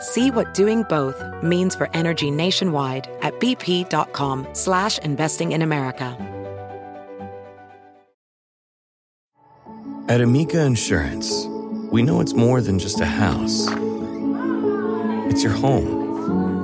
See 0.00 0.30
what 0.30 0.54
doing 0.54 0.82
both 0.84 1.22
means 1.42 1.74
for 1.74 1.88
energy 1.94 2.30
nationwide 2.30 3.08
at 3.22 3.38
bp.com 3.40 4.46
slash 4.52 4.98
investing 4.98 5.52
in 5.52 5.62
America. 5.62 6.16
At 10.08 10.20
Amica 10.20 10.64
Insurance, 10.64 11.46
we 11.92 12.02
know 12.02 12.20
it's 12.20 12.34
more 12.34 12.60
than 12.60 12.78
just 12.80 13.00
a 13.00 13.06
house. 13.06 13.68
It's 15.30 15.44
your 15.44 15.52
home, 15.52 15.99